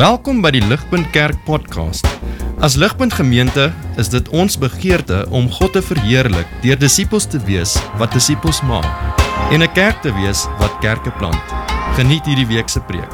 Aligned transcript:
Welkom 0.00 0.38
by 0.40 0.48
die 0.54 0.62
Ligpunt 0.64 1.10
Kerk 1.12 1.36
podcast. 1.44 2.06
As 2.64 2.72
Ligpunt 2.80 3.12
Gemeente 3.12 3.66
is 4.00 4.08
dit 4.08 4.28
ons 4.32 4.54
begeerte 4.56 5.26
om 5.28 5.50
God 5.52 5.74
te 5.76 5.82
verheerlik 5.84 6.48
deur 6.64 6.78
disippels 6.80 7.26
te 7.28 7.36
wees 7.44 7.74
wat 8.00 8.16
disippels 8.16 8.62
maak 8.64 8.88
en 9.52 9.60
'n 9.60 9.72
kerk 9.76 10.00
te 10.00 10.08
wees 10.16 10.46
wat 10.56 10.72
kerke 10.80 11.12
plant. 11.20 11.44
Geniet 12.00 12.24
hierdie 12.24 12.48
week 12.48 12.68
se 12.72 12.80
preek. 12.80 13.12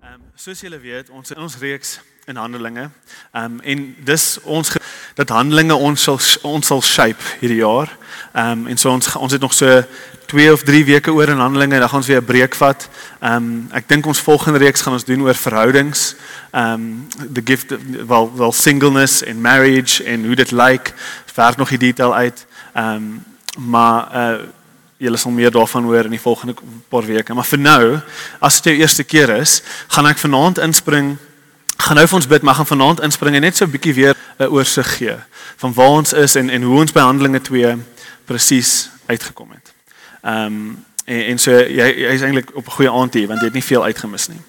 Ehm 0.00 0.14
um, 0.14 0.22
soos 0.34 0.60
julle 0.60 0.80
weet, 0.80 1.10
ons 1.10 1.30
in 1.30 1.38
ons 1.38 1.58
reeks 1.60 2.00
in 2.28 2.36
Handelinge. 2.36 2.90
Ehm 3.32 3.44
um, 3.44 3.60
en 3.60 3.94
dis 4.04 4.38
ons 4.42 4.72
dat 5.14 5.28
Handelinge 5.28 5.74
ons 5.74 6.02
sal 6.02 6.18
ons 6.42 6.66
sal 6.66 6.82
shape 6.82 7.22
hierdie 7.40 7.62
jaar. 7.62 7.88
Ehm 8.32 8.50
um, 8.50 8.66
en 8.66 8.76
so 8.76 8.90
ons 8.92 9.16
ons 9.16 9.32
het 9.32 9.40
nog 9.40 9.54
so 9.54 9.82
2 10.28 10.52
of 10.52 10.62
3 10.62 10.84
weke 10.84 11.12
oor 11.12 11.28
in 11.28 11.40
Handelinge 11.40 11.74
en 11.74 11.80
dan 11.80 11.88
gaan 11.88 12.02
ons 12.02 12.06
weer 12.06 12.20
'n 12.20 12.24
breek 12.24 12.54
vat. 12.54 12.88
Ehm 13.20 13.34
um, 13.34 13.68
ek 13.72 13.88
dink 13.88 14.06
ons 14.06 14.20
volgende 14.20 14.58
reeks 14.58 14.80
gaan 14.80 14.92
ons 14.92 15.04
doen 15.04 15.22
oor 15.22 15.34
verhoudings. 15.34 16.14
Ehm 16.50 16.72
um, 16.72 17.08
the 17.32 17.42
gift 17.44 17.72
of, 17.72 17.80
wel 18.06 18.36
wel 18.36 18.52
singleness 18.52 19.22
en 19.22 19.40
marriage 19.40 20.04
en 20.04 20.24
hoe 20.26 20.34
dit 20.34 20.50
lyk. 20.50 20.94
Werk 21.34 21.56
nog 21.56 21.68
die 21.68 21.78
detail 21.78 22.14
uit. 22.14 22.46
Ehm 22.74 22.94
um, 22.94 23.24
maar 23.56 24.08
uh 24.14 24.38
Julle 24.98 25.16
sal 25.16 25.30
meer 25.30 25.50
daarvan 25.50 25.84
hoor 25.84 26.04
in 26.04 26.10
die 26.10 26.20
volgende 26.20 26.54
paar 26.88 27.06
weke. 27.06 27.34
Maar 27.34 27.46
vir 27.46 27.58
nou, 27.58 28.00
as 28.40 28.56
dit 28.56 28.72
jou 28.72 28.80
eerste 28.82 29.04
keer 29.04 29.30
is, 29.30 29.62
gaan 29.94 30.06
ek 30.10 30.18
vanaand 30.18 30.58
inspring. 30.58 31.12
Gaan 31.78 31.96
nou 31.96 32.06
vir 32.06 32.18
ons 32.18 32.26
bid, 32.26 32.42
maar 32.42 32.54
gaan 32.54 32.66
vanaand 32.66 33.00
inspring 33.06 33.34
en 33.38 33.40
net 33.46 33.56
so 33.56 33.64
'n 33.64 33.70
bietjie 33.70 33.94
weer 33.94 34.16
'n 34.38 34.44
oorsig 34.44 34.96
gee 34.96 35.16
van 35.56 35.72
waar 35.72 35.94
ons 36.00 36.12
is 36.12 36.34
en 36.34 36.50
en 36.50 36.62
hoe 36.62 36.78
ons 36.80 36.92
by 36.92 37.00
Handelinge 37.00 37.40
2 37.40 37.76
presies 38.24 38.90
uitgekom 39.06 39.50
het. 39.50 39.72
Ehm 40.22 40.44
um, 40.44 40.84
en, 41.04 41.24
en 41.24 41.38
so 41.38 41.50
jy 41.50 41.88
jy's 41.96 42.20
eintlik 42.20 42.50
op 42.54 42.66
'n 42.66 42.70
goeie 42.70 42.90
aand 42.90 43.14
hier 43.14 43.28
want 43.28 43.40
jy 43.40 43.46
het 43.46 43.54
nie 43.54 43.64
veel 43.64 43.84
uitgemis 43.84 44.28
nie. 44.28 44.40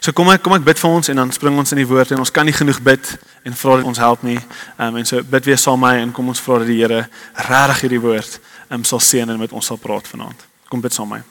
So 0.00 0.12
kom 0.12 0.30
ek 0.30 0.42
kom 0.42 0.52
ek 0.52 0.64
bid 0.64 0.78
vir 0.78 0.90
ons 0.90 1.08
en 1.08 1.16
dan 1.16 1.32
spring 1.32 1.58
ons 1.58 1.72
in 1.72 1.80
die 1.80 1.86
woord 1.86 2.10
en 2.10 2.18
ons 2.18 2.30
kan 2.30 2.44
nie 2.44 2.54
genoeg 2.56 2.80
bid 2.82 3.18
en 3.42 3.56
vra 3.56 3.76
dat 3.76 3.84
ons 3.84 3.98
help 3.98 4.22
nie. 4.22 4.38
Ehm 4.78 4.88
um, 4.88 4.96
en 4.96 5.06
so 5.06 5.22
bid 5.22 5.44
weer 5.44 5.58
saam 5.58 5.80
met 5.80 5.90
my 5.90 6.02
en 6.02 6.12
kom 6.12 6.28
ons 6.28 6.40
vra 6.40 6.58
dat 6.58 6.66
die 6.66 6.80
Here 6.80 7.08
regtig 7.34 7.80
hierdie 7.80 8.00
woord 8.00 8.40
ehm 8.68 8.80
um, 8.80 8.84
sal 8.84 9.00
seën 9.00 9.30
en 9.30 9.38
met 9.38 9.52
ons 9.52 9.66
sal 9.66 9.76
praat 9.76 10.08
vanaand. 10.08 10.46
Kom 10.68 10.80
bid 10.80 10.92
saam 10.92 11.08
met 11.08 11.18
my. 11.18 11.24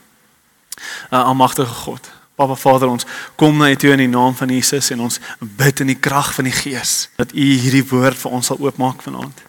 Uh, 1.12 1.26
Almagtige 1.26 1.74
God, 1.74 2.10
Papa 2.40 2.56
Vader, 2.56 2.88
ons 2.88 3.06
kom 3.36 3.58
na 3.60 3.68
U 3.68 3.76
toe 3.76 3.92
in 3.92 4.06
die 4.06 4.12
naam 4.12 4.36
van 4.36 4.52
Jesus 4.54 4.94
en 4.96 5.04
ons 5.04 5.20
bid 5.40 5.82
in 5.84 5.92
die 5.92 6.00
krag 6.00 6.32
van 6.38 6.48
die 6.48 6.56
Gees 6.56 7.10
dat 7.20 7.34
U 7.36 7.46
hierdie 7.64 7.84
woord 7.90 8.16
vir 8.22 8.36
ons 8.38 8.52
sal 8.52 8.62
oopmaak 8.64 9.02
vanaand. 9.04 9.42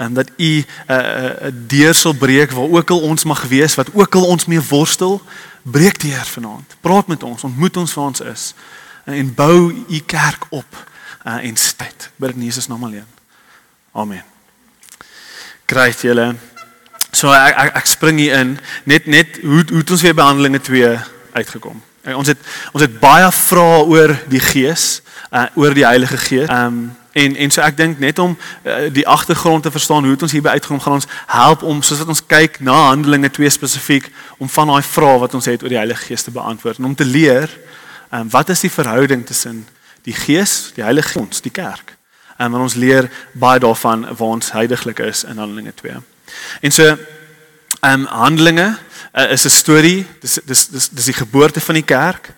En 0.00 0.16
dat 0.16 0.30
U 0.38 0.52
'n 0.52 0.64
uh, 0.88 0.96
'n 0.96 1.46
uh, 1.46 1.52
deur 1.68 1.94
sal 1.94 2.16
breek 2.16 2.54
waar 2.56 2.72
ook 2.72 2.90
al 2.90 3.00
ons 3.00 3.24
mag 3.24 3.42
wees, 3.52 3.74
wat 3.74 3.92
ook 3.92 4.14
al 4.14 4.24
ons 4.24 4.46
mee 4.46 4.60
worstel, 4.60 5.20
breek 5.62 6.00
deur 6.00 6.24
vanaand. 6.24 6.76
Praat 6.80 7.06
met 7.06 7.22
ons, 7.22 7.44
ontmoet 7.44 7.76
ons 7.76 7.94
waar 7.94 8.04
ons 8.04 8.20
is 8.20 8.54
en, 9.04 9.14
en 9.14 9.34
bou 9.34 9.84
U 9.88 10.00
kerk 10.06 10.46
op 10.48 10.86
uh, 11.26 11.44
en 11.44 11.56
stad. 11.56 12.10
Bid 12.16 12.34
in 12.34 12.42
Jesus 12.42 12.66
naam 12.66 12.84
alleen. 12.84 13.10
Amen. 13.92 14.24
Kry 15.64 15.92
julle 16.00 16.34
So 17.12 17.28
ek 17.28 17.56
ek, 17.56 17.74
ek 17.76 17.86
spring 17.86 18.18
hier 18.18 18.40
in 18.40 18.58
net 18.88 19.06
net 19.06 19.40
hoe 19.44 19.60
hoe 19.68 19.84
het 19.84 19.90
ons 19.90 20.02
weer 20.02 20.16
behandelinge 20.16 20.60
2 20.64 20.96
uitgekom. 21.36 21.82
En 22.02 22.16
ons 22.16 22.26
het 22.26 22.38
ons 22.72 22.82
het 22.82 22.98
baie 23.00 23.30
vrae 23.32 23.84
oor 23.86 24.16
die 24.28 24.40
Gees, 24.40 25.02
uh, 25.30 25.46
oor 25.54 25.74
die 25.74 25.86
Heilige 25.86 26.16
Gees. 26.16 26.48
Ehm 26.48 26.66
um, 26.66 26.90
en 27.12 27.34
en 27.36 27.50
so 27.52 27.60
ek 27.60 27.76
dink 27.76 27.98
net 28.00 28.18
om 28.18 28.32
uh, 28.64 28.74
die 28.88 29.04
agtergrond 29.08 29.62
te 29.62 29.70
verstaan 29.70 30.02
hoe 30.02 30.14
het 30.14 30.22
ons 30.22 30.32
hierby 30.32 30.48
uitgekom 30.48 30.80
gaan 30.80 30.96
ons 30.96 31.06
help 31.26 31.62
om 31.62 31.82
soos 31.84 31.98
wat 32.00 32.08
ons 32.08 32.22
kyk 32.26 32.56
na 32.64 32.72
Handelinge 32.86 33.28
2 33.30 33.50
spesifiek 33.52 34.08
om 34.38 34.48
van 34.48 34.72
daai 34.72 34.82
vrae 34.82 35.18
wat 35.20 35.34
ons 35.36 35.44
het 35.44 35.62
oor 35.62 35.68
die 35.68 35.76
Heilige 35.76 36.06
Gees 36.06 36.24
te 36.24 36.32
beantwoord 36.32 36.80
en 36.80 36.88
om 36.88 36.94
te 36.96 37.04
leer 37.04 37.50
ehm 38.10 38.20
um, 38.20 38.30
wat 38.32 38.48
is 38.48 38.64
die 38.64 38.72
verhouding 38.72 39.26
tussen 39.26 39.66
die 40.02 40.14
Gees, 40.14 40.72
die 40.74 40.82
Heilige 40.84 41.08
Gees, 41.08 41.40
die 41.40 41.52
kerk. 41.52 41.96
En 42.36 42.54
um, 42.54 42.62
ons 42.64 42.74
leer 42.74 43.10
baie 43.32 43.60
daarvan 43.60 44.06
waar 44.08 44.38
ons 44.40 44.52
heiliglik 44.52 44.98
is 44.98 45.24
in 45.24 45.36
Handelinge 45.36 45.74
2. 45.74 46.00
En 46.60 46.72
so 46.72 46.86
ehm 46.86 46.98
um, 47.92 48.06
Handelinge 48.06 48.78
uh, 49.12 49.30
is 49.30 49.44
'n 49.44 49.50
storie, 49.50 50.06
dis 50.20 50.38
dis 50.44 50.68
dis 50.68 50.88
dis 50.88 51.04
die 51.04 51.14
geboorte 51.14 51.60
van 51.60 51.74
die 51.74 51.84
kerk. 51.84 52.32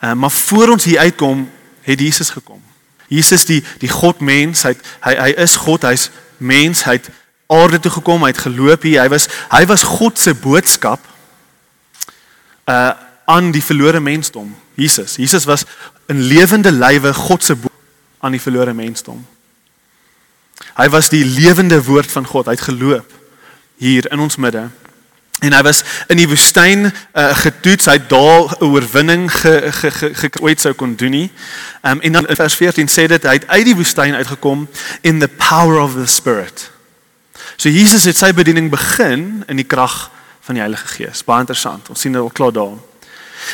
Uh, 0.00 0.12
maar 0.12 0.30
voor 0.30 0.68
ons 0.68 0.84
hier 0.84 0.98
uitkom, 0.98 1.50
het 1.80 2.00
Jesus 2.00 2.30
gekom. 2.30 2.62
Jesus 3.08 3.44
die 3.44 3.64
die 3.78 3.88
God 3.88 4.20
mens, 4.20 4.62
hy 4.62 4.76
hy 5.00 5.14
hy 5.14 5.30
is 5.36 5.56
God, 5.56 5.82
hy's 5.82 6.10
mens, 6.36 6.84
hy 6.84 6.92
het 6.92 7.10
aarde 7.46 7.80
toe 7.80 7.90
gekom, 7.90 8.22
hy 8.22 8.28
het 8.28 8.44
geloop 8.44 8.82
hier. 8.82 9.00
Hy 9.02 9.08
was 9.08 9.28
hy 9.50 9.64
was 9.66 9.82
God 9.82 10.18
se 10.18 10.34
boodskap 10.34 11.00
uh 12.68 12.92
aan 13.28 13.50
die 13.52 13.62
verlore 13.62 14.00
mensdom. 14.00 14.56
Jesus, 14.74 15.16
Jesus 15.16 15.44
was 15.44 15.64
'n 16.08 16.16
lewende 16.16 16.72
lywe 16.72 17.12
God 17.14 17.44
se 17.44 17.56
aan 18.20 18.32
die 18.32 18.40
verlore 18.40 18.72
mensdom. 18.72 19.26
Hy 20.74 20.88
was 20.88 21.08
die 21.08 21.24
lewende 21.24 21.84
woord 21.84 22.10
van 22.10 22.26
God. 22.26 22.46
Hy 22.46 22.56
het 22.56 22.60
geloop 22.60 23.12
hier 23.76 24.10
in 24.12 24.18
ons 24.18 24.36
midde. 24.36 24.68
En 25.38 25.52
hy 25.54 25.60
was 25.62 25.84
in 26.10 26.18
die 26.18 26.26
woestyn 26.28 26.88
uh, 26.88 27.28
getoets. 27.38 27.86
Hy 27.86 27.92
het 28.00 28.08
daar 28.10 28.56
'n 28.58 28.64
oorwinning 28.64 29.30
ge, 29.32 29.72
ge, 29.72 29.90
ge, 29.90 30.14
ge 30.14 30.30
ooit 30.40 30.60
sou 30.60 30.74
kon 30.74 30.96
doen 30.96 31.10
nie. 31.10 31.30
Um, 31.82 32.00
en 32.00 32.12
dan 32.12 32.26
in 32.26 32.36
vers 32.36 32.54
14 32.54 32.88
sê 32.88 33.06
dit 33.06 33.22
hy 33.22 33.32
het 33.38 33.46
uit 33.46 33.64
die 33.64 33.76
woestyn 33.76 34.14
uitgekom 34.14 34.68
in 35.00 35.18
the 35.18 35.28
power 35.28 35.78
of 35.78 35.94
the 35.94 36.06
spirit. 36.06 36.70
So 37.56 37.68
Jesus 37.68 38.04
het 38.04 38.16
sy 38.16 38.32
bediening 38.32 38.70
begin 38.70 39.44
in 39.46 39.56
die 39.56 39.66
krag 39.66 40.10
van 40.40 40.54
die 40.54 40.62
Heilige 40.62 40.86
Gees. 40.86 41.24
Baie 41.24 41.40
interessant. 41.40 41.88
Ons 41.88 42.00
sien 42.00 42.12
dit 42.12 42.20
al 42.20 42.30
klaar 42.30 42.52
daar. 42.52 42.76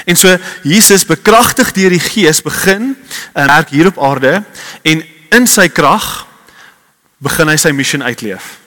En 0.05 0.17
so 0.17 0.37
Jesus 0.63 1.05
bekragtig 1.05 1.73
deur 1.73 1.91
die 1.91 2.01
Gees 2.01 2.43
begin 2.43 2.97
uh, 3.37 3.45
werk 3.45 3.69
hier 3.69 3.87
op 3.87 4.01
aarde 4.03 4.43
en 4.83 5.05
in 5.31 5.47
sy 5.47 5.69
krag 5.69 6.27
begin 7.19 7.49
hy 7.49 7.57
sy 7.57 7.73
missie 7.77 8.03
uitleef. 8.03 8.64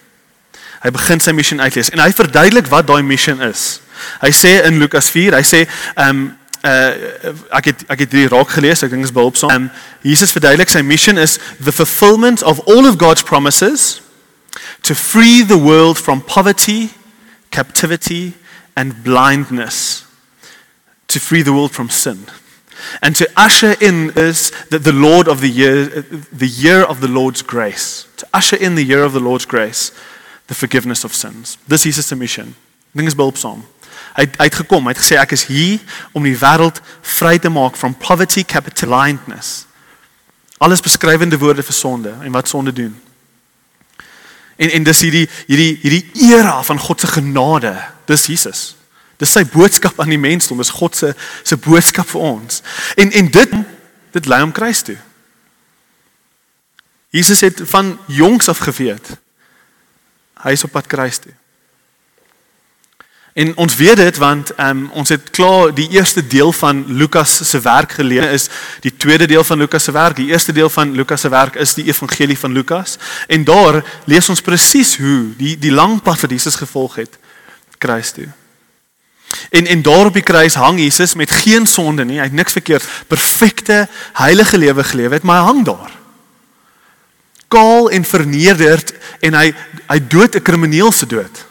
Hy 0.87 0.93
begin 0.95 1.19
sy 1.19 1.33
missie 1.35 1.57
uitlees 1.59 1.89
en 1.91 1.99
hy 1.99 2.13
verduidelik 2.15 2.69
wat 2.71 2.87
daai 2.87 3.03
missie 3.03 3.35
is. 3.43 3.81
Hy 4.21 4.29
sê 4.31 4.53
in 4.63 4.79
Lukas 4.79 5.09
4, 5.11 5.35
hy 5.35 5.43
sê 5.43 5.65
ehm 5.67 6.09
um, 6.09 6.27
uh 6.65 7.33
ek 7.59 7.67
het 7.69 7.83
ek 7.91 8.05
het 8.05 8.11
dit 8.11 8.31
raak 8.31 8.49
gelees, 8.55 8.81
ek 8.83 8.93
dink 8.93 9.03
is 9.03 9.11
behulpsaam. 9.13 9.51
Um, 9.51 9.67
Jesus 10.01 10.31
verduidelik 10.31 10.71
sy 10.71 10.81
missie 10.87 11.13
is 11.19 11.37
the 11.59 11.75
fulfillment 11.75 12.41
of 12.41 12.63
all 12.71 12.87
of 12.87 12.97
God's 12.97 13.21
promises 13.21 13.99
to 14.87 14.95
free 14.95 15.43
the 15.43 15.59
world 15.59 15.99
from 15.99 16.21
poverty, 16.21 16.91
captivity 17.51 18.33
and 18.75 19.03
blindness. 19.03 20.05
To 21.07 21.19
free 21.19 21.43
the 21.43 21.53
world 21.53 21.71
from 21.71 21.89
sin. 21.89 22.27
And 23.01 23.15
to 23.15 23.27
usher 23.35 23.75
in 23.81 24.11
is 24.15 24.51
the, 24.69 24.79
the 24.79 24.93
Lord 24.93 25.27
of 25.27 25.41
the 25.41 25.49
year, 25.49 25.85
the 26.31 26.47
year 26.47 26.83
of 26.83 27.01
the 27.01 27.07
Lord's 27.07 27.41
grace. 27.41 28.07
To 28.17 28.27
usher 28.33 28.55
in 28.55 28.75
the 28.75 28.83
year 28.83 29.03
of 29.03 29.13
the 29.13 29.19
Lord's 29.19 29.45
grace, 29.45 29.91
the 30.47 30.55
forgiveness 30.55 31.03
of 31.03 31.13
sins. 31.13 31.57
Dis 31.65 31.83
Jesus 31.83 32.07
se 32.07 32.15
mission. 32.15 32.55
Ding 32.91 33.07
is 33.07 33.15
behulpsaam. 33.15 33.63
Hy 34.17 34.25
hy 34.37 34.47
het 34.47 34.55
gekom, 34.55 34.87
hy 34.87 34.95
het 34.95 35.01
gesê 35.01 35.17
ek 35.21 35.35
is 35.35 35.45
hier 35.45 35.81
om 36.15 36.25
die 36.25 36.37
wêreld 36.37 36.79
vry 37.17 37.37
te 37.37 37.51
maak 37.53 37.77
from 37.77 37.93
poverty, 37.93 38.43
capital 38.43 38.89
blindness. 38.89 39.65
Alles 40.57 40.81
beskrywende 40.81 41.37
woorde 41.37 41.63
vir 41.63 41.75
sonde 41.75 42.15
en 42.23 42.33
wat 42.33 42.49
sonde 42.49 42.73
doen. 42.73 42.95
En 44.57 44.71
en 44.73 44.87
dis 44.87 45.03
hierdie 45.05 45.27
hierdie 45.45 45.73
hierdie 45.83 46.31
era 46.33 46.63
van 46.63 46.79
God 46.79 47.03
se 47.03 47.07
genade. 47.07 47.75
Dis 48.09 48.25
Jesus. 48.25 48.63
Dis 49.17 49.33
sy 49.33 49.43
boodskap 49.49 49.99
aan 49.99 50.13
die 50.13 50.21
mensdom, 50.21 50.57
dis 50.57 50.73
God 50.73 50.95
se 50.97 51.13
se 51.43 51.57
boodskap 51.57 52.09
vir 52.09 52.21
ons. 52.21 52.63
En 52.97 53.11
en 53.11 53.31
dit 53.31 53.53
dit 54.17 54.31
lei 54.31 54.41
hom 54.41 54.55
kruis 54.55 54.81
toe. 54.81 54.97
Jesus 57.13 57.41
het 57.45 57.61
van 57.69 57.97
jongs 58.07 58.49
af 58.49 58.65
geweet 58.65 59.13
hy 60.43 60.55
is 60.57 60.63
op 60.63 60.71
pad 60.71 60.87
kruis 60.87 61.17
toe. 61.17 61.33
En 63.37 63.51
ons 63.55 63.75
weet 63.75 63.99
dit 64.01 64.17
want 64.17 64.49
um, 64.57 64.87
ons 64.97 65.09
het 65.13 65.29
klaar 65.29 65.69
die 65.75 65.89
eerste 65.93 66.23
deel 66.27 66.51
van 66.57 66.79
Lukas 66.87 67.35
se 67.49 67.59
werk 67.61 67.91
gelees 67.99 68.31
is 68.33 68.47
die 68.81 68.95
tweede 68.97 69.27
deel 69.29 69.43
van 69.43 69.57
Lukas 69.61 69.83
se 69.83 69.93
werk. 69.93 70.15
Die 70.17 70.31
eerste 70.31 70.51
deel 70.57 70.69
van 70.73 70.95
Lukas 70.95 71.21
se 71.21 71.29
werk 71.29 71.55
is 71.55 71.75
die 71.77 71.85
evangelie 71.85 72.37
van 72.37 72.51
Lukas 72.51 72.97
en 73.27 73.43
daar 73.43 73.83
lees 74.05 74.29
ons 74.29 74.41
presies 74.41 74.95
hoe 74.97 75.35
die 75.37 75.53
die 75.57 75.71
lang 75.71 76.01
pad 76.01 76.25
wat 76.25 76.33
Jesus 76.33 76.57
gevolg 76.57 76.95
het 76.95 77.19
kruis 77.77 78.11
toe. 78.11 78.25
En 79.49 79.69
en 79.69 79.81
daar 79.81 80.09
op 80.09 80.17
die 80.17 80.25
kruis 80.25 80.57
hang 80.57 80.79
Jesus 80.79 81.13
met 81.13 81.31
geen 81.31 81.65
sonde 81.69 82.05
nie. 82.05 82.17
Hy 82.17 82.31
het 82.31 82.41
niks 82.41 82.57
verkeerd, 82.57 82.89
perfekte 83.07 83.85
heilige 84.13 84.57
lewe 84.57 84.83
geleef 84.83 85.11
het, 85.11 85.23
maar 85.23 85.43
hy 85.43 85.51
hang 85.51 85.65
daar. 85.65 85.93
Kaal 87.47 87.89
en 87.89 88.03
vernederd 88.03 88.93
en 89.19 89.33
hy 89.33 89.53
hy 89.87 89.99
dood 90.07 90.35
'n 90.35 90.41
krimineel 90.41 90.91
se 90.91 91.05
dood. 91.05 91.45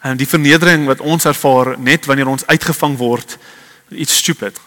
En 0.00 0.16
die 0.16 0.28
vernedering 0.28 0.86
wat 0.86 1.00
ons 1.00 1.24
ervaar 1.24 1.74
net 1.78 2.06
wanneer 2.06 2.26
ons 2.26 2.46
uitgevang 2.46 2.96
word 2.96 3.38
iets 3.90 4.16
stupid. 4.16 4.60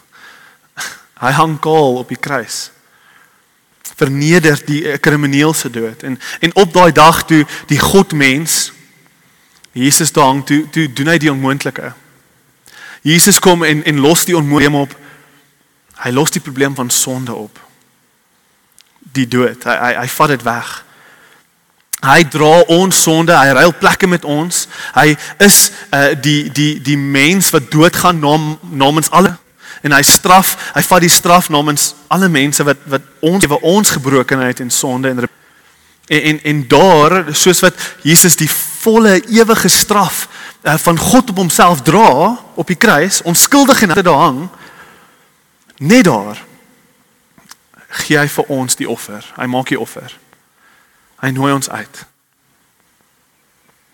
Hy 1.24 1.30
hang 1.30 1.58
kaal 1.60 1.96
op 1.96 2.08
die 2.08 2.20
kruis. 2.20 2.70
Verneder 3.96 4.60
die 4.66 4.98
krimineel 4.98 5.54
se 5.54 5.70
dood 5.70 6.02
en 6.02 6.20
en 6.40 6.54
op 6.54 6.72
daai 6.72 6.92
dag 6.92 7.24
toe 7.24 7.46
die 7.66 7.78
God 7.78 8.12
mens 8.12 8.72
Jesus 9.72 10.12
daar 10.12 10.24
hang 10.24 10.44
toe 10.46 10.68
toe 10.70 10.92
doen 10.92 11.08
hy 11.08 11.18
die 11.18 11.32
onmoontlike. 11.32 11.92
Jesus 13.02 13.38
kom 13.38 13.64
en 13.64 13.84
en 13.84 14.00
los 14.00 14.24
die 14.24 14.36
onmoontlike 14.36 14.76
op. 14.76 14.96
Hy 16.02 16.10
los 16.10 16.30
die 16.30 16.42
probleem 16.42 16.74
van 16.74 16.90
sonde 16.90 17.34
op. 17.34 17.71
Die 19.12 19.28
dood. 19.28 19.64
Hy 19.64 19.76
hy, 19.76 19.92
hy 20.00 20.08
vat 20.08 20.32
dit 20.32 20.42
weg. 20.46 20.72
Hy 22.02 22.22
dra 22.26 22.64
ons 22.74 23.02
sonde, 23.04 23.34
hy 23.36 23.52
ruil 23.54 23.74
plekke 23.78 24.08
met 24.10 24.24
ons. 24.24 24.66
Hy 24.96 25.12
is 25.38 25.70
uh 25.94 26.10
die 26.18 26.50
die 26.50 26.80
die 26.82 26.98
mens 26.98 27.52
wat 27.54 27.70
doodgaan 27.70 28.18
nam, 28.18 28.56
namens 28.70 29.10
alle 29.10 29.36
en 29.82 29.94
hy 29.96 30.02
straf, 30.06 30.54
hy 30.76 30.82
vat 30.86 31.02
die 31.02 31.10
straf 31.10 31.48
namens 31.50 31.92
alle 32.12 32.28
mense 32.30 32.64
wat 32.66 32.82
wat 32.90 33.06
ons 33.26 33.46
wat 33.50 33.64
ons 33.66 33.94
gebrokenheid 33.96 34.62
en 34.62 34.70
sonde 34.70 35.10
en 35.10 35.24
en 35.24 36.20
en, 36.22 36.38
en 36.42 36.62
daar 36.68 37.34
soos 37.34 37.62
wat 37.62 37.78
Jesus 38.02 38.36
die 38.36 38.50
volle 38.82 39.20
ewige 39.30 39.68
straf 39.70 40.26
uh, 40.62 40.76
van 40.78 40.98
God 40.98 41.30
op 41.30 41.36
homself 41.36 41.82
dra 41.82 42.36
op 42.54 42.66
die 42.66 42.76
kruis, 42.76 43.22
onskuldig 43.22 43.82
en 43.82 43.94
daar 44.02 44.24
hang, 44.26 44.40
net 45.78 46.04
daar 46.04 46.42
gee 47.92 48.18
hy 48.18 48.28
vir 48.28 48.52
ons 48.52 48.76
die 48.78 48.88
offer. 48.88 49.24
Hy 49.36 49.46
maak 49.50 49.72
die 49.72 49.80
offer. 49.80 50.14
Hy 51.22 51.30
nooi 51.34 51.52
ons 51.52 51.70
uit. 51.70 52.04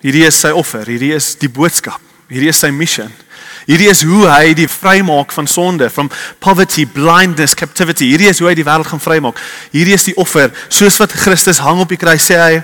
Hierdie 0.05 0.27
is 0.29 0.39
sy 0.39 0.53
offer, 0.55 0.87
hierdie 0.87 1.15
is 1.17 1.33
die 1.41 1.51
boodskap, 1.51 2.03
hierdie 2.31 2.53
is 2.53 2.61
sy 2.63 2.71
missie. 2.71 3.09
Hierdie 3.69 3.91
is 3.91 4.05
hoe 4.07 4.23
hy 4.31 4.55
die 4.57 4.69
vrymaak 4.71 5.33
van 5.35 5.49
sonde, 5.51 5.91
from 5.93 6.09
poverty, 6.41 6.87
blindness, 6.89 7.57
captivity. 7.59 8.07
Hierdie 8.15 8.31
is 8.31 8.39
hoe 8.41 8.49
hy 8.49 8.55
die 8.57 8.65
wêreld 8.65 8.89
gaan 8.89 9.03
vrymaak. 9.03 9.43
Hierdie 9.75 9.97
is 9.99 10.07
die 10.09 10.17
offer, 10.17 10.55
soos 10.73 10.97
wat 11.03 11.13
Christus 11.13 11.61
hang 11.61 11.83
op 11.83 11.93
die 11.93 12.01
kruis 12.01 12.25
sê 12.31 12.39
hy, 12.41 12.63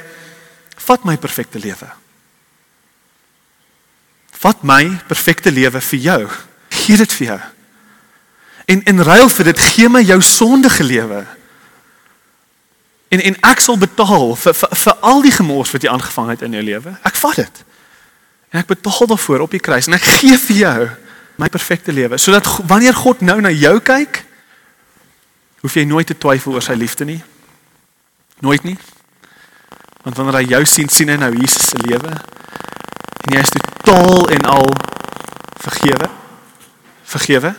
vat 0.86 1.04
my 1.04 1.19
perfekte 1.20 1.60
lewe. 1.60 1.90
Vat 4.44 4.64
my 4.64 4.81
perfekte 5.10 5.52
lewe 5.52 5.82
vir 5.90 6.00
jou. 6.06 6.22
Gee 6.84 6.96
dit 7.00 7.19
vir 7.19 7.31
jou. 7.32 7.40
En 8.64 8.82
in 8.84 9.00
ruil 9.00 9.28
vir 9.28 9.44
dit 9.44 9.58
gee 9.61 9.88
my 9.88 10.00
jou 10.02 10.20
sondige 10.22 10.84
lewe. 10.84 11.25
En 13.08 13.20
en 13.20 13.37
ek 13.46 13.61
sal 13.61 13.78
betaal 13.78 14.34
vir 14.37 14.55
vir, 14.55 14.76
vir 14.84 14.94
al 15.00 15.22
die 15.22 15.32
gemors 15.34 15.72
wat 15.75 15.84
jy 15.84 15.90
aangevang 15.93 16.32
het 16.32 16.43
in 16.43 16.56
jou 16.56 16.62
lewe. 16.64 16.94
Ek 17.05 17.19
vat 17.20 17.43
dit. 17.44 17.64
En 18.50 18.62
ek 18.62 18.70
betaal 18.70 19.11
daarvoor 19.11 19.44
op 19.46 19.55
die 19.55 19.62
kruis 19.62 19.87
en 19.90 19.99
ek 19.99 20.06
gee 20.19 20.38
vir 20.49 20.56
jou 20.56 20.88
my 21.43 21.49
perfekte 21.50 21.93
lewe 21.93 22.19
sodat 22.19 22.46
wanneer 22.70 22.94
God 22.94 23.20
nou 23.26 23.40
na 23.43 23.50
jou 23.50 23.75
kyk, 23.82 24.22
hoef 25.64 25.75
jy 25.75 25.82
nooit 25.88 26.06
te 26.06 26.14
twyfel 26.19 26.55
oor 26.55 26.62
sy 26.62 26.76
liefde 26.78 27.06
nie. 27.08 27.20
Nooit 28.44 28.62
nie. 28.62 28.76
Want 30.05 30.17
wanneer 30.17 30.40
hy 30.43 30.46
jou 30.55 30.62
sien, 30.69 30.88
sien 30.88 31.10
hy 31.10 31.19
nou 31.19 31.32
Jesus 31.34 31.72
se 31.72 31.81
lewe 31.82 32.14
en 33.25 33.32
jy 33.32 33.40
is 33.40 33.55
totaal 33.55 34.28
en 34.37 34.50
al 34.52 34.67
vergewe. 35.64 36.10
Vergewe. 37.08 37.55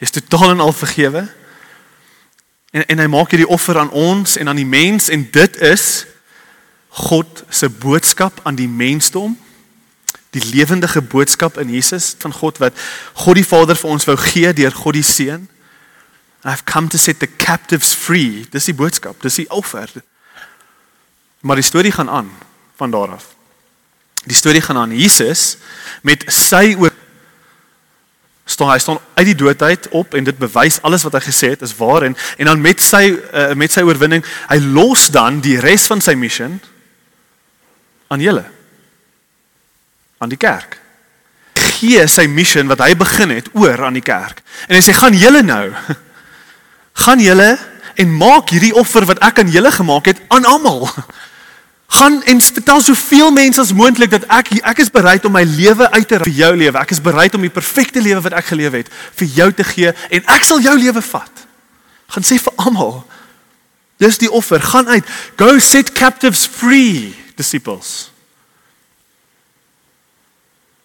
Is 0.00 0.10
totaal 0.10 0.50
en 0.50 0.64
al 0.64 0.72
vergewe. 0.72 1.28
En 2.70 2.86
en 2.86 2.98
hy 2.98 3.06
maak 3.12 3.30
hierdie 3.34 3.50
offer 3.50 3.78
aan 3.78 3.90
ons 3.90 4.36
en 4.36 4.48
aan 4.48 4.60
die 4.60 4.68
mens 4.68 5.08
en 5.12 5.28
dit 5.30 5.60
is 5.60 6.06
God 6.88 7.44
se 7.48 7.68
boodskap 7.70 8.40
aan 8.42 8.58
die 8.58 8.68
mensdom 8.68 9.36
die 10.30 10.42
lewendige 10.44 11.02
boodskap 11.02 11.58
in 11.58 11.70
Jesus 11.74 12.14
van 12.18 12.32
God 12.32 12.58
wat 12.62 12.76
God 13.24 13.38
die 13.40 13.46
Vader 13.46 13.78
vir 13.78 13.90
ons 13.90 14.06
wou 14.06 14.16
gee 14.20 14.52
deur 14.54 14.74
God 14.74 14.94
die 14.98 15.06
Seun. 15.06 15.48
I've 16.46 16.64
come 16.64 16.88
to 16.88 16.98
set 16.98 17.18
the 17.20 17.28
captives 17.28 17.92
free. 17.94 18.46
Dis 18.50 18.70
die 18.70 18.76
boodskap, 18.76 19.18
dis 19.22 19.42
die 19.42 19.50
offer. 19.50 19.90
Maar 21.42 21.60
die 21.60 21.66
storie 21.66 21.92
gaan 21.92 22.10
aan 22.10 22.30
van 22.78 22.94
daar 22.94 23.16
af. 23.18 23.26
Die 24.24 24.36
storie 24.36 24.62
gaan 24.62 24.78
aan 24.78 24.94
Jesus 24.94 25.56
met 26.06 26.24
sy 26.32 26.76
oor 26.78 26.94
staan 28.50 28.72
hy 28.72 28.78
staan 28.82 28.98
uit 29.14 29.26
die 29.30 29.38
dood 29.38 29.62
uit 29.62 29.88
op 29.94 30.14
en 30.18 30.26
dit 30.26 30.38
bewys 30.38 30.80
alles 30.82 31.04
wat 31.06 31.18
hy 31.18 31.22
gesê 31.28 31.52
het 31.54 31.62
is 31.66 31.76
waar 31.78 32.06
en 32.08 32.16
en 32.36 32.50
dan 32.50 32.60
met 32.60 32.82
sy 32.82 33.04
uh, 33.14 33.52
met 33.54 33.72
sy 33.72 33.84
oorwinning 33.86 34.24
hy 34.50 34.58
los 34.74 35.08
dan 35.14 35.38
die 35.44 35.58
res 35.62 35.86
van 35.90 36.02
sy 36.02 36.16
missie 36.18 36.50
aan 38.10 38.20
julle 38.24 38.44
aan 40.20 40.28
die 40.28 40.40
kerk. 40.40 40.76
Gee 41.80 42.04
sy 42.10 42.26
missie 42.28 42.66
wat 42.68 42.82
hy 42.84 42.92
begin 42.98 43.32
het 43.32 43.48
oor 43.56 43.86
aan 43.86 43.96
die 43.96 44.04
kerk. 44.04 44.42
En 44.68 44.76
hy 44.76 44.82
sê 44.84 44.92
gaan 44.96 45.16
julle 45.16 45.40
nou 45.46 45.70
gaan 47.06 47.22
julle 47.24 47.54
en 48.00 48.16
maak 48.18 48.52
hierdie 48.52 48.74
offer 48.76 49.06
wat 49.08 49.22
ek 49.24 49.40
aan 49.40 49.52
julle 49.52 49.72
gemaak 49.72 50.10
het 50.12 50.20
aan 50.28 50.48
almal. 50.48 50.88
Gaan 51.90 52.22
en 52.22 52.40
vertel 52.40 52.80
soveel 52.80 53.32
mense 53.34 53.60
as 53.60 53.72
moontlik 53.74 54.10
dat 54.10 54.26
ek 54.30 54.52
ek 54.62 54.78
is 54.84 54.92
bereid 54.94 55.24
om 55.26 55.34
my 55.34 55.42
lewe 55.42 55.90
uit 55.90 56.06
te 56.08 56.20
vir 56.22 56.34
jou 56.38 56.50
lewe. 56.56 56.78
Ek 56.78 56.92
is 56.94 57.02
bereid 57.02 57.34
om 57.34 57.42
die 57.42 57.50
perfekte 57.50 58.02
lewe 58.02 58.22
wat 58.22 58.36
ek 58.38 58.52
geleef 58.52 58.76
het 58.78 58.92
vir 59.18 59.32
jou 59.40 59.48
te 59.52 59.66
gee 59.66 59.90
en 59.90 60.28
ek 60.36 60.46
sal 60.46 60.62
jou 60.62 60.76
lewe 60.78 61.02
vat. 61.02 61.42
Gaan 62.14 62.26
sê 62.26 62.38
vir 62.38 62.54
almal. 62.62 63.00
Dis 63.98 64.20
die 64.22 64.30
offer. 64.30 64.62
Gaan 64.62 64.88
uit. 64.88 65.04
Go 65.36 65.58
set 65.58 65.90
captives 65.92 66.46
free, 66.46 67.10
disciples. 67.36 68.10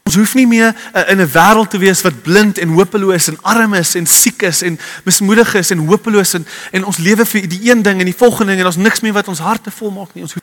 Ons 0.05 0.17
hoef 0.19 0.33
nie 0.37 0.47
meer 0.49 0.73
uh, 0.73 1.05
in 1.09 1.21
'n 1.21 1.29
wêreld 1.33 1.69
te 1.69 1.77
wees 1.81 2.01
wat 2.05 2.21
blind 2.21 2.57
en 2.57 2.73
hopeloos 2.77 3.27
en 3.27 3.37
arm 3.41 3.73
is 3.73 3.95
en 3.95 4.05
siek 4.05 4.41
is 4.41 4.61
en 4.61 4.79
mismoedig 5.03 5.53
is 5.53 5.69
en 5.69 5.85
hopeloos 5.85 6.33
en 6.33 6.45
en 6.71 6.85
ons 6.85 6.97
lewe 6.97 7.25
vir 7.25 7.47
die 7.49 7.69
een 7.69 7.81
ding 7.81 7.99
en 7.99 8.05
die 8.05 8.17
volgende 8.17 8.53
ding 8.53 8.61
en 8.61 8.73
ons 8.73 8.81
niks 8.81 9.01
meer 9.01 9.13
wat 9.13 9.27
ons 9.27 9.39
harte 9.41 9.71
vol 9.71 9.91
maak 9.91 10.13
nie. 10.13 10.21
Ons 10.21 10.37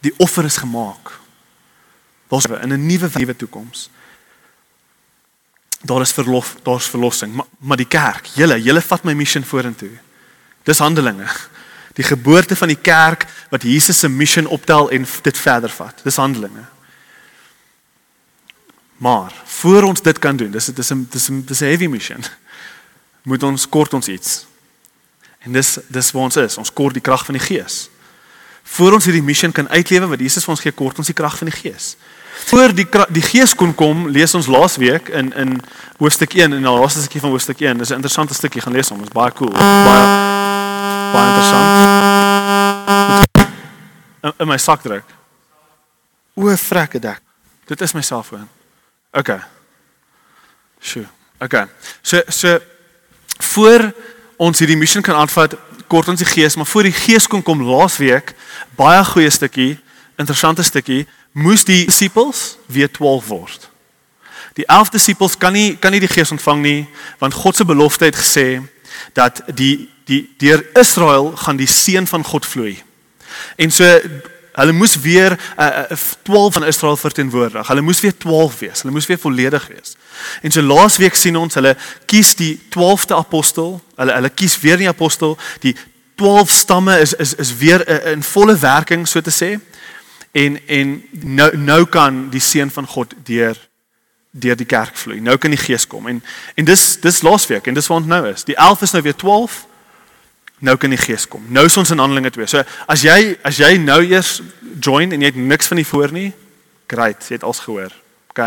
die 0.00 0.14
offer 0.16 0.44
is 0.44 0.56
gemaak. 0.56 1.18
Daar's 2.28 2.44
in 2.44 2.72
'n 2.72 2.86
nuwe 2.86 3.10
nuwe 3.14 3.36
toekoms. 3.36 3.90
Daar 5.80 6.00
is 6.00 6.12
verlof, 6.12 6.56
daar's 6.62 6.86
verlossing, 6.86 7.34
maar 7.34 7.46
maar 7.58 7.76
die 7.76 7.88
kerk, 7.88 8.26
julle, 8.26 8.62
julle 8.62 8.80
vat 8.80 9.04
my 9.04 9.12
missie 9.12 9.44
vorentoe. 9.44 9.98
Dis 10.62 10.78
Handelinge. 10.78 11.26
Die 11.94 12.04
geboorte 12.04 12.56
van 12.56 12.68
die 12.68 12.80
kerk 12.80 13.26
wat 13.50 13.62
Jesus 13.62 13.98
se 13.98 14.08
missie 14.08 14.48
optel 14.48 14.90
en 14.90 15.06
dit 15.22 15.38
verder 15.38 15.70
vat. 15.70 16.00
Dis 16.04 16.16
Handelinge. 16.16 16.64
Maar 18.96 19.32
voor 19.44 19.82
ons 19.82 20.02
dit 20.02 20.18
kan 20.18 20.36
doen, 20.36 20.50
dis 20.50 20.64
dis 20.64 20.90
'n 20.90 21.06
dis 21.10 21.28
'n 21.28 21.44
dis 21.46 21.60
'n 21.60 21.64
heavy 21.64 21.86
mission. 21.86 22.24
Moet 23.22 23.42
ons 23.42 23.68
kort 23.68 23.94
ons 23.94 24.08
iets. 24.08 24.46
En 25.38 25.52
dis 25.52 25.78
dis 25.86 26.10
waar 26.10 26.22
ons 26.22 26.36
is. 26.36 26.56
Ons 26.56 26.72
kort 26.72 26.92
die 26.92 27.02
krag 27.02 27.24
van 27.24 27.34
die 27.34 27.44
Gees. 27.44 27.88
Voor 28.76 28.92
ons 28.92 29.04
hierdie 29.08 29.24
mission 29.24 29.52
kan 29.52 29.68
uitlewe 29.68 30.06
wat 30.12 30.20
Jesus 30.20 30.44
vir 30.44 30.54
ons 30.54 30.62
gee, 30.62 30.72
kort 30.76 30.98
ons 31.00 31.08
die 31.08 31.16
krag 31.16 31.38
van 31.40 31.48
die 31.50 31.56
Gees. 31.56 31.96
Voor 32.46 32.74
die 32.74 32.86
die 33.14 33.22
Gees 33.24 33.54
kon 33.54 33.74
kom, 33.74 34.06
lees 34.14 34.34
ons 34.38 34.46
laasweek 34.46 35.08
in 35.08 35.32
in 35.36 35.56
hoofstuk 35.98 36.34
1 36.36 36.52
en 36.52 36.62
die 36.62 36.70
laaste 36.70 37.00
stukkie 37.02 37.20
van 37.20 37.30
hoofstuk 37.34 37.60
1. 37.60 37.78
Dis 37.78 37.90
'n 37.90 38.00
interessante 38.00 38.34
stukkie 38.34 38.62
gaan 38.62 38.72
lees 38.72 38.88
hom. 38.88 39.02
Is 39.02 39.08
baie 39.08 39.32
cool. 39.32 39.50
Baie 39.50 40.06
baie 41.12 41.28
interessant. 41.28 41.68
In, 44.22 44.32
in 44.38 44.48
my 44.48 44.58
sak 44.58 44.82
druk. 44.82 45.04
O, 46.34 46.56
vrekke 46.56 46.98
dak. 46.98 47.20
Dit 47.66 47.80
is 47.80 47.92
my 47.92 48.02
selfoon. 48.02 48.48
Okay. 49.12 49.40
Sjoe. 50.80 51.06
Okay. 51.40 51.66
So 52.02 52.22
so 52.28 52.58
voor 53.38 53.92
ons 54.38 54.58
hierdie 54.62 54.78
missie 54.78 55.02
kan 55.04 55.18
aanvat, 55.18 55.56
kort 55.90 56.08
ons 56.08 56.22
die 56.22 56.28
gees, 56.28 56.56
maar 56.56 56.68
voor 56.68 56.88
die 56.88 56.94
gees 56.94 57.26
kon 57.30 57.42
kom 57.42 57.62
laasweek, 57.64 58.34
baie 58.78 59.02
goeie 59.04 59.30
stukkie, 59.32 59.72
interessante 60.20 60.64
stukkie, 60.66 61.04
moes 61.32 61.64
die 61.66 61.84
disippels 61.88 62.56
weer 62.66 62.90
12 62.90 63.28
word. 63.32 63.68
Die 64.58 64.66
11 64.66 64.94
disippels 64.96 65.36
kan 65.38 65.54
nie 65.54 65.76
kan 65.78 65.94
nie 65.94 66.02
die 66.02 66.10
gees 66.10 66.32
ontvang 66.34 66.62
nie, 66.62 66.80
want 67.20 67.34
God 67.34 67.56
se 67.56 67.66
belofte 67.66 68.08
het 68.08 68.18
gesê 68.18 68.48
dat 69.14 69.42
die 69.54 69.88
die 70.08 70.24
deur 70.40 70.64
Israel 70.78 71.34
gaan 71.36 71.58
die 71.60 71.68
seën 71.68 72.06
van 72.08 72.24
God 72.24 72.46
vloei. 72.46 72.78
En 73.60 73.70
so 73.70 73.84
Hulle 74.58 74.74
moes 74.74 74.96
weer 74.98 75.38
uh, 75.56 75.66
uh, 75.66 75.98
12 76.22 76.52
van 76.52 76.64
Israel 76.66 76.96
verteenwoordig. 76.96 77.66
Hulle 77.66 77.80
moes 77.80 78.00
weer 78.00 78.16
12 78.16 78.58
wees. 78.58 78.80
Hulle 78.82 78.92
moes 78.92 79.06
weer 79.06 79.18
volledig 79.18 79.66
wees. 79.66 79.94
En 80.42 80.50
so 80.50 80.62
laasweek 80.62 81.14
sien 81.14 81.36
ons 81.38 81.54
hulle 81.54 81.76
kies 82.10 82.34
die 82.38 82.56
12de 82.74 83.14
apostel. 83.14 83.78
Hulle 83.96 84.16
hulle 84.18 84.32
kies 84.34 84.58
weer 84.60 84.80
die 84.80 84.90
apostel. 84.90 85.38
Die 85.62 85.76
12 86.18 86.50
stamme 86.50 86.98
is 86.98 87.14
is 87.14 87.34
is 87.34 87.54
weer 87.56 87.84
uh, 87.86 88.12
in 88.12 88.22
volle 88.22 88.58
werking 88.58 89.06
so 89.08 89.22
te 89.22 89.34
sê. 89.34 89.54
En 90.32 90.58
en 90.66 90.98
nou 91.22 91.56
nou 91.56 91.84
kan 91.86 92.26
die 92.30 92.42
seën 92.42 92.70
van 92.70 92.86
God 92.86 93.14
deur 93.24 93.68
deur 94.30 94.56
die 94.56 94.66
kerk 94.66 94.96
vloei. 94.96 95.20
Nou 95.20 95.36
kan 95.38 95.54
die 95.54 95.60
gees 95.60 95.86
kom. 95.86 96.06
En 96.10 96.22
en 96.54 96.64
dis 96.64 96.84
dis 97.00 97.22
laasweek 97.22 97.66
en 97.66 97.74
dis 97.74 97.86
waar 97.86 98.02
ons 98.02 98.10
nou 98.10 98.22
is. 98.28 98.44
Die 98.44 98.56
11 98.56 98.82
is 98.82 98.96
nou 98.96 99.02
weer 99.02 99.16
12 99.16 99.66
nou 100.58 100.76
kan 100.76 100.90
die 100.90 101.00
gees 101.00 101.26
kom. 101.28 101.44
Nou 101.52 101.64
is 101.68 101.76
ons 101.76 101.90
in 101.94 102.00
Handelinge 102.02 102.30
2. 102.34 102.46
So 102.50 102.62
as 102.86 103.04
jy 103.06 103.36
as 103.46 103.60
jy 103.60 103.76
nou 103.82 104.00
eers 104.04 104.38
join 104.80 105.12
en 105.12 105.22
jy 105.22 105.32
het 105.32 105.38
niks 105.38 105.70
van 105.70 105.80
die 105.80 105.86
voor 105.86 106.12
nie, 106.14 106.32
great, 106.90 107.28
jy 107.28 107.38
het 107.38 107.46
alles 107.46 107.62
gehoor. 107.64 107.94
OK. 108.32 108.42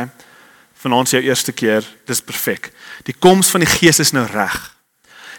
Vanaand 0.82 1.12
is 1.12 1.16
jou 1.18 1.24
eerste 1.24 1.54
keer, 1.54 1.86
dis 2.10 2.24
perfek. 2.26 2.72
Die 3.06 3.14
koms 3.14 3.52
van 3.54 3.62
die 3.62 3.70
gees 3.70 4.02
is 4.02 4.14
nou 4.18 4.26
reg. 4.26 4.58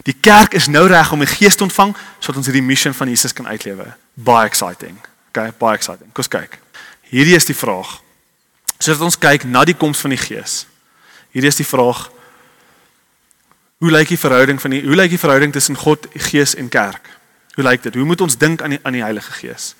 Die 0.07 0.15
kerk 0.15 0.55
is 0.57 0.69
nou 0.71 0.85
reg 0.87 1.11
om 1.11 1.21
die 1.21 1.29
gees 1.29 1.55
te 1.55 1.65
ontvang 1.65 1.93
sodat 2.19 2.41
ons 2.41 2.49
hierdie 2.49 2.65
missie 2.65 2.93
van 2.95 3.11
Jesus 3.11 3.35
kan 3.35 3.47
uitlewe. 3.47 3.91
Baie 4.13 4.47
exciting. 4.49 4.97
OK, 5.29 5.51
baie 5.59 5.77
exciting. 5.77 6.09
Kom 6.13 6.29
kyk. 6.29 6.59
Hierdie 7.13 7.35
is 7.35 7.45
die 7.45 7.57
vraag. 7.57 7.99
Sodat 8.79 9.03
ons 9.05 9.19
kyk 9.19 9.45
na 9.45 9.63
die 9.65 9.77
koms 9.77 10.01
van 10.03 10.13
die 10.15 10.21
Gees. 10.21 10.63
Hierdie 11.33 11.51
is 11.51 11.59
die 11.59 11.67
vraag: 11.67 12.07
Hoe 13.83 13.91
lyk 13.91 14.07
die 14.07 14.19
verhouding 14.19 14.61
van 14.61 14.71
die 14.71 14.79
hoe 14.85 14.95
lyk 14.95 15.09
die 15.11 15.19
verhouding 15.19 15.51
tussen 15.51 15.75
God, 15.75 16.05
Gees 16.29 16.55
en 16.55 16.69
kerk? 16.71 17.09
Hoe 17.53 17.63
lyk 17.67 17.81
dit? 17.83 17.95
Hoe 17.95 18.05
moet 18.07 18.21
ons 18.21 18.37
dink 18.37 18.61
aan 18.61 18.77
die 18.77 18.79
aan 18.81 18.95
die 18.95 19.01
Heilige 19.03 19.31
Gees? 19.31 19.73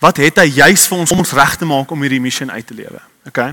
Wat 0.00 0.16
het 0.16 0.38
hy 0.40 0.46
juis 0.48 0.86
vir 0.88 0.98
ons 0.98 1.12
om 1.12 1.20
ons 1.20 1.32
reg 1.36 1.58
te 1.60 1.68
maak 1.68 1.90
om 1.92 2.00
hierdie 2.00 2.20
missie 2.20 2.48
uit 2.48 2.66
te 2.66 2.74
lewe? 2.74 3.02
Okay? 3.28 3.52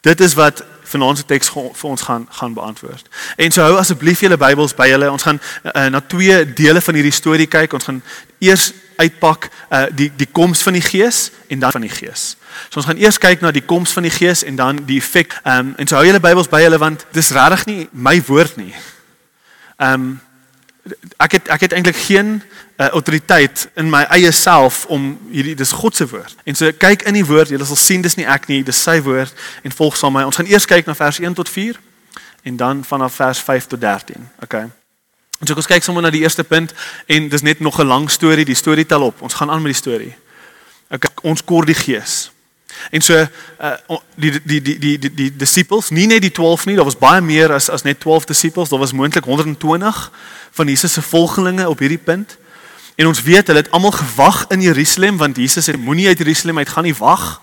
Dit 0.00 0.20
is 0.24 0.32
wat 0.34 0.64
vanaand 0.88 1.20
se 1.20 1.26
teks 1.28 1.52
vir 1.52 1.90
ons 1.90 2.06
gaan 2.08 2.24
gaan 2.30 2.54
beantwoord. 2.56 3.10
En 3.36 3.52
so 3.52 3.60
hou 3.62 3.76
asseblief 3.76 4.22
julle 4.24 4.40
Bybels 4.40 4.72
by 4.78 4.88
julle. 4.88 5.10
Ons 5.12 5.28
gaan 5.28 5.42
uh, 5.74 5.84
na 5.92 6.00
twee 6.00 6.40
dele 6.54 6.80
van 6.80 6.98
hierdie 6.98 7.12
storie 7.12 7.46
kyk. 7.46 7.76
Ons 7.76 7.90
gaan 7.90 8.00
eers 8.40 8.70
uitpak 8.96 9.50
uh, 9.68 9.84
die 9.92 10.08
die 10.16 10.30
koms 10.32 10.64
van 10.64 10.80
die 10.80 10.84
Gees 10.88 11.28
en 11.52 11.60
dan 11.60 11.76
van 11.76 11.84
die 11.84 11.92
Gees. 11.92 12.24
So 12.70 12.80
ons 12.80 12.88
gaan 12.88 13.04
eers 13.04 13.20
kyk 13.20 13.44
na 13.44 13.52
die 13.52 13.66
koms 13.68 13.92
van 13.92 14.08
die 14.08 14.16
Gees 14.16 14.40
en 14.48 14.56
dan 14.56 14.80
die 14.88 15.02
effek. 15.04 15.36
Ehm 15.44 15.68
um, 15.68 15.76
en 15.76 15.92
so 15.92 16.00
hou 16.00 16.08
julle 16.08 16.24
Bybels 16.30 16.48
by 16.48 16.64
julle 16.64 16.80
want 16.80 17.04
dis 17.12 17.32
regtig 17.36 17.68
nie 17.68 17.80
my 17.92 18.16
woord 18.24 18.56
nie. 18.56 18.72
Ehm 19.84 19.92
um, 19.92 20.20
ek 21.16 21.32
het 21.32 21.48
ek 21.48 21.60
het 21.60 21.72
eintlik 21.72 21.96
geen 21.96 22.42
uh, 22.76 22.86
autoriteit 22.86 23.68
in 23.74 23.88
my 23.90 24.02
eie 24.12 24.30
self 24.32 24.84
om 24.92 25.14
hierdie 25.30 25.54
dis 25.56 25.72
God 25.72 25.96
se 25.96 26.06
woord. 26.08 26.36
En 26.44 26.54
so 26.54 26.68
kyk 26.78 27.06
in 27.08 27.16
die 27.16 27.24
woord, 27.24 27.48
jy 27.48 27.58
sal 27.64 27.78
sien 27.80 28.04
dis 28.04 28.18
nie 28.20 28.26
ek 28.28 28.48
nie, 28.52 28.60
dis 28.64 28.82
sy 28.82 28.98
woord 29.02 29.32
en 29.64 29.72
volg 29.72 29.96
saam 29.96 30.12
my. 30.12 30.26
Ons 30.28 30.36
gaan 30.36 30.50
eers 30.50 30.68
kyk 30.68 30.86
na 30.86 30.96
vers 30.98 31.20
1 31.22 31.36
tot 31.40 31.48
4 31.48 31.80
en 32.44 32.56
dan 32.60 32.84
vanaf 32.84 33.16
vers 33.16 33.40
5 33.40 33.70
tot 33.72 33.80
13. 33.80 34.28
Okay. 34.44 34.68
En 35.40 35.48
so 35.48 35.56
ons 35.56 35.70
kyk 35.70 35.86
sommer 35.86 36.04
na 36.04 36.12
die 36.12 36.22
eerste 36.24 36.44
punt 36.44 36.74
en 37.06 37.28
dis 37.32 37.42
net 37.42 37.60
nog 37.60 37.80
'n 37.80 37.88
lang 37.88 38.10
storie, 38.10 38.44
die 38.44 38.54
storie 38.54 38.86
tel 38.86 39.02
op. 39.02 39.22
Ons 39.22 39.34
gaan 39.34 39.50
aan 39.50 39.62
met 39.62 39.72
die 39.72 39.80
storie. 39.80 40.14
Okay, 40.90 41.10
ons 41.22 41.44
kor 41.44 41.64
die 41.64 41.74
gees. 41.74 42.30
En 42.90 43.00
so 43.00 43.14
uh 43.16 43.98
die 44.14 44.40
die 44.44 44.62
die 44.62 44.78
die 44.78 44.98
die 44.98 45.14
die 45.14 45.36
disippels, 45.36 45.90
nie 45.90 46.06
net 46.06 46.22
die 46.22 46.32
12 46.32 46.66
nie, 46.66 46.76
daar 46.76 46.84
was 46.84 46.98
baie 46.98 47.20
meer 47.20 47.52
as 47.52 47.70
as 47.70 47.82
net 47.82 48.00
12 48.00 48.24
disippels, 48.24 48.68
daar 48.68 48.78
was 48.78 48.92
moontlik 48.92 49.24
120 49.24 50.10
van 50.50 50.66
Jesus 50.66 50.92
se 50.92 51.02
volgelinge 51.02 51.68
op 51.68 51.78
hierdie 51.78 51.98
punt. 51.98 52.36
En 52.94 53.06
ons 53.06 53.22
weet 53.22 53.46
hulle 53.46 53.58
het 53.58 53.70
almal 53.70 53.90
gewag 53.90 54.44
in 54.48 54.60
Jerusalem 54.60 55.16
want 55.16 55.36
Jesus 55.36 55.66
het 55.66 55.76
moenie 55.76 56.06
uit 56.06 56.18
Jerusalem 56.18 56.58
uit 56.58 56.68
gaan 56.68 56.84
nie 56.84 56.94
wag 56.94 57.40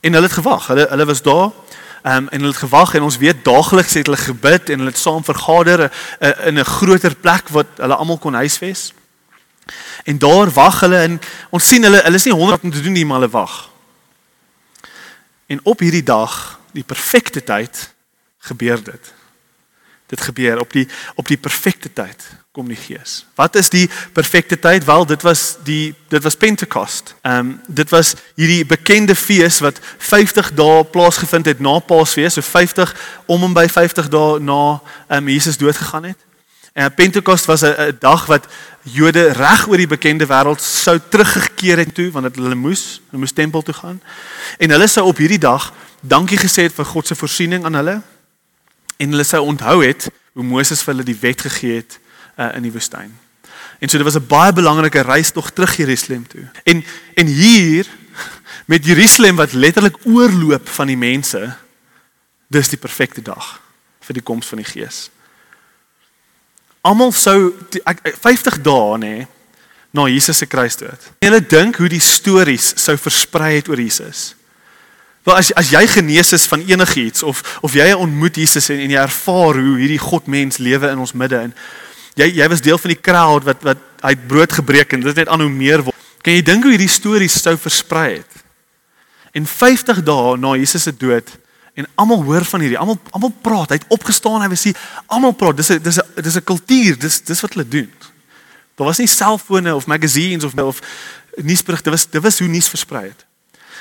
en 0.00 0.12
hulle 0.12 0.26
het 0.26 0.36
gewag. 0.36 0.66
Hulle 0.66 0.86
hulle 0.88 1.04
was 1.04 1.22
daar. 1.22 1.50
Um, 2.06 2.28
en 2.28 2.38
hulle 2.38 2.52
het 2.52 2.56
gewag 2.56 2.94
en 2.94 3.02
ons 3.02 3.16
weet 3.16 3.44
daagliks 3.44 3.94
het 3.94 4.06
hulle 4.06 4.20
gebid 4.20 4.68
en 4.68 4.78
hulle 4.78 4.90
het 4.90 4.98
saam 5.00 5.24
vergader 5.24 5.88
uh, 5.88 6.30
in 6.46 6.58
'n 6.58 6.64
groter 6.64 7.14
plek 7.16 7.48
wat 7.48 7.66
hulle 7.76 7.94
almal 7.94 8.18
kon 8.18 8.34
huisves. 8.34 8.92
En 10.04 10.18
daar 10.18 10.50
wag 10.50 10.80
hulle 10.80 10.96
en 10.96 11.20
ons 11.50 11.68
sien 11.68 11.82
hulle 11.82 12.00
hulle 12.04 12.16
is 12.16 12.24
nie 12.24 12.34
100 12.34 12.62
om 12.62 12.70
te 12.70 12.80
doen 12.80 12.92
nie 12.92 13.06
maar 13.06 13.20
hulle 13.20 13.32
wag. 13.32 13.70
En 15.54 15.60
op 15.62 15.78
hierdie 15.78 16.02
dag, 16.02 16.60
die 16.72 16.82
perfekte 16.82 17.44
tyd, 17.44 17.94
gebeur 18.38 18.82
dit. 18.82 19.12
Dit 20.06 20.20
gebeur 20.20 20.58
op 20.60 20.72
die 20.72 20.88
op 21.14 21.28
die 21.30 21.38
perfekte 21.38 21.92
tyd 21.92 22.24
kom 22.54 22.66
die 22.68 22.78
Gees. 22.78 23.22
Wat 23.38 23.54
is 23.54 23.70
die 23.70 23.86
perfekte 24.12 24.58
tyd? 24.58 24.84
Wel, 24.84 25.06
dit 25.06 25.22
was 25.22 25.56
die 25.64 25.94
dit 26.10 26.22
was 26.22 26.36
Pentekost. 26.36 27.14
Ehm 27.22 27.38
um, 27.38 27.60
dit 27.66 27.90
was 27.94 28.14
hierdie 28.34 28.66
bekende 28.66 29.14
fees 29.14 29.60
wat 29.62 29.78
50 29.98 30.50
dae 30.58 30.84
plaasgevind 30.84 31.46
het 31.46 31.62
na 31.62 31.78
Paasfees, 31.78 32.34
so 32.34 32.42
50 32.42 32.96
om 33.26 33.46
en 33.46 33.54
by 33.54 33.68
50 33.70 34.10
dae 34.10 34.42
na 34.42 34.60
ehm 35.06 35.22
um, 35.22 35.28
Jesus 35.28 35.56
dood 35.56 35.76
gegaan 35.76 36.10
het. 36.10 36.23
En 36.74 36.94
Pentekost 36.94 37.44
was 37.44 37.62
'n 37.62 37.96
dag 37.98 38.26
wat 38.26 38.46
Jode 38.82 39.32
reg 39.32 39.68
oor 39.68 39.76
die 39.76 39.86
bekende 39.86 40.26
wêreld 40.26 40.60
sou 40.60 41.00
teruggekeer 41.08 41.78
het 41.78 41.94
toe 41.94 42.10
want 42.10 42.34
hulle 42.36 42.54
moes, 42.54 43.00
hulle 43.10 43.22
moes 43.22 43.32
tempel 43.32 43.62
toe 43.62 43.74
gaan. 43.74 44.02
En 44.58 44.70
hulle 44.70 44.86
sou 44.86 45.06
op 45.06 45.16
hierdie 45.16 45.38
dag 45.38 45.72
dankie 46.00 46.38
gesê 46.38 46.62
het 46.66 46.74
vir 46.74 46.84
God 46.84 47.06
se 47.06 47.14
voorsiening 47.14 47.64
aan 47.64 47.74
hulle. 47.74 48.02
En 48.96 49.10
hulle 49.10 49.24
sou 49.24 49.44
onthou 49.44 49.84
het 49.84 50.10
hoe 50.32 50.42
Moses 50.42 50.82
vir 50.82 50.94
hulle 50.94 51.06
die 51.06 51.18
wet 51.20 51.40
gegee 51.40 51.76
het 51.76 51.98
uh, 52.38 52.56
in 52.56 52.62
die 52.62 52.72
woestyn. 52.72 53.18
En 53.78 53.88
so 53.88 53.96
dit 53.96 54.06
was 54.06 54.16
'n 54.16 54.26
baie 54.26 54.52
belangrike 54.52 55.00
reis 55.00 55.30
tog 55.30 55.50
terug 55.50 55.76
Jerusalem 55.76 56.26
toe. 56.26 56.50
En 56.62 56.84
en 57.14 57.26
hier 57.26 57.86
met 58.66 58.84
Jerusalem 58.84 59.36
wat 59.36 59.52
letterlik 59.52 59.96
oorloop 60.02 60.68
van 60.68 60.86
die 60.86 60.96
mense, 60.96 61.56
dis 62.46 62.68
die 62.68 62.78
perfekte 62.78 63.22
dag 63.22 63.60
vir 64.00 64.14
die 64.14 64.22
koms 64.22 64.46
van 64.46 64.58
die 64.58 64.66
Gees. 64.66 65.10
Almal 66.84 67.14
sou 67.16 67.54
ek 67.88 68.02
50 68.20 68.60
dae 68.64 68.98
nê 69.00 69.14
na 69.94 70.08
Jesus 70.10 70.42
se 70.42 70.46
kruisdood. 70.50 71.10
Hulle 71.22 71.40
dink 71.40 71.78
hoe 71.80 71.88
die 71.88 72.02
stories 72.02 72.74
sou 72.82 72.96
versprei 73.00 73.54
het 73.56 73.70
oor 73.70 73.80
Jesus. 73.80 74.34
Wel 75.24 75.38
as 75.38 75.52
as 75.56 75.70
jy 75.72 75.80
genees 75.88 76.34
is 76.36 76.44
van 76.50 76.64
enigiets 76.68 77.24
of 77.24 77.40
of 77.64 77.76
jy 77.78 77.86
ontmoet 77.96 78.36
Jesus 78.42 78.68
en, 78.74 78.82
en 78.84 78.92
jy 78.92 79.00
ervaar 79.00 79.60
hoe 79.62 79.78
hierdie 79.80 80.02
God 80.02 80.28
mens 80.28 80.60
lewe 80.60 80.90
in 80.90 81.00
ons 81.00 81.14
midde 81.16 81.40
en 81.46 81.54
jy 82.20 82.28
jy 82.36 82.48
was 82.52 82.64
deel 82.64 82.80
van 82.82 82.92
die 82.92 83.00
crowd 83.00 83.46
wat 83.48 83.64
wat 83.64 83.80
hy 84.04 84.12
het 84.12 84.26
brood 84.28 84.52
gebreek 84.52 84.92
en 84.92 85.06
dit 85.06 85.22
net 85.22 85.30
aan 85.32 85.40
hoe 85.40 85.52
meer 85.52 85.86
word. 85.86 85.96
Kan 86.20 86.36
jy 86.36 86.44
dink 86.44 86.66
hoe 86.66 86.74
hierdie 86.74 86.92
stories 86.92 87.38
sou 87.40 87.56
versprei 87.56 88.18
het? 88.18 88.42
En 89.32 89.48
50 89.48 90.04
dae 90.04 90.36
na 90.36 90.52
Jesus 90.60 90.84
se 90.84 90.92
dood 90.92 91.32
en 91.74 91.86
almal 91.94 92.22
hoor 92.22 92.44
van 92.44 92.60
hierdie, 92.60 92.78
almal 92.78 92.98
almal 93.10 93.32
praat, 93.42 93.74
hy 93.74 93.80
het 93.80 93.88
opgestaan, 93.88 94.42
hy 94.44 94.48
was 94.52 94.62
hier, 94.68 94.78
almal 95.06 95.32
praat. 95.32 95.56
Dis 95.56 95.70
'n 95.70 95.82
dis 95.82 95.98
'n 95.98 96.22
dis 96.22 96.36
'n 96.36 96.44
kultuur, 96.44 96.98
dis 96.98 97.20
dis 97.22 97.40
wat 97.40 97.54
hulle 97.54 97.68
doen. 97.68 97.90
Daar 98.74 98.86
was 98.86 98.98
nie 98.98 99.06
selfone 99.06 99.74
of 99.74 99.86
magazines 99.86 100.44
of 100.44 100.54
of 100.54 100.80
nuusberigte, 101.36 101.90
dit 101.90 101.92
was 101.92 102.10
dit 102.10 102.22
was 102.22 102.38
hoe 102.38 102.48
nuus 102.48 102.68
versprei 102.68 103.04
het. 103.04 103.24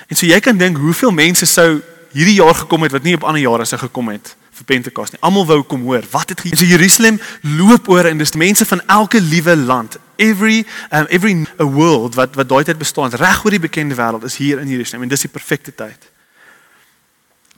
En 0.07 0.15
so 0.15 0.25
jy 0.25 0.39
kan 0.39 0.57
dink 0.57 0.77
hoeveel 0.77 1.11
mense 1.11 1.45
sou 1.45 1.81
hierdie 2.13 2.37
jaar 2.37 2.55
gekom 2.55 2.81
het 2.85 2.91
wat 2.91 3.03
nie 3.03 3.15
op 3.15 3.23
ander 3.23 3.41
jare 3.41 3.65
sou 3.65 3.79
gekom 3.79 4.09
het 4.13 4.35
vir 4.53 4.65
Pentekos 4.69 5.13
nie. 5.13 5.19
Almal 5.25 5.45
wou 5.49 5.59
kom 5.65 5.81
hoor. 5.87 6.05
Wat 6.11 6.29
het 6.29 6.43
hier? 6.45 6.57
So 6.57 6.65
Jerusalem 6.65 7.19
loop 7.41 7.89
oor 7.89 8.05
en 8.05 8.21
dis 8.21 8.35
mense 8.37 8.65
van 8.69 8.81
elke 8.85 9.21
liewe 9.21 9.55
land. 9.57 9.97
Every 10.21 10.65
um, 10.91 11.07
every 11.09 11.47
a 11.59 11.65
world 11.65 12.15
wat 12.15 12.35
wat 12.37 12.49
daai 12.49 12.63
tyd 12.63 12.77
bestaan 12.77 13.15
reg 13.17 13.43
oor 13.45 13.55
die 13.55 13.63
bekende 13.63 13.97
wêreld 13.97 14.25
is 14.29 14.37
hier 14.37 14.61
in 14.61 14.69
Jerusalem 14.69 15.07
en 15.07 15.13
dis 15.15 15.25
die 15.25 15.33
perfekte 15.33 15.73
tyd. 15.75 16.12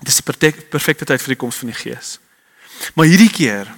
Dis 0.03 0.19
die 0.19 0.51
perfekte 0.71 1.05
tyd 1.05 1.21
vir 1.21 1.35
die 1.35 1.39
koms 1.39 1.61
van 1.61 1.71
die 1.71 1.77
Gees. 1.77 2.17
Maar 2.95 3.07
hierdie 3.07 3.31
keer 3.31 3.71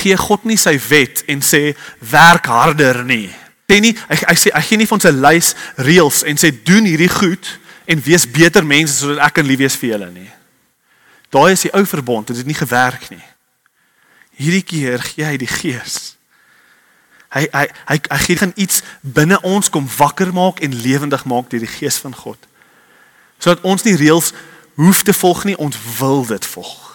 gee 0.00 0.16
God 0.16 0.44
nie 0.46 0.58
sy 0.60 0.76
wet 0.90 1.24
en 1.30 1.42
sê 1.42 1.72
werk 2.12 2.46
harder 2.46 3.02
nie. 3.04 3.30
Sê 3.70 3.80
nie 3.82 3.94
hy, 3.94 4.18
hy 4.28 4.36
sê 4.38 4.52
hy 4.54 4.62
gee 4.66 4.78
nie 4.78 4.86
vir 4.86 4.98
ons 4.98 5.08
'n 5.08 5.22
lys 5.22 5.54
reëls 5.78 6.22
en 6.26 6.36
sê 6.38 6.50
doen 6.52 6.86
hierdie 6.86 7.10
goed 7.10 7.58
en 7.86 8.02
wees 8.02 8.26
beter 8.26 8.64
mense 8.66 9.00
sodat 9.00 9.26
ek 9.26 9.34
kan 9.34 9.46
lief 9.46 9.58
wees 9.58 9.76
vir 9.76 9.90
julle 9.90 10.10
nie. 10.10 10.30
Daai 11.30 11.52
is 11.52 11.66
die 11.66 11.74
ou 11.74 11.84
verbond, 11.86 12.26
dit 12.26 12.36
het 12.36 12.46
nie 12.46 12.58
gewerk 12.58 13.10
nie. 13.10 13.24
Hierdie 14.38 14.62
keer 14.62 15.02
gee 15.02 15.24
hy 15.24 15.36
die 15.36 15.50
Gees. 15.50 16.16
Hy 17.30 17.46
hy 17.52 17.66
hy 17.86 17.98
hy 18.10 18.18
gee 18.26 18.36
gaan 18.36 18.54
iets 18.56 18.82
binne 19.02 19.38
ons 19.46 19.70
kom 19.70 19.86
wakker 19.98 20.32
maak 20.34 20.60
en 20.60 20.74
lewendig 20.74 21.24
maak 21.24 21.50
deur 21.50 21.62
die 21.62 21.70
Gees 21.70 21.98
van 22.02 22.14
God. 22.14 22.38
Sodat 23.38 23.62
ons 23.64 23.84
nie 23.86 23.96
reëls 23.96 24.32
hoef 24.74 25.02
te 25.02 25.12
volg 25.12 25.44
nie, 25.44 25.56
ons 25.56 25.76
wil 25.98 26.26
dit 26.26 26.46
volg. 26.46 26.90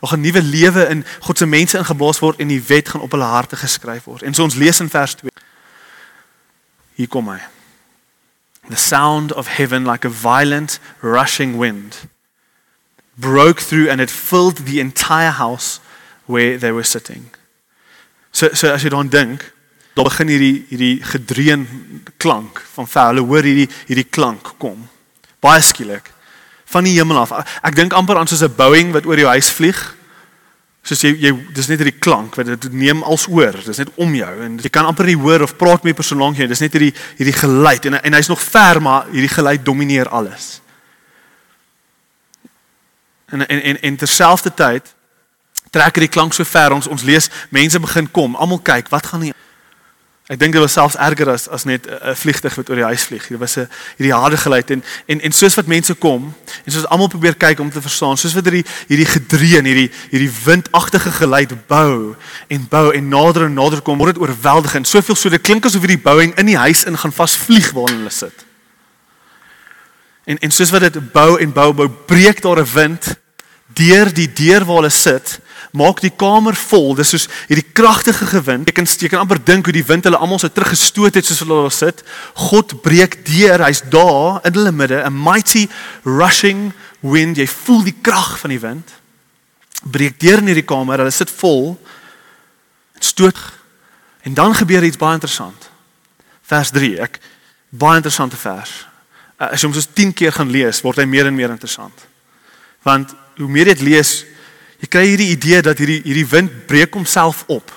Nog 0.00 0.12
'n 0.12 0.20
nuwe 0.20 0.42
lewe 0.42 0.88
in 0.88 1.04
God 1.20 1.38
se 1.38 1.46
mense 1.46 1.78
ingeblaas 1.78 2.18
word 2.18 2.38
en 2.38 2.48
die 2.48 2.62
wet 2.62 2.88
gaan 2.88 3.00
op 3.00 3.10
hulle 3.10 3.24
harte 3.24 3.56
geskryf 3.56 4.04
word. 4.04 4.22
En 4.22 4.34
so 4.34 4.42
ons 4.42 4.54
lees 4.54 4.80
in 4.80 4.90
vers 4.90 5.14
2. 5.14 5.30
Hier 6.94 7.08
kom 7.08 7.28
hy. 7.28 7.40
The 8.68 8.76
sound 8.76 9.32
of 9.32 9.56
heaven 9.56 9.90
like 9.90 10.06
a 10.06 10.10
violent 10.10 10.80
rushing 11.00 11.56
wind 11.56 12.06
broke 13.14 13.62
through 13.62 13.90
and 13.90 14.00
it 14.00 14.10
filled 14.10 14.66
the 14.66 14.80
entire 14.80 15.30
house 15.30 15.80
where 16.24 16.58
they 16.58 16.72
were 16.72 16.84
sitting. 16.84 17.24
So 18.30 18.48
so 18.52 18.72
as 18.72 18.82
jy 18.82 18.88
dan 18.88 19.08
dink, 19.08 19.52
dan 19.94 20.04
begin 20.04 20.28
hierdie 20.28 20.66
hierdie 20.68 21.02
gedreun 21.02 21.66
klank 22.16 22.60
van 22.74 22.88
ver. 22.88 23.06
Hulle 23.06 23.20
hoor 23.20 23.42
hierdie 23.42 23.68
hierdie 23.86 24.10
klank 24.10 24.54
kom. 24.58 24.88
Baie 25.40 25.62
skielik 25.62 26.13
van 26.74 26.86
die 26.86 26.96
hemel 26.98 27.20
af. 27.22 27.34
Ek 27.62 27.76
dink 27.78 27.94
amper 27.96 28.18
aan 28.18 28.30
soos 28.30 28.42
'n 28.42 28.56
Boeing 28.56 28.92
wat 28.92 29.06
oor 29.06 29.18
jou 29.18 29.28
huis 29.28 29.50
vlieg. 29.50 29.80
Soos 30.84 31.00
jy 31.00 31.14
jy 31.16 31.32
dis 31.54 31.68
net 31.68 31.80
hierdie 31.80 31.98
klank 31.98 32.34
wat 32.36 32.46
dit 32.46 32.72
neem 32.72 33.02
als 33.02 33.26
oor. 33.28 33.54
Dis 33.64 33.80
net 33.80 33.92
om 33.94 34.14
jou 34.14 34.34
en 34.44 34.58
jy 34.58 34.70
kan 34.70 34.86
amper 34.86 35.06
nie 35.06 35.16
hoor 35.16 35.42
of 35.42 35.56
praat 35.56 35.84
met 35.84 35.94
'n 35.94 35.96
persoon 35.96 36.18
lank 36.18 36.36
jou. 36.36 36.48
Dis 36.48 36.60
net 36.60 36.72
hierdie 36.72 36.94
hierdie 37.16 37.38
geluid 37.38 37.86
en 37.86 38.02
en 38.02 38.12
hy's 38.12 38.28
nog 38.28 38.42
ver 38.42 38.82
maar 38.82 39.06
hierdie 39.10 39.34
geluid 39.34 39.64
domineer 39.64 40.08
alles. 40.08 40.60
En 43.26 43.46
en 43.46 43.62
en, 43.62 43.80
en 43.80 43.96
terselfdertyd 43.96 44.94
trek 45.70 45.94
hierdie 45.94 46.12
klank 46.12 46.34
so 46.34 46.44
ver 46.44 46.72
ons 46.72 46.86
ons 46.86 47.02
lees 47.02 47.30
mense 47.50 47.80
begin 47.80 48.10
kom. 48.10 48.36
Almal 48.36 48.60
kyk, 48.62 48.88
wat 48.88 49.06
gaan 49.06 49.20
hier 49.20 49.34
Ek 50.24 50.38
dink 50.40 50.54
dit 50.56 50.60
was 50.62 50.72
selfs 50.72 50.96
erger 50.96 51.28
as 51.34 51.50
as 51.52 51.66
net 51.68 51.84
'n 51.84 52.16
vliegtyg 52.16 52.54
wat 52.56 52.70
oor 52.70 52.76
die 52.80 52.84
huis 52.84 53.02
vlieg. 53.04 53.28
Dit 53.28 53.38
was 53.38 53.56
'n 53.58 53.68
hierdie 53.98 54.14
harde 54.14 54.36
geluid 54.36 54.70
en 54.70 54.84
en 55.06 55.20
en 55.20 55.32
soos 55.32 55.54
wat 55.54 55.66
mense 55.66 55.94
kom 55.94 56.34
en 56.64 56.72
soos 56.72 56.86
almal 56.86 57.08
probeer 57.08 57.36
kyk 57.36 57.60
om 57.60 57.70
te 57.70 57.80
verstaan, 57.80 58.16
soos 58.16 58.32
wat 58.32 58.44
hierdie 58.44 58.64
hierdie 58.88 59.06
gedreun, 59.06 59.64
hierdie 59.64 59.90
hierdie 60.10 60.32
windagtige 60.44 61.10
geluid 61.10 61.66
bou 61.66 62.16
en 62.48 62.66
bou 62.68 62.92
en 62.92 63.08
nader 63.08 63.44
en 63.44 63.54
nader 63.54 63.82
kom, 63.82 63.98
word 63.98 64.14
dit 64.14 64.22
oorweldigend. 64.22 64.88
Soveel 64.88 65.14
so 65.14 65.28
dit 65.28 65.42
klink 65.42 65.64
asof 65.66 65.80
hierdie 65.80 66.02
bouing 66.02 66.32
in 66.38 66.46
die 66.46 66.58
huis 66.58 66.84
in 66.84 66.98
gaan 66.98 67.12
vasvlieg 67.12 67.70
waar 67.72 67.88
hulle 67.88 68.10
sit. 68.10 68.44
En 70.24 70.38
en 70.38 70.50
soos 70.50 70.70
wat 70.70 70.80
dit 70.80 71.12
bou 71.12 71.36
en 71.38 71.52
bou 71.52 71.72
bou, 71.72 71.88
breek 71.88 72.40
daar 72.40 72.60
'n 72.60 72.72
wind 72.72 73.16
deur 73.74 74.14
die 74.14 74.32
deur 74.32 74.64
waar 74.64 74.76
hulle 74.76 74.90
sit, 74.90 75.40
maak 75.74 76.00
die 76.04 76.12
kamer 76.14 76.54
vol. 76.54 76.94
Dis 76.94 77.10
soos 77.14 77.26
hierdie 77.48 77.66
kragtige 77.74 78.28
gewind. 78.30 78.68
Ek 78.70 78.76
kan 78.78 78.86
jy 78.86 79.10
kan 79.10 79.24
amper 79.24 79.40
dink 79.42 79.66
hoe 79.66 79.74
die 79.74 79.84
wind 79.86 80.06
hulle 80.06 80.20
almal 80.22 80.38
so 80.38 80.50
teruggestoot 80.52 81.18
het 81.18 81.26
soos 81.26 81.42
hulle 81.42 81.64
daar 81.64 81.74
sit. 81.74 82.04
God 82.46 82.76
breek 82.84 83.18
deur. 83.26 83.64
Hy's 83.66 83.82
daar 83.90 84.38
in 84.46 84.54
hulle 84.54 84.74
midde, 84.74 85.02
a 85.02 85.10
mighty 85.10 85.66
rushing 86.06 86.70
wind. 87.02 87.40
Jy 87.42 87.48
voel 87.50 87.82
die 87.88 87.96
krag 88.06 88.36
van 88.42 88.54
die 88.54 88.60
wind. 88.62 88.94
Breek 89.84 90.20
deur 90.22 90.42
in 90.44 90.52
hierdie 90.52 90.66
kamer. 90.66 91.02
Hulle 91.02 91.14
sit 91.14 91.32
vol. 91.42 91.74
Stoot. 93.02 93.38
En 94.24 94.36
dan 94.38 94.54
gebeur 94.54 94.86
iets 94.86 95.00
baie 95.00 95.18
interessant. 95.18 95.70
Vers 96.46 96.70
3. 96.72 96.92
Ek 97.02 97.18
baie 97.74 97.98
interessante 97.98 98.38
vers. 98.38 98.84
As 99.42 99.58
jy 99.58 99.66
hom 99.66 99.74
soos 99.74 99.90
10 99.90 100.14
keer 100.14 100.32
gaan 100.32 100.52
lees, 100.54 100.84
word 100.86 101.02
hy 101.02 101.08
meer 101.10 101.26
en 101.28 101.34
meer 101.34 101.50
interessant. 101.50 102.06
Want 102.86 103.10
hoe 103.40 103.50
meer 103.50 103.72
jy 103.72 103.74
dit 103.74 103.88
lees, 103.90 104.14
jy 104.82 104.88
kry 104.90 105.04
hierdie 105.06 105.30
idee 105.34 105.62
dat 105.62 105.78
hierdie 105.78 106.00
hierdie 106.04 106.26
wind 106.28 106.66
breek 106.66 106.94
homself 106.94 107.44
op. 107.46 107.72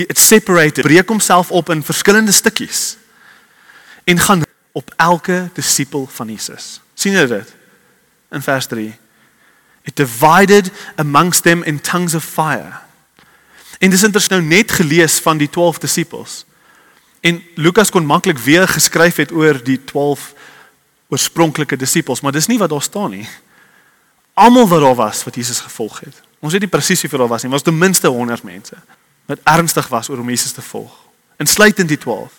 It 0.00 0.18
separated, 0.18 0.86
breek 0.86 1.08
homself 1.08 1.50
op 1.50 1.70
in 1.70 1.82
verskillende 1.84 2.32
stukkies 2.32 2.96
en 4.04 4.18
gaan 4.18 4.42
op 4.72 4.92
elke 4.96 5.50
disipel 5.54 6.08
van 6.12 6.28
Jesus. 6.28 6.80
sien 6.94 7.12
jy 7.12 7.26
dit? 7.26 7.54
In 8.30 8.42
vers 8.42 8.66
3. 8.66 8.92
It 9.82 9.96
divided 9.96 10.70
amongst 10.96 11.42
them 11.42 11.62
in 11.62 11.80
tongues 11.80 12.14
of 12.14 12.24
fire. 12.24 12.80
En 13.78 13.90
dis 13.90 14.02
interessant 14.02 14.42
nou 14.42 14.56
net 14.56 14.72
gelees 14.72 15.18
van 15.20 15.38
die 15.38 15.48
12 15.50 15.78
disippels. 15.78 16.44
En 17.20 17.42
Lukas 17.54 17.90
kon 17.90 18.06
maklik 18.06 18.38
weer 18.38 18.68
geskryf 18.68 19.16
het 19.16 19.32
oor 19.32 19.60
die 19.64 19.78
12 19.84 20.32
oorspronklike 21.08 21.76
disippels, 21.76 22.20
maar 22.20 22.32
dis 22.32 22.46
nie 22.46 22.58
wat 22.58 22.70
daar 22.70 22.82
staan 22.82 23.10
nie 23.10 23.28
almal 24.34 24.68
wat 24.68 24.80
daar 24.80 24.94
was 24.94 25.24
wat 25.24 25.34
Jesus 25.34 25.60
gevolg 25.60 26.00
het. 26.00 26.22
Ons 26.40 26.52
weet 26.52 26.60
nie 26.60 26.72
presies 26.72 27.00
hoeveel 27.00 27.18
daar 27.18 27.28
was 27.28 27.42
nie, 27.42 27.50
maar 27.50 27.60
was 27.60 27.68
ten 27.68 27.78
minste 27.78 28.08
100 28.08 28.42
mense 28.42 28.76
wat 29.30 29.38
ernstig 29.44 29.88
was 29.88 30.08
oor 30.08 30.18
om 30.18 30.28
Jesus 30.28 30.52
te 30.52 30.62
volg. 30.62 30.92
Insluitend 31.36 31.88
die 31.88 31.98
12. 31.98 32.32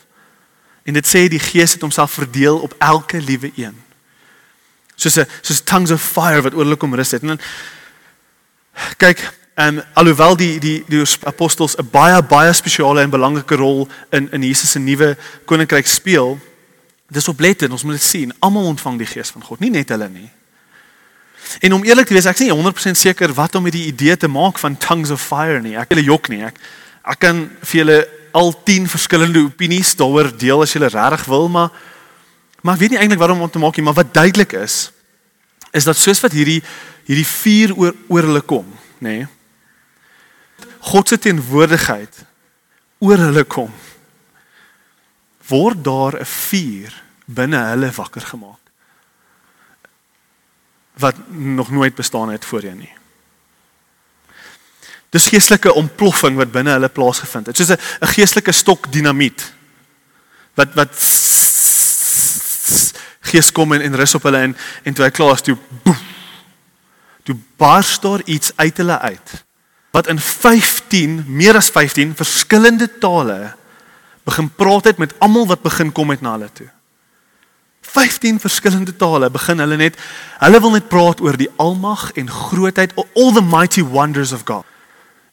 En 0.84 0.94
dit 0.94 1.08
sê 1.08 1.28
die 1.30 1.40
Gees 1.40 1.74
het 1.74 1.82
homself 1.82 2.12
verdeel 2.12 2.60
op 2.60 2.76
elke 2.78 3.22
liewe 3.22 3.52
een. 3.56 3.78
Soos 4.96 5.16
'n 5.20 5.28
soos 5.42 5.62
tongues 5.62 5.92
of 5.92 6.02
fire 6.02 6.42
wat 6.42 6.54
oor 6.54 6.64
hulle 6.64 6.76
kom 6.76 6.96
rus 6.96 7.12
het. 7.12 7.22
En 7.22 7.28
dan 7.28 7.40
kyk, 8.98 9.34
en 9.54 9.78
um, 9.78 9.84
alhoewel 9.94 10.36
die 10.36 10.60
die 10.60 10.84
die 10.88 11.04
apostels 11.24 11.76
'n 11.78 11.90
baie 11.92 12.24
baie 12.24 12.54
spesiale 12.54 13.02
en 13.02 13.10
belangrike 13.10 13.56
rol 13.56 13.88
in 14.10 14.32
in 14.32 14.44
Jesus 14.44 14.72
se 14.72 14.80
nuwe 14.80 15.18
koninkryk 15.46 15.88
speel, 15.88 16.40
dis 17.08 17.28
oplettend, 17.28 17.72
ons 17.72 17.84
moet 17.84 17.94
dit 17.94 18.04
sien. 18.04 18.34
Almal 18.40 18.64
ontvang 18.64 18.98
die 18.98 19.08
Gees 19.08 19.30
van 19.30 19.44
God, 19.44 19.60
nie 19.60 19.70
net 19.70 19.90
hulle 19.90 20.10
nie. 20.10 20.30
En 21.60 21.74
om 21.74 21.84
eerlik 21.84 22.08
te 22.08 22.14
wees, 22.14 22.26
ek 22.30 22.40
is 22.40 22.48
nie 22.48 22.54
100% 22.54 23.00
seker 23.00 23.34
wat 23.36 23.56
om 23.56 23.64
met 23.64 23.76
die 23.76 23.88
idee 23.90 24.16
te 24.18 24.30
maak 24.32 24.60
van 24.62 24.78
tongues 24.78 25.12
of 25.12 25.22
fire 25.22 25.60
nie. 25.62 25.76
Ek 25.80 25.92
wil 25.94 26.04
jok 26.04 26.30
nie. 26.32 26.44
Ek 26.48 26.60
ek 27.02 27.20
kan 27.20 27.48
vir 27.66 27.80
julle 27.80 27.98
al 28.38 28.54
10 28.64 28.86
verskillende 28.88 29.42
opinies 29.48 29.96
daaroor 29.98 30.30
deel 30.38 30.62
as 30.64 30.76
julle 30.76 30.92
regtig 30.94 31.26
wil, 31.32 31.50
maar 31.50 31.74
maar 32.62 32.78
ek 32.78 32.84
weet 32.84 32.94
nie 32.94 33.00
eintlik 33.02 33.20
waarom 33.20 33.42
om 33.42 33.50
te 33.50 33.60
maak 33.60 33.76
nie, 33.76 33.84
maar 33.84 33.98
wat 33.98 34.14
duidelik 34.14 34.54
is 34.54 34.92
is 35.74 35.88
dat 35.88 35.98
soos 35.98 36.20
wat 36.22 36.36
hierdie 36.36 36.60
hierdie 37.08 37.28
vuur 37.28 37.74
oor 37.80 37.96
oor 38.12 38.28
hulle 38.30 38.42
kom, 38.46 38.68
nê? 39.02 39.26
God 40.92 41.10
se 41.10 41.18
teenwoordigheid 41.18 42.22
oor 43.02 43.18
hulle 43.18 43.44
kom. 43.50 43.72
Word 45.50 45.84
daar 45.84 46.20
'n 46.22 46.26
vuur 46.26 46.94
binne 47.26 47.58
hulle 47.58 47.92
wakker 47.92 48.22
gemaak 48.22 48.62
wat 51.02 51.18
nog 51.28 51.72
nooit 51.72 51.96
bestaan 51.96 52.30
het 52.32 52.46
voorheen 52.46 52.78
nie. 52.78 52.94
Dis 55.12 55.28
geestelike 55.28 55.74
ontploffing 55.74 56.38
wat 56.40 56.54
binne 56.54 56.72
hulle 56.78 56.90
plaasgevind 56.90 57.50
het. 57.52 57.58
Soos 57.58 57.74
'n 57.76 57.80
'n 58.02 58.14
geestelike 58.16 58.52
stok 58.52 58.92
dinamiet 58.92 59.52
wat 60.56 60.74
wat 60.74 60.94
gees 63.32 63.52
kom 63.52 63.74
en, 63.74 63.82
en 63.82 63.96
rus 63.96 64.16
op 64.16 64.24
hulle 64.28 64.44
en 64.48 64.58
en 64.84 64.94
toe 64.94 65.06
hy 65.06 65.12
klaar 65.12 65.38
is 65.38 65.46
toe 65.46 65.58
boef, 65.84 66.02
toe 67.24 67.36
bars 67.62 68.00
daar 68.04 68.22
iets 68.26 68.52
uit 68.56 68.78
hulle 68.78 69.00
uit 69.00 69.34
wat 69.92 70.08
in 70.08 70.20
15 70.20 71.24
meer 71.28 71.58
as 71.60 71.70
15 71.70 72.16
verskillende 72.16 72.88
tale 73.04 73.56
begin 74.24 74.50
praat 74.56 74.92
het 74.92 74.98
met 74.98 75.16
almal 75.20 75.48
wat 75.48 75.62
begin 75.62 75.92
kom 75.92 76.08
met 76.08 76.22
na 76.22 76.38
hulle 76.38 76.50
toe. 76.54 76.70
15 77.92 78.40
verskillende 78.40 78.96
tale 78.96 79.30
begin 79.30 79.60
hulle 79.60 79.78
net 79.80 79.98
hulle 80.40 80.60
wil 80.64 80.72
net 80.72 80.88
praat 80.92 81.22
oor 81.22 81.38
die 81.38 81.50
almag 81.60 82.12
en 82.20 82.30
grootheid 82.32 82.94
all 82.98 83.34
the 83.36 83.44
mighty 83.44 83.84
wonders 83.84 84.32
of 84.32 84.46
God. 84.46 84.66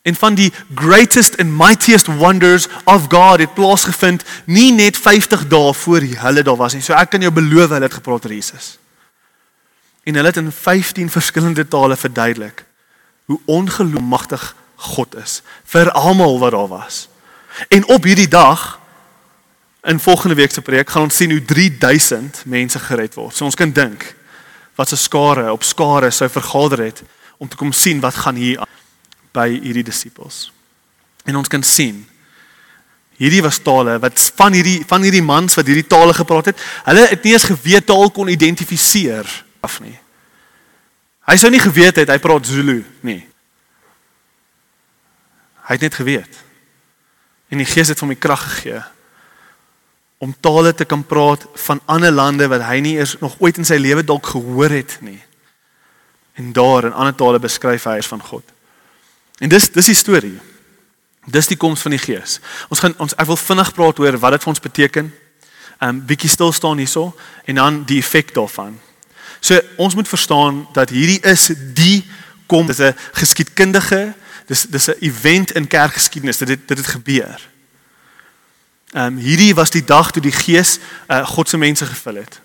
En 0.03 0.15
van 0.15 0.35
die 0.35 0.53
greatest 0.75 1.37
and 1.39 1.55
mightiest 1.59 2.07
wonders 2.07 2.67
of 2.85 3.07
God 3.13 3.43
het 3.45 3.55
plaasgevind 3.55 4.25
nie 4.47 4.73
net 4.73 4.97
50 4.97 5.47
dae 5.53 5.75
voor 5.75 6.07
hulle 6.25 6.43
daar 6.43 6.57
was 6.57 6.75
nie. 6.75 6.83
So 6.83 6.97
ek 6.99 7.13
kan 7.15 7.23
jou 7.23 7.33
beloof 7.35 7.71
hulle 7.71 7.87
het 7.87 7.99
gepraat 8.01 8.27
oor 8.27 8.35
Jesus. 8.35 8.79
En 10.09 10.17
hulle 10.17 10.33
het 10.33 10.41
in 10.41 10.53
15 10.53 11.11
verskillende 11.11 11.69
tale 11.69 11.97
verduidelik 11.97 12.65
hoe 13.29 13.41
ongeloofmagtig 13.45 14.55
God 14.77 15.15
is 15.21 15.43
vir 15.69 15.91
almal 15.93 16.39
wat 16.39 16.57
daar 16.57 16.69
was. 16.69 17.09
En 17.69 17.87
op 17.87 18.05
hierdie 18.05 18.29
dag 18.29 18.78
in 19.83 20.01
volgende 20.01 20.35
week 20.35 20.53
se 20.53 20.63
preek 20.63 20.91
gaan 20.91 21.03
ons 21.03 21.17
sien 21.17 21.31
hoe 21.31 21.45
3000 21.45 22.43
mense 22.47 22.79
gered 22.79 23.15
word. 23.15 23.37
So 23.37 23.45
ons 23.45 23.59
kan 23.59 23.73
dink 23.73 24.15
wat 24.79 24.89
se 24.89 24.97
skare 24.97 25.53
op 25.53 25.63
skare 25.67 26.11
sou 26.11 26.29
vergader 26.31 26.85
het 26.85 27.03
om 27.39 27.49
te 27.49 27.57
kom 27.57 27.73
sien 27.73 28.01
wat 28.01 28.15
gaan 28.15 28.39
hier 28.39 28.63
by 29.35 29.49
hierdie 29.51 29.87
disippels. 29.87 30.49
En 31.25 31.37
ons 31.37 31.49
kan 31.49 31.63
sien 31.63 32.05
hierdie 33.19 33.43
was 33.43 33.59
tale 33.59 33.97
wat 33.99 34.21
van 34.39 34.55
hierdie 34.55 34.83
van 34.87 35.03
hierdie 35.03 35.23
mans 35.23 35.59
wat 35.59 35.67
hierdie 35.67 35.87
tale 35.87 36.15
gepraat 36.15 36.53
het, 36.53 36.61
hulle 36.87 37.07
het 37.11 37.25
nie 37.27 37.35
eens 37.35 37.49
geweet 37.51 37.87
taal 37.87 38.11
kon 38.15 38.31
identifiseer 38.31 39.27
af 39.61 39.81
nie. 39.83 39.97
Hy 41.29 41.37
sou 41.37 41.51
nie 41.53 41.63
geweet 41.63 41.99
het 42.03 42.11
hy 42.11 42.19
praat 42.23 42.47
Zulu 42.47 42.81
nie. 43.05 43.21
Hy 45.69 45.77
het 45.77 45.85
net 45.85 45.99
geweet. 45.99 46.39
En 47.53 47.61
die 47.61 47.67
Gees 47.69 47.91
het 47.93 48.01
hom 48.01 48.15
die 48.15 48.21
krag 48.21 48.41
gegee 48.47 48.81
om 50.19 50.35
tale 50.41 50.75
te 50.75 50.85
kan 50.85 51.05
praat 51.07 51.47
van 51.55 51.81
ander 51.85 52.13
lande 52.13 52.49
wat 52.51 52.65
hy 52.67 52.81
nie 52.83 52.97
eers 52.99 53.17
nog 53.21 53.37
ooit 53.39 53.59
in 53.59 53.67
sy 53.67 53.79
lewe 53.79 54.05
dalk 54.05 54.27
gehoor 54.27 54.71
het 54.71 54.99
nie. 55.01 55.21
En 56.39 56.53
daar 56.53 56.85
in 56.85 56.93
ander 56.93 57.15
tale 57.15 57.39
beskryf 57.39 57.85
hy 57.85 57.99
is 58.03 58.11
van 58.11 58.23
God. 58.23 58.45
En 59.39 59.49
dis 59.49 59.71
dis 59.71 59.91
die 59.93 59.95
storie. 59.99 60.39
Dis 61.29 61.47
die 61.47 61.57
koms 61.57 61.83
van 61.85 61.95
die 61.95 62.03
Gees. 62.03 62.39
Ons 62.69 62.83
gaan 62.83 62.95
ons 62.99 63.15
ek 63.15 63.29
wil 63.31 63.39
vinnig 63.39 63.73
praat 63.77 63.99
oor 64.03 64.19
wat 64.19 64.35
dit 64.35 64.47
vir 64.47 64.53
ons 64.55 64.67
beteken. 64.67 65.11
Um 65.83 66.01
bietjie 66.07 66.31
stil 66.31 66.53
staan 66.53 66.81
hierso 66.83 67.13
en 67.47 67.61
dan 67.61 67.83
die 67.87 68.01
effek 68.03 68.35
daarvan. 68.35 68.79
So 69.41 69.61
ons 69.79 69.95
moet 69.95 70.09
verstaan 70.09 70.65
dat 70.75 70.91
hierdie 70.91 71.21
is 71.23 71.53
die 71.79 72.03
kom 72.47 72.67
dis 72.67 72.81
'n 72.81 72.95
geskiedkundige 73.13 74.15
dis 74.47 74.67
dis 74.67 74.89
'n 74.89 74.99
event 75.01 75.53
in 75.53 75.67
kerkgeskiedenis 75.67 76.39
dit 76.39 76.59
dit 76.69 76.79
het 76.79 76.87
gebeur. 76.87 77.39
Ehm 78.93 79.05
um, 79.05 79.17
hierdie 79.17 79.55
was 79.55 79.71
die 79.71 79.85
dag 79.85 80.11
toe 80.11 80.23
die 80.23 80.33
Gees 80.33 80.79
uh, 81.09 81.27
God 81.27 81.49
se 81.49 81.59
mense 81.59 81.87
gevul 81.87 82.15
het. 82.15 82.41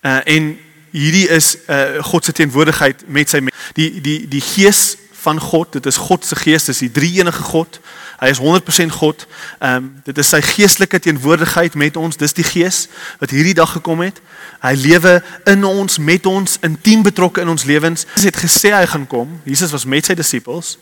Uh 0.00 0.20
en 0.24 0.58
hierdie 0.90 1.28
is 1.28 1.56
uh 1.66 2.02
God 2.04 2.24
se 2.24 2.32
teenwoordigheid 2.32 3.02
met 3.06 3.28
sy 3.28 3.40
die 3.74 4.00
die 4.00 4.28
die 4.28 4.40
Gees 4.40 4.96
van 5.22 5.40
God, 5.40 5.72
dit 5.72 5.86
is 5.86 5.96
God 5.96 6.24
se 6.26 6.36
Gees, 6.36 6.64
dis 6.64 6.78
die 6.78 6.90
drie 6.90 7.18
enige 7.18 7.42
God. 7.42 7.80
Hy 8.22 8.30
is 8.30 8.38
100% 8.38 8.94
God. 8.94 9.26
Ehm 9.58 9.74
um, 9.74 9.90
dit 10.04 10.18
is 10.18 10.30
sy 10.30 10.40
geestelike 10.42 10.98
teenwoordigheid 10.98 11.74
met 11.74 11.96
ons, 11.96 12.16
dis 12.16 12.38
die 12.38 12.46
Gees 12.46 12.86
wat 13.18 13.34
hierdie 13.34 13.58
dag 13.58 13.74
gekom 13.74 14.06
het. 14.06 14.22
Hy 14.62 14.74
lewe 14.78 15.18
in 15.50 15.66
ons, 15.66 15.98
met 15.98 16.26
ons, 16.26 16.58
intiem 16.62 17.02
betrokke 17.02 17.42
in 17.42 17.50
ons 17.50 17.66
lewens. 17.66 18.06
Jesus 18.14 18.30
het 18.30 18.40
gesê 18.44 18.74
hy 18.74 18.86
gaan 18.86 19.06
kom. 19.06 19.40
Jesus 19.44 19.74
was 19.74 19.84
met 19.84 20.06
sy 20.06 20.14
disippels 20.14 20.76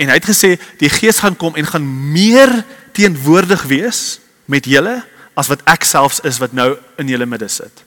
en 0.00 0.08
hy 0.08 0.16
het 0.16 0.26
gesê 0.26 0.54
die 0.80 0.90
Gees 0.90 1.18
gaan 1.22 1.36
kom 1.36 1.56
en 1.58 1.66
gaan 1.66 1.86
meer 2.12 2.50
teenwoordig 2.92 3.62
wees 3.62 4.20
met 4.44 4.64
julle 4.64 5.00
as 5.34 5.48
wat 5.48 5.62
ek 5.64 5.84
selfs 5.84 6.20
is 6.26 6.38
wat 6.38 6.52
nou 6.52 6.74
in 7.00 7.08
julle 7.08 7.26
midde 7.26 7.48
sit. 7.48 7.84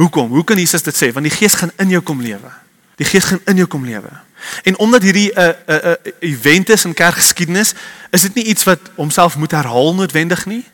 Hoekom? 0.00 0.30
Hoe 0.30 0.44
kan 0.44 0.58
Jesus 0.58 0.82
dit 0.82 0.96
sê? 0.96 1.12
Want 1.12 1.28
die 1.28 1.34
Gees 1.34 1.54
gaan 1.54 1.72
in 1.76 1.88
jou 1.88 2.02
kom 2.02 2.20
lewe. 2.20 2.50
Die 2.96 3.06
Gees 3.06 3.24
gaan 3.24 3.40
in 3.44 3.56
jou 3.56 3.68
kom 3.68 3.84
lewe. 3.84 4.10
En 4.62 4.78
omdat 4.78 5.02
hierdie 5.02 5.30
'n 5.32 5.38
uh, 5.38 5.48
'n 5.48 5.72
uh, 5.72 5.76
'n 5.76 5.96
uh, 6.04 6.12
event 6.32 6.68
is 6.68 6.84
in 6.84 6.94
kerkgeskiedenis, 6.94 7.74
is 8.10 8.20
dit 8.20 8.34
nie 8.34 8.44
iets 8.44 8.64
wat 8.64 8.80
homself 8.94 9.36
moet 9.36 9.50
herhaal 9.50 9.94
noodwendig 9.94 10.46
nie. 10.46 10.64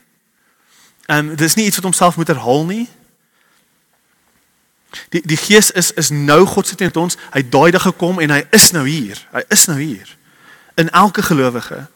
Ehm 1.07 1.29
um, 1.29 1.37
dis 1.37 1.55
nie 1.55 1.67
iets 1.67 1.75
wat 1.75 1.85
homself 1.85 2.17
moet 2.17 2.29
herhaal 2.29 2.65
nie. 2.65 2.89
Die 5.09 5.23
die 5.27 5.37
Gees 5.37 5.71
is 5.71 5.93
is 5.93 6.11
nou 6.11 6.47
God 6.47 6.67
se 6.67 6.75
teen 6.75 6.95
ons. 6.95 7.17
Hy 7.31 7.41
het 7.41 7.53
daai 7.53 7.71
dag 7.71 7.83
gekom 7.83 8.21
en 8.21 8.31
hy 8.31 8.47
is 8.51 8.71
nou 8.71 8.89
hier. 8.89 9.27
Hy 9.33 9.43
is 9.49 9.67
nou 9.67 9.81
hier 9.81 10.17
in 10.75 10.91
elke 10.91 11.23
gelowige. 11.23 11.87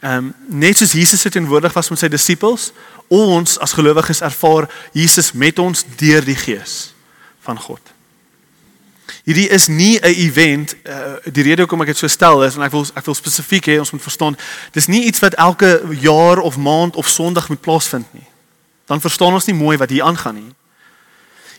Ehm 0.00 0.16
um, 0.16 0.34
net 0.46 0.76
soos 0.76 0.92
Jesus 0.92 1.20
se 1.20 1.30
teenwoordig 1.30 1.72
was 1.72 1.88
met 1.88 1.98
sy 1.98 2.08
disippels, 2.08 2.72
ons 3.08 3.58
as 3.58 3.72
gelowiges 3.72 4.20
ervaar 4.20 4.68
Jesus 4.92 5.32
met 5.32 5.58
ons 5.58 5.84
deur 5.96 6.24
die 6.24 6.36
Gees 6.36 6.94
van 7.40 7.60
God. 7.60 7.80
Hierdie 9.24 9.48
is 9.48 9.66
nie 9.66 9.98
'n 9.98 10.04
event 10.04 10.74
uh, 10.84 11.16
die 11.24 11.42
rede 11.42 11.62
hoekom 11.62 11.80
ek 11.80 11.86
dit 11.86 11.98
so 11.98 12.08
stel 12.08 12.44
is 12.44 12.56
en 12.56 12.62
ek 12.62 12.70
wil 12.70 12.86
ek 12.94 13.04
wil 13.04 13.14
spesifiek 13.14 13.66
hê 13.66 13.78
ons 13.78 13.90
moet 13.90 14.02
verstaan 14.02 14.36
dis 14.72 14.86
nie 14.86 15.06
iets 15.06 15.18
wat 15.18 15.34
elke 15.34 15.82
jaar 16.00 16.38
of 16.38 16.56
maand 16.56 16.96
of 16.96 17.08
Sondag 17.08 17.48
moet 17.48 17.60
plaasvind 17.60 18.06
nie. 18.12 18.26
Dan 18.86 19.00
verstaan 19.00 19.34
ons 19.34 19.46
nie 19.46 19.54
mooi 19.54 19.76
wat 19.76 19.90
hier 19.90 20.04
aangaan 20.04 20.34
nie. 20.34 20.54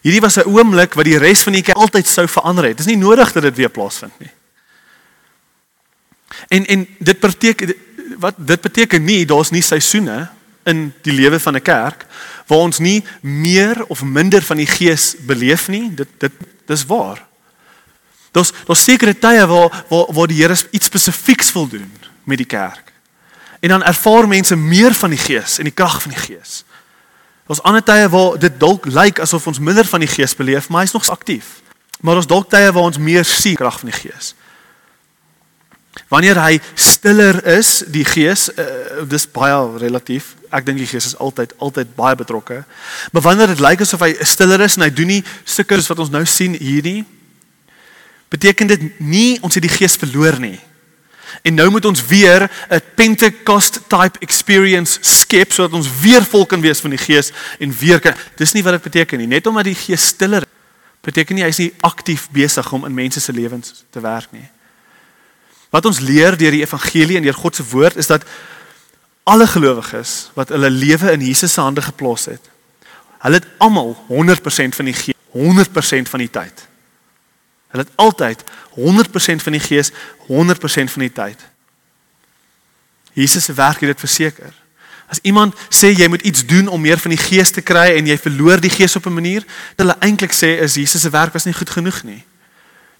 Hierdie 0.02 0.22
was 0.22 0.38
'n 0.38 0.48
oomblik 0.48 0.94
wat 0.94 1.06
die 1.06 1.18
res 1.18 1.44
van 1.44 1.54
die 1.54 1.62
kerk 1.62 1.78
altyd 1.78 2.08
sou 2.08 2.28
verander 2.28 2.66
het. 2.66 2.78
Dis 2.78 2.86
nie 2.86 2.98
nodig 2.98 3.32
dat 3.32 3.44
dit 3.44 3.56
weer 3.56 3.70
plaasvind 3.70 4.20
nie. 4.20 4.32
En 6.48 6.66
en 6.66 6.88
dit 7.00 7.20
beteken 7.20 7.76
wat 8.20 8.36
dit 8.38 8.62
beteken 8.62 9.04
nie 9.04 9.26
daar's 9.26 9.52
nie 9.52 9.62
seisoene 9.62 10.28
in 10.68 10.94
die 11.02 11.14
lewe 11.14 11.40
van 11.40 11.56
'n 11.56 11.62
kerk 11.62 12.06
waar 12.48 12.60
ons 12.60 12.80
nie 12.80 13.04
meer 13.22 13.86
of 13.86 14.04
minder 14.04 14.42
van 14.42 14.58
die 14.58 14.68
gees 14.68 15.16
beleef 15.20 15.68
nie. 15.68 15.96
Dit 15.96 16.08
dit 16.18 16.32
dis 16.66 16.86
waar. 16.86 17.26
Daar's 18.32 18.52
daar's 18.66 18.84
sekere 18.84 19.20
tye 19.20 19.48
waar 19.48 19.84
waar 19.90 20.14
waar 20.14 20.28
die 20.28 20.42
Here 20.42 20.56
iets 20.72 20.86
spesifieks 20.86 21.52
wil 21.54 21.68
doen 21.68 21.92
met 22.24 22.38
die 22.38 22.46
kerk. 22.46 22.92
En 23.60 23.70
dan 23.70 23.84
ervaar 23.84 24.28
mense 24.28 24.56
meer 24.56 24.94
van 24.94 25.10
die 25.10 25.20
gees 25.20 25.58
en 25.58 25.64
die 25.64 25.74
krag 25.74 26.02
van 26.02 26.12
die 26.12 26.20
gees. 26.20 26.64
Daar's 27.48 27.62
ander 27.62 27.84
tye 27.84 28.10
waar 28.10 28.40
dit 28.40 28.60
dalk 28.60 28.86
lyk 28.86 29.20
asof 29.20 29.48
ons 29.48 29.60
minder 29.60 29.86
van 29.86 30.00
die 30.00 30.10
gees 30.12 30.36
beleef, 30.36 30.70
maar 30.70 30.82
hy's 30.82 30.92
nog 30.92 31.10
aktief. 31.10 31.46
Maar 32.00 32.14
daar's 32.14 32.28
dalk 32.28 32.50
tye 32.50 32.72
waar 32.72 32.84
ons 32.84 32.98
meer 32.98 33.26
sien 33.26 33.56
krag 33.56 33.80
van 33.80 33.90
die 33.90 34.00
gees. 34.00 34.36
Wanneer 36.08 36.40
hy 36.42 36.60
stiller 36.74 37.40
is, 37.58 37.84
die 37.88 38.06
gees, 38.06 38.48
uh, 38.54 39.04
dis 39.10 39.28
baie 39.32 39.58
relatief. 39.82 40.36
Ek 40.54 40.66
dink 40.66 40.80
die 40.80 40.88
gees 40.90 41.10
is 41.10 41.18
altyd 41.18 41.54
altyd 41.58 41.96
baie 41.96 42.16
betrokke. 42.16 42.64
Maar 43.12 43.26
wanneer 43.26 43.54
dit 43.54 43.64
lyk 43.64 43.84
asof 43.84 44.06
hy 44.06 44.14
stiller 44.22 44.62
is 44.66 44.78
en 44.78 44.88
hy 44.88 44.92
doen 44.94 45.12
nie 45.18 45.24
sulke 45.44 45.80
wat 45.90 46.00
ons 46.00 46.14
nou 46.14 46.24
sien 46.26 46.56
hierdie, 46.56 47.04
beteken 48.30 48.68
dit 48.68 48.88
nie 49.00 49.38
ons 49.42 49.56
het 49.56 49.64
die 49.64 49.72
gees 49.72 49.96
verloor 50.00 50.40
nie. 50.40 50.58
En 51.44 51.54
nou 51.54 51.70
moet 51.72 51.86
ons 51.86 52.06
weer 52.08 52.50
'n 52.70 52.82
Pentecost 52.96 53.80
type 53.88 54.20
experience 54.20 54.98
skep 55.02 55.52
sodat 55.52 55.74
ons 55.74 55.88
weer 56.02 56.24
vol 56.24 56.46
kan 56.46 56.62
wees 56.62 56.80
van 56.80 56.90
die 56.90 57.00
gees 57.00 57.32
en 57.60 57.78
weer 57.80 58.00
kan. 58.00 58.14
Dis 58.36 58.54
nie 58.54 58.64
wat 58.64 58.74
dit 58.74 58.82
beteken 58.82 59.20
nie. 59.20 59.28
Net 59.28 59.48
omdat 59.48 59.64
die 59.64 59.76
gees 59.76 60.06
stiller 60.06 60.44
beteken 61.02 61.36
nie 61.36 61.44
hy's 61.44 61.58
nie 61.58 61.74
aktief 61.80 62.28
besig 62.32 62.72
om 62.74 62.86
in 62.86 62.94
mense 62.94 63.20
se 63.20 63.34
lewens 63.34 63.84
te 63.90 64.00
werk 64.00 64.32
nie. 64.32 64.50
Wat 65.70 65.86
ons 65.86 66.00
leer 66.00 66.38
deur 66.38 66.56
die 66.56 66.64
evangelie 66.64 67.18
en 67.18 67.26
deur 67.26 67.36
God 67.36 67.56
se 67.56 67.66
woord 67.72 67.98
is 68.00 68.08
dat 68.08 68.24
alle 69.28 69.48
gelowiges 69.48 70.30
wat 70.38 70.54
hulle 70.56 70.70
lewe 70.72 71.12
in 71.12 71.26
Jesus 71.26 71.54
se 71.54 71.62
hande 71.62 71.82
geplaas 71.84 72.30
het, 72.32 72.44
hulle 73.20 73.42
het 73.42 73.48
almal 73.58 73.96
100% 74.08 74.78
van 74.78 74.88
die 74.88 74.96
gees, 74.96 75.18
100% 75.36 76.12
van 76.14 76.24
die 76.24 76.32
tyd. 76.32 76.64
Hulle 77.74 77.84
het 77.84 77.92
altyd 77.96 78.44
100% 78.78 79.44
van 79.44 79.58
die 79.58 79.64
gees, 79.64 79.92
100% 80.30 80.94
van 80.94 81.04
die 81.04 81.12
tyd. 81.12 81.44
Jesus 83.18 83.44
se 83.50 83.54
werk 83.54 83.82
het 83.82 83.90
dit 83.90 84.00
verseker. 84.00 84.54
As 85.12 85.20
iemand 85.22 85.56
sê 85.74 85.92
jy 85.92 86.08
moet 86.08 86.22
iets 86.22 86.46
doen 86.46 86.68
om 86.68 86.82
meer 86.82 87.00
van 87.00 87.12
die 87.12 87.20
gees 87.20 87.52
te 87.52 87.64
kry 87.66 87.98
en 87.98 88.08
jy 88.08 88.18
verloor 88.22 88.62
die 88.64 88.72
gees 88.72 88.96
op 88.96 89.06
'n 89.08 89.14
manier, 89.14 89.44
dan 89.76 89.88
hulle 89.88 90.00
eintlik 90.00 90.32
sê 90.32 90.62
is 90.64 90.76
Jesus 90.76 91.02
se 91.02 91.10
werk 91.10 91.34
was 91.34 91.46
nie 91.46 91.54
goed 91.54 91.70
genoeg 91.70 92.04
nie 92.04 92.24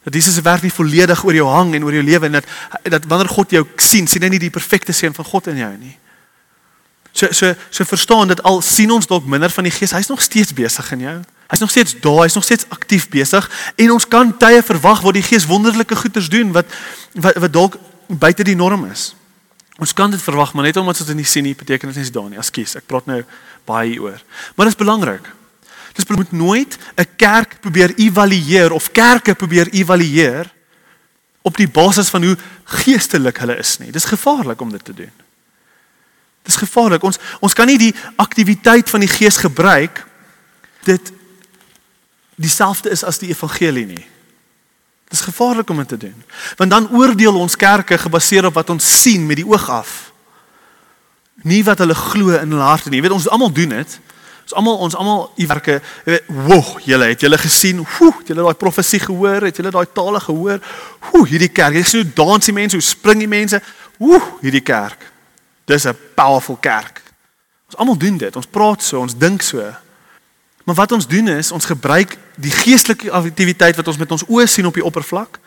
dat 0.08 0.16
Jesus 0.16 0.34
se 0.34 0.42
werk 0.42 0.62
nie 0.64 0.72
volledig 0.72 1.24
oor 1.26 1.36
jou 1.36 1.46
hang 1.52 1.74
en 1.76 1.84
oor 1.84 1.96
jou 1.98 2.04
lewe 2.04 2.26
en 2.26 2.38
dat 2.38 2.46
dat 2.84 3.06
wanneer 3.12 3.28
God 3.28 3.52
jou 3.52 3.66
sien, 3.76 4.06
sien 4.08 4.24
hy 4.24 4.30
nie 4.32 4.40
die 4.40 4.54
perfekte 4.56 4.94
seun 4.96 5.12
van 5.14 5.28
God 5.28 5.50
in 5.52 5.60
jou 5.60 5.72
nie. 5.76 5.98
So 7.12 7.28
so 7.36 7.50
so 7.70 7.84
verstaan 7.84 8.32
dat 8.32 8.40
al 8.48 8.62
sien 8.64 8.92
ons 8.96 9.10
dalk 9.10 9.28
minder 9.28 9.52
van 9.52 9.68
die 9.68 9.74
Gees, 9.76 9.92
hy's 9.92 10.08
nog 10.08 10.24
steeds 10.24 10.56
besig 10.56 10.92
in 10.96 11.04
jou. 11.04 11.18
Hy's 11.52 11.60
nog 11.60 11.74
steeds 11.76 11.98
daar, 12.00 12.22
hy's 12.24 12.40
nog 12.40 12.48
steeds 12.48 12.64
aktief 12.72 13.10
besig 13.12 13.50
en 13.76 13.92
ons 13.92 14.08
kan 14.08 14.32
tye 14.40 14.64
verwag 14.64 15.04
waar 15.04 15.18
die 15.20 15.26
Gees 15.28 15.48
wonderlike 15.50 15.96
goeders 16.00 16.32
doen 16.32 16.56
wat 16.56 16.72
wat 17.12 17.44
wat 17.44 17.54
dalk 17.54 17.76
buite 18.08 18.48
die 18.48 18.56
norm 18.56 18.88
is. 18.88 19.10
Ons 19.78 19.92
kan 19.94 20.12
dit 20.12 20.24
verwag, 20.24 20.54
maar 20.54 20.64
net 20.64 20.80
omdat 20.80 21.04
ons 21.04 21.12
dit 21.12 21.20
nie 21.20 21.28
sien 21.28 21.44
nie, 21.44 21.56
beteken 21.56 21.92
dit 21.92 22.00
nie 22.00 22.08
is 22.08 22.16
daar 22.16 22.30
nie. 22.32 22.40
Ekskuus, 22.40 22.80
ek 22.80 22.88
praat 22.88 23.12
nou 23.12 23.20
baie 23.68 23.92
hieroor. 23.92 24.24
Maar 24.56 24.72
dit 24.72 24.74
is 24.74 24.80
belangrik. 24.80 25.28
Dis 25.98 26.06
moet 26.16 26.32
nooit 26.32 26.78
'n 26.96 27.10
kerk 27.16 27.60
probeer 27.60 27.96
evalueer 27.96 28.72
of 28.72 28.92
kerke 28.92 29.36
probeer 29.36 29.68
evalueer 29.68 30.54
op 31.42 31.58
die 31.58 31.70
basis 31.70 32.10
van 32.10 32.24
hoe 32.24 32.38
geestelik 32.64 33.38
hulle 33.38 33.58
is 33.58 33.78
nie. 33.78 33.92
Dis 33.92 34.06
gevaarlik 34.06 34.62
om 34.62 34.72
dit 34.72 34.84
te 34.84 34.94
doen. 34.94 35.12
Dis 36.44 36.56
gevaarlik. 36.56 37.04
Ons 37.04 37.18
ons 37.40 37.54
kan 37.54 37.68
nie 37.68 37.78
die 37.78 37.96
aktiwiteit 38.16 38.90
van 38.90 39.00
die 39.00 39.12
Gees 39.12 39.38
gebruik 39.38 40.06
dit 40.84 41.12
dieselfde 42.36 42.90
is 42.90 43.04
as 43.04 43.18
die 43.18 43.30
evangelie 43.30 43.86
nie. 43.86 44.06
Dis 45.10 45.22
gevaarlik 45.22 45.70
om 45.70 45.78
dit 45.78 45.88
te 45.88 45.98
doen. 45.98 46.24
Want 46.60 46.72
dan 46.72 46.90
oordeel 46.92 47.40
ons 47.40 47.56
kerke 47.56 47.98
gebaseer 47.98 48.46
op 48.46 48.54
wat 48.54 48.70
ons 48.70 49.02
sien 49.02 49.26
met 49.26 49.40
die 49.40 49.48
oog 49.48 49.70
af. 49.70 50.12
Nie 51.48 51.64
wat 51.64 51.78
hulle 51.78 51.96
glo 51.96 52.36
in 52.38 52.52
hulle 52.52 52.70
harte 52.70 52.90
nie. 52.90 53.00
Jy 53.00 53.08
weet 53.08 53.18
ons 53.18 53.30
almal 53.30 53.52
doen 53.52 53.70
dit. 53.70 54.00
Ons 54.48 54.56
almal 54.56 54.78
ons 54.86 54.96
almal 54.96 55.26
u 55.36 55.46
werke, 55.50 55.82
woh, 56.48 56.68
julle 56.88 57.10
het 57.10 57.24
julle 57.26 57.38
gesien, 57.38 57.82
woe, 57.98 58.14
julle 58.24 58.46
daai 58.46 58.56
profesie 58.56 59.02
gehoor, 59.04 59.44
het 59.44 59.58
julle 59.60 59.74
daai 59.76 59.90
tale 59.92 60.22
gehoor. 60.24 60.62
Woe, 61.10 61.26
hierdie 61.28 61.50
kerk, 61.52 61.76
jy 61.76 61.84
sien 61.84 62.06
hoe 62.06 62.14
dans 62.16 62.48
die 62.48 62.56
mense, 62.56 62.80
hoe 62.80 62.86
spring 62.86 63.20
die 63.20 63.28
mense. 63.28 63.60
Woe, 64.00 64.22
hierdie 64.40 64.64
kerk. 64.64 65.04
Dis 65.68 65.84
'n 65.84 65.98
powerful 66.16 66.56
kerk. 66.56 67.02
Ons 67.68 67.76
almal 67.76 67.98
doen 67.98 68.18
dit. 68.18 68.36
Ons 68.36 68.48
praat 68.48 68.84
so, 68.84 69.00
ons 69.00 69.18
dink 69.18 69.42
so. 69.42 69.60
Maar 70.64 70.76
wat 70.76 70.92
ons 70.92 71.08
doen 71.08 71.28
is 71.28 71.52
ons 71.52 71.66
gebruik 71.66 72.18
die 72.36 72.52
geestelike 72.52 73.12
aktiwiteit 73.12 73.76
wat 73.76 73.88
ons 73.88 73.98
met 73.98 74.12
ons 74.12 74.24
oë 74.28 74.48
sien 74.48 74.66
op 74.66 74.74
die 74.74 74.84
oppervlak 74.84 75.40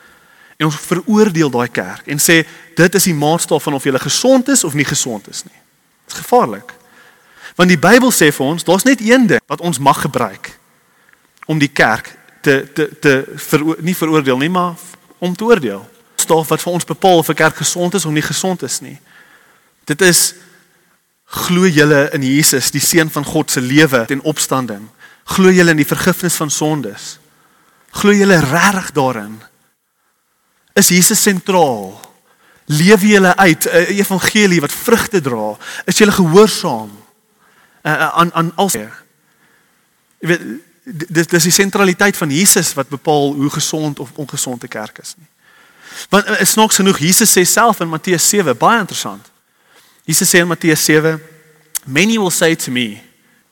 en 0.57 0.67
ons 0.67 0.77
veroordeel 0.77 1.51
daai 1.51 1.69
kerk 1.69 2.07
en 2.07 2.19
sê 2.19 2.45
dit 2.77 2.95
is 2.95 3.05
die 3.05 3.15
maatstaaf 3.15 3.63
van 3.63 3.75
of 3.75 3.85
jy 3.85 3.99
gesond 3.99 4.49
is 4.49 4.65
of 4.65 4.75
nie 4.75 4.85
gesond 4.85 5.29
is 5.29 5.45
nie. 5.45 5.57
Dit 6.05 6.13
is 6.13 6.21
gevaarlik. 6.21 6.80
Want 7.61 7.69
die 7.69 7.77
Bybel 7.77 8.09
sê 8.09 8.31
vir 8.33 8.47
ons, 8.55 8.65
daar's 8.65 8.87
net 8.89 9.03
een 9.05 9.27
ding 9.29 9.43
wat 9.51 9.61
ons 9.61 9.79
mag 9.85 9.99
gebruik 10.01 10.49
om 11.45 11.59
die 11.61 11.69
kerk 11.69 12.07
te 12.41 12.63
te 12.73 12.87
te 13.01 13.11
ver, 13.37 13.65
nie 13.85 13.93
veroordeel 13.97 14.39
nie, 14.41 14.49
maar 14.49 14.79
om 15.19 15.35
te 15.37 15.45
oordeel. 15.45 15.83
Stof 16.17 16.49
wat 16.49 16.63
vir 16.65 16.73
ons 16.73 16.89
bepaal 16.89 17.21
of 17.21 17.29
'n 17.29 17.37
kerk 17.37 17.57
gesond 17.61 17.95
is 17.95 18.05
of 18.05 18.13
nie 18.17 18.25
gesond 18.25 18.63
is 18.63 18.81
nie. 18.81 18.97
Dit 19.85 20.01
is 20.01 20.35
glo 21.25 21.67
julle 21.69 22.09
in 22.13 22.23
Jesus, 22.23 22.71
die 22.71 22.81
seun 22.81 23.11
van 23.11 23.25
God 23.25 23.51
se 23.51 23.61
lewe 23.61 24.07
en 24.09 24.23
opstanding. 24.23 24.89
Glo 25.25 25.51
julle 25.51 25.71
in 25.71 25.77
die 25.85 25.93
vergifnis 25.95 26.35
van 26.35 26.51
sondes. 26.51 27.19
Glo 27.91 28.13
julle 28.13 28.41
regtig 28.41 28.91
daarin? 28.93 29.41
Is 30.73 30.89
Jesus 30.89 31.23
sentraal? 31.23 32.01
Leef 32.65 33.03
julle 33.03 33.37
uit 33.37 33.65
'n 33.67 34.01
evangelie 34.01 34.61
wat 34.61 34.73
vrugte 34.73 35.21
dra? 35.21 35.57
Is 35.85 35.99
julle 35.99 36.13
gehoorsaam? 36.13 37.00
Uh, 37.83 38.09
aan 38.09 38.33
aan 38.33 38.53
al 38.55 38.71
jy 38.73 38.89
weet 40.19 40.41
dis 40.85 41.27
dis 41.27 41.43
die 41.43 41.53
sentraliteit 41.53 42.17
van 42.17 42.31
Jesus 42.31 42.75
wat 42.75 42.89
bepaal 42.89 43.35
hoe 43.35 43.51
gesond 43.51 43.99
of 43.99 44.11
ongesond 44.15 44.63
'n 44.63 44.69
kerk 44.69 44.99
is 44.99 45.15
nie. 45.17 45.27
Want 46.09 46.29
uh, 46.29 46.41
is 46.41 46.55
nog 46.55 46.75
genoeg 46.75 46.99
Jesus 46.99 47.39
sê 47.39 47.43
self 47.45 47.81
in 47.81 47.89
Matteus 47.89 48.29
7 48.29 48.57
baie 48.57 48.81
interessant. 48.81 49.31
Jesus 50.05 50.29
sê 50.35 50.39
in 50.39 50.47
Matteus 50.47 50.85
7 50.85 51.21
many 51.85 52.19
will 52.19 52.31
say 52.31 52.57
to 52.57 52.71
me 52.71 53.03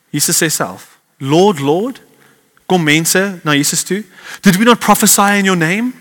Jesus 0.09 0.37
sê 0.37 0.49
self 0.49 0.99
Lord 1.17 1.59
Lord 1.59 2.01
kom 2.65 2.83
mense 2.83 3.39
na 3.43 3.51
Jesus 3.51 3.83
toe. 3.83 4.03
Did 4.41 4.57
we 4.57 4.63
not 4.63 4.79
prophesy 4.79 5.37
in 5.37 5.45
your 5.45 5.57
name? 5.57 5.93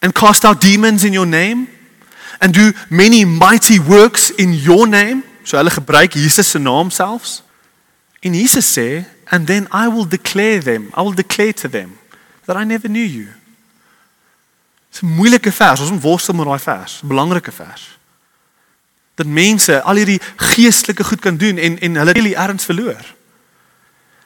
And 0.00 0.12
cast 0.12 0.44
out 0.44 0.60
demons 0.60 1.04
in 1.04 1.12
your 1.12 1.26
name? 1.26 1.66
And 2.38 2.54
do 2.54 2.72
many 2.88 3.24
mighty 3.24 3.80
works 3.80 4.30
in 4.30 4.54
your 4.54 4.86
name 4.86 5.24
So 5.48 5.56
hulle 5.56 5.70
gebruik 5.72 6.12
Jesus 6.12 6.50
se 6.50 6.58
naam 6.58 6.90
selfs. 6.90 7.42
En 8.20 8.34
Jesus 8.34 8.72
sê, 8.78 9.04
"And 9.24 9.46
then 9.46 9.68
I 9.72 9.88
will 9.88 10.08
declare 10.08 10.62
them. 10.62 10.82
I 10.96 11.00
will 11.00 11.14
declare 11.14 11.52
to 11.52 11.68
them 11.68 11.98
that 12.44 12.56
I 12.56 12.64
never 12.64 12.88
knew 12.88 13.06
you." 13.06 13.26
Dis 14.90 15.00
'n 15.00 15.06
moeilike 15.06 15.52
vers. 15.52 15.80
Ons 15.80 15.90
moet 15.90 16.02
worstel 16.02 16.34
met 16.34 16.46
daai 16.46 16.58
vers. 16.58 17.00
'n 17.02 17.06
Belangrike 17.06 17.52
vers. 17.52 17.98
Dat 19.14 19.26
mense 19.26 19.82
al 19.82 19.94
hierdie 19.94 20.20
geestelike 20.36 21.04
goed 21.04 21.20
kan 21.20 21.36
doen 21.36 21.56
en 21.56 21.80
en 21.80 21.94
hulle 21.96 22.12
hulle 22.12 22.36
erns 22.36 22.64
verloor. 22.64 23.14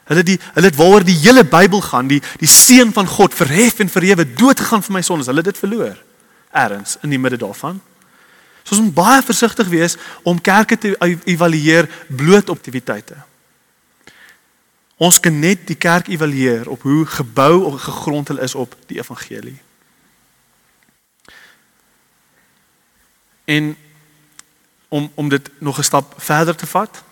Hulle 0.04 0.22
die 0.22 0.40
hulle 0.54 0.66
het 0.66 0.76
waaroor 0.76 1.04
die 1.04 1.18
hele 1.18 1.44
Bybel 1.44 1.80
gaan, 1.80 2.06
die 2.06 2.22
die 2.38 2.48
seun 2.48 2.92
van 2.92 3.06
God 3.06 3.34
verhef 3.34 3.78
en 3.78 3.88
verhewe 3.88 4.32
dood 4.32 4.60
gegaan 4.60 4.82
vir 4.82 4.92
my 4.92 5.02
sondes. 5.02 5.26
Hulle 5.26 5.38
het 5.38 5.54
dit 5.54 5.58
verloor. 5.58 6.02
Erns 6.50 6.96
in 7.00 7.10
die 7.10 7.18
midde 7.18 7.38
daarvan. 7.38 7.80
So 8.62 8.76
ons 8.76 8.84
moet 8.84 8.94
baie 8.94 9.22
versigtig 9.22 9.68
wees 9.68 9.96
om 10.22 10.40
kerke 10.40 10.78
te 10.78 10.96
evalueer 11.24 11.88
bloot 12.08 12.48
op 12.48 12.56
aktiwiteite. 12.56 13.16
Ons 15.02 15.20
kan 15.20 15.38
net 15.38 15.66
die 15.66 15.76
kerk 15.76 16.06
evalueer 16.08 16.68
op 16.70 16.82
hoe 16.82 17.06
gebou 17.06 17.64
of 17.64 17.80
gegrond 17.82 18.28
hulle 18.28 18.44
is 18.46 18.54
op 18.54 18.76
die 18.86 18.98
evangelie. 18.98 19.58
En 23.44 23.76
om 24.88 25.10
om 25.14 25.28
dit 25.28 25.50
nog 25.58 25.78
'n 25.78 25.82
stap 25.82 26.14
verder 26.16 26.54
te 26.56 26.66
vat. 26.66 27.02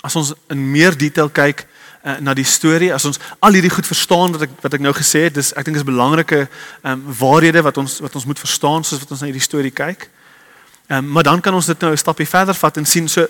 As 0.00 0.16
ons 0.16 0.32
in 0.46 0.70
meer 0.70 0.96
detail 0.96 1.30
kyk 1.30 1.66
uh, 2.04 2.18
na 2.18 2.34
die 2.34 2.44
storie, 2.44 2.94
as 2.94 3.04
ons 3.04 3.18
al 3.38 3.52
hierdie 3.52 3.70
goed 3.70 3.86
verstaan 3.86 4.32
wat 4.32 4.42
ek 4.42 4.50
wat 4.60 4.74
ek 4.74 4.80
nou 4.80 4.94
gesê 4.94 5.26
het, 5.26 5.34
dis 5.34 5.52
ek 5.52 5.64
dink 5.64 5.76
is 5.76 5.82
belangrike 5.84 6.48
ehm 6.82 6.92
um, 6.92 7.14
waarhede 7.18 7.62
wat 7.62 7.76
ons 7.76 7.98
wat 7.98 8.14
ons 8.14 8.24
moet 8.24 8.38
verstaan 8.38 8.84
soos 8.84 9.00
wat 9.00 9.10
ons 9.10 9.20
na 9.20 9.26
hierdie 9.26 9.48
storie 9.50 9.74
kyk. 9.74 10.10
Ehm 10.88 11.10
maar 11.12 11.22
dan 11.22 11.40
kan 11.40 11.54
ons 11.54 11.66
dit 11.66 11.80
nou 11.80 11.92
'n 11.92 11.96
stapie 11.96 12.28
verder 12.28 12.54
vat 12.54 12.76
en 12.76 12.86
sien 12.86 13.08
so 13.08 13.26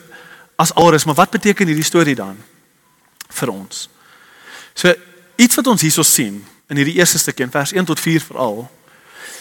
as 0.56 0.74
alres, 0.74 1.04
maar 1.04 1.14
wat 1.14 1.30
beteken 1.30 1.66
hierdie 1.66 1.84
storie 1.84 2.14
dan 2.14 2.36
vir 3.28 3.48
ons? 3.48 3.88
So 4.74 4.94
iets 5.36 5.54
wat 5.54 5.66
ons 5.66 5.80
hierso 5.80 6.02
sien 6.02 6.46
in 6.68 6.76
hierdie 6.76 6.94
eerste 6.94 7.18
stukkie 7.18 7.44
in 7.44 7.50
vers 7.50 7.72
1 7.72 7.84
tot 7.84 8.00
4 8.00 8.20
veral 8.20 8.70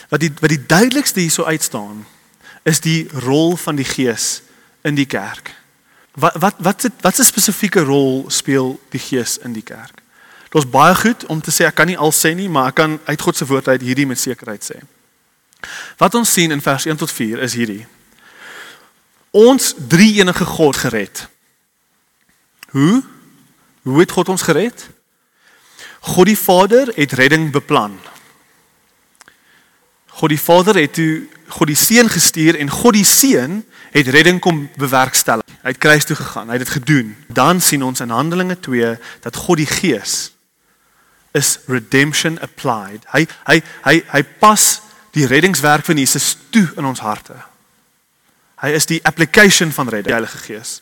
wat 0.10 0.20
die 0.20 0.32
wat 0.40 0.50
die 0.50 0.66
duidelikste 0.66 1.20
hierso 1.20 1.44
uitstaan 1.44 2.06
is 2.64 2.80
die 2.80 3.08
rol 3.12 3.56
van 3.58 3.76
die 3.76 3.86
Gees 3.86 4.42
in 4.82 4.96
die 4.96 5.06
kerk. 5.06 5.52
Wat 6.14 6.36
wat 6.36 6.56
wat 6.58 6.82
se 6.82 6.90
wat 7.02 7.20
'n 7.20 7.24
spesifieke 7.24 7.82
rol 7.82 8.26
speel 8.28 8.80
die 8.90 9.00
Gees 9.00 9.38
in 9.38 9.54
die 9.54 9.64
kerk? 9.64 10.02
Dit 10.50 10.64
is 10.64 10.70
baie 10.70 10.96
goed 10.96 11.26
om 11.26 11.42
te 11.42 11.52
sê 11.52 11.66
ek 11.66 11.76
kan 11.76 11.88
nie 11.88 11.98
al 11.98 12.12
sê 12.12 12.36
nie, 12.36 12.50
maar 12.50 12.68
ek 12.68 12.76
kan 12.76 13.00
uit 13.06 13.22
God 13.22 13.38
se 13.38 13.46
woord 13.46 13.68
uit 13.68 13.82
hierdie 13.82 14.08
met 14.08 14.20
sekerheid 14.20 14.64
sê. 14.64 14.80
Wat 15.98 16.16
ons 16.16 16.34
sien 16.34 16.52
in 16.52 16.62
vers 16.62 16.86
1 16.86 16.96
tot 16.96 17.12
4 17.12 17.40
is 17.40 17.54
hierdie. 17.54 17.88
Ons 19.38 19.74
drie 19.90 20.16
enige 20.18 20.46
God 20.46 20.78
gered. 20.82 21.28
Hoe? 22.74 23.04
Hoe 23.86 24.00
het 24.00 24.12
God 24.12 24.30
ons 24.34 24.42
gered? 24.42 24.88
God 26.00 26.26
die 26.26 26.40
Vader 26.40 26.92
het 26.96 27.14
redding 27.20 27.52
beplan. 27.54 28.00
God 30.18 30.34
die 30.34 30.42
Vader 30.42 30.80
het 30.82 30.96
toe 30.98 31.28
God 31.48 31.70
die 31.70 31.80
Seun 31.80 32.10
gestuur 32.10 32.58
en 32.60 32.72
God 32.72 32.98
die 32.98 33.06
Seun 33.06 33.62
het 33.94 34.10
redding 34.12 34.40
kom 34.44 34.66
bewerkstellig. 34.76 35.46
Hy 35.62 35.74
het 35.74 35.84
kruis 35.84 36.08
toe 36.08 36.18
gegaan, 36.18 36.50
hy 36.50 36.58
het 36.58 36.66
dit 36.66 36.76
gedoen. 36.80 37.14
Dan 37.28 37.62
sien 37.62 37.84
ons 37.84 38.02
in 38.04 38.12
Handelinge 38.12 38.60
2 38.60 38.96
dat 39.24 39.36
God 39.46 39.62
die 39.62 39.70
Gees 39.70 40.32
is 41.38 41.60
redemption 41.68 42.40
applied. 42.42 43.06
Hy 43.14 43.28
hy 43.46 43.62
hy 43.86 43.96
hy 44.14 44.24
pas 44.42 44.66
die 45.16 45.28
reddingswerk 45.30 45.86
van 45.86 46.02
Jesus 46.02 46.36
toe 46.50 46.66
in 46.76 46.86
ons 46.86 47.04
harte. 47.06 47.38
Hy 48.62 48.74
is 48.74 48.86
die 48.86 49.00
application 49.06 49.72
van 49.72 49.90
redding, 49.90 50.08
die 50.08 50.14
Heilige 50.14 50.38
Gees. 50.38 50.82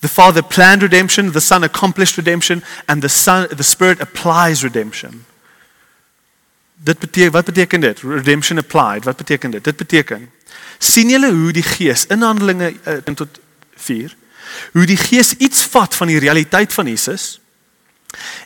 The 0.00 0.08
Father 0.08 0.42
planned 0.42 0.82
redemption, 0.82 1.32
the 1.32 1.40
Son 1.40 1.62
accomplished 1.62 2.16
redemption 2.16 2.62
and 2.86 3.02
the 3.02 3.08
Son 3.08 3.46
the 3.56 3.62
Spirit 3.62 4.00
applies 4.00 4.62
redemption. 4.62 5.24
Dit 6.74 6.98
beteken 6.98 7.32
wat 7.32 7.44
beteken 7.44 7.80
dit? 7.80 8.00
Redemption 8.00 8.58
applied. 8.58 9.04
Wat 9.04 9.16
beteken 9.16 9.50
dit? 9.50 9.64
Dit 9.64 9.76
beteken 9.76 10.30
sien 10.78 11.10
julle 11.10 11.32
hoe 11.32 11.52
die 11.52 11.62
Gees 11.62 12.06
in 12.06 12.22
Handelinge 12.22 12.72
uh, 12.86 13.14
tot 13.14 13.40
4 13.76 14.14
hoe 14.72 14.86
die 14.86 14.96
Gees 14.96 15.34
iets 15.36 15.62
vat 15.72 15.94
van 15.94 16.10
die 16.10 16.18
realiteit 16.18 16.72
van 16.72 16.86
Jesus 16.86 17.40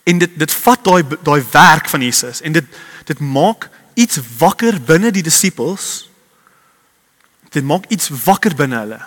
en 0.09 0.19
dit 0.19 0.39
dit 0.39 0.55
vat 0.65 0.85
daai 0.85 1.03
daai 1.23 1.43
werk 1.53 1.89
van 1.89 2.03
Jesus 2.03 2.41
en 2.41 2.57
dit 2.57 2.81
dit 3.07 3.21
maak 3.21 3.69
iets 3.95 4.19
wakker 4.39 4.79
binne 4.81 5.11
die 5.13 5.23
disippels. 5.23 6.09
Dit 7.53 7.65
maak 7.65 7.89
iets 7.93 8.09
wakker 8.25 8.55
binne 8.57 8.79
hulle 8.81 9.01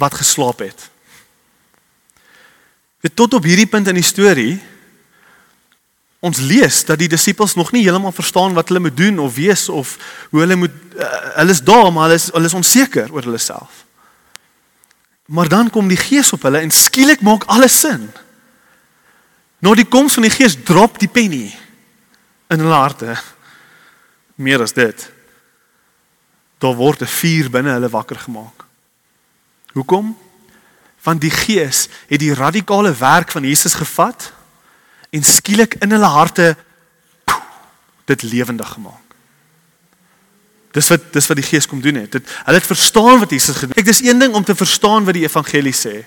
wat 0.00 0.16
geslaap 0.18 0.64
het. 0.64 0.88
Dit 3.02 3.16
tot 3.18 3.34
op 3.34 3.44
hierdie 3.44 3.68
punt 3.68 3.90
in 3.90 3.98
die 3.98 4.06
storie 4.06 4.60
ons 6.22 6.38
lees 6.38 6.84
dat 6.86 7.00
die 7.02 7.10
disippels 7.10 7.56
nog 7.58 7.72
nie 7.74 7.82
heeltemal 7.82 8.14
verstaan 8.14 8.54
wat 8.54 8.68
hulle 8.70 8.84
moet 8.84 8.96
doen 8.96 9.18
of 9.18 9.34
wees 9.34 9.66
of 9.68 9.96
hoe 10.30 10.44
hulle 10.44 10.56
moet 10.56 10.74
uh, 10.94 11.08
hulle 11.40 11.50
is 11.50 11.62
daar 11.66 11.88
maar 11.90 12.06
hulle 12.06 12.20
is 12.20 12.28
hulle 12.30 12.46
is 12.46 12.54
onseker 12.54 13.10
oor 13.10 13.26
hulle 13.26 13.40
self. 13.42 13.82
Maar 15.26 15.48
dan 15.48 15.70
kom 15.70 15.88
die 15.90 15.98
Gees 15.98 16.30
op 16.32 16.46
hulle 16.46 16.62
en 16.62 16.70
skielik 16.70 17.24
maak 17.26 17.48
alles 17.50 17.80
sin. 17.80 18.06
Nou 19.62 19.74
die 19.78 19.88
koms 19.88 20.14
van 20.18 20.28
die 20.28 20.34
Gees 20.34 20.56
drop 20.62 21.00
die 21.02 21.10
penny 21.10 21.48
in 22.52 22.62
hulle 22.62 22.78
harte. 22.78 23.16
Meer 24.38 24.62
as 24.62 24.74
dit. 24.78 25.08
Daar 26.62 26.74
word 26.78 27.02
'n 27.02 27.10
vuur 27.10 27.50
binne 27.50 27.70
hulle 27.70 27.88
wakker 27.88 28.16
gemaak. 28.16 28.64
Hoekom? 29.72 30.18
Want 31.02 31.20
die 31.20 31.30
Gees 31.30 31.88
het 32.06 32.20
die 32.20 32.34
radikale 32.34 32.94
werk 32.94 33.30
van 33.30 33.42
Jesus 33.42 33.74
gevat 33.74 34.32
en 35.10 35.22
skielik 35.22 35.74
in 35.74 35.90
hulle 35.90 36.06
harte 36.06 36.56
poeh, 37.24 37.42
dit 38.04 38.22
lewendig 38.22 38.68
gemaak. 38.68 39.02
Dis 40.72 40.88
wat 40.88 41.12
dis 41.12 41.26
wat 41.26 41.36
die 41.36 41.46
Gees 41.46 41.66
kom 41.66 41.80
doen 41.80 41.94
het. 41.94 42.12
Dit 42.12 42.30
hulle 42.44 42.58
het 42.58 42.66
verstaan 42.66 43.18
wat 43.18 43.30
Jesus 43.30 43.56
gedoen 43.56 43.74
het. 43.74 43.78
Ek 43.78 43.90
dis 43.90 44.02
een 44.02 44.18
ding 44.18 44.34
om 44.34 44.44
te 44.44 44.54
verstaan 44.54 45.04
wat 45.04 45.14
die 45.14 45.26
evangelie 45.26 45.74
sê. 45.74 46.04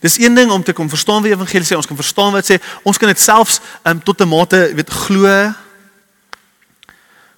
Dis 0.00 0.18
een 0.18 0.34
ding 0.34 0.50
om 0.50 0.62
te 0.62 0.72
kom 0.72 0.88
verstaan 0.88 1.22
wat 1.22 1.30
die 1.30 1.36
evangelie 1.38 1.66
sê. 1.66 1.76
Ons 1.76 1.88
kan 1.88 1.96
verstaan 1.96 2.32
wat 2.32 2.50
sê. 2.50 2.60
Ons 2.82 2.98
kan 2.98 3.08
dit 3.08 3.20
selfs 3.20 3.60
um, 3.82 4.02
tot 4.02 4.20
'n 4.20 4.28
mate 4.28 4.74
weet 4.74 4.90
glo. 4.90 5.52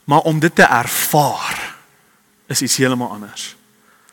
Maar 0.05 0.21
om 0.21 0.39
dit 0.39 0.55
te 0.55 0.63
ervaar 0.63 1.62
is 2.53 2.63
iets 2.63 2.77
heeltemal 2.77 3.11
anders. 3.11 3.57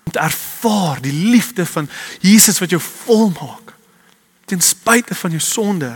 Om 0.04 0.12
te 0.12 0.20
ervaar 0.20 1.02
die 1.02 1.14
liefde 1.14 1.66
van 1.66 1.90
Jesus 2.20 2.60
wat 2.60 2.70
jou 2.74 2.82
volmaak 2.82 3.76
ten 4.50 4.62
spyte 4.62 5.16
van 5.16 5.30
jou 5.30 5.42
sonde 5.42 5.92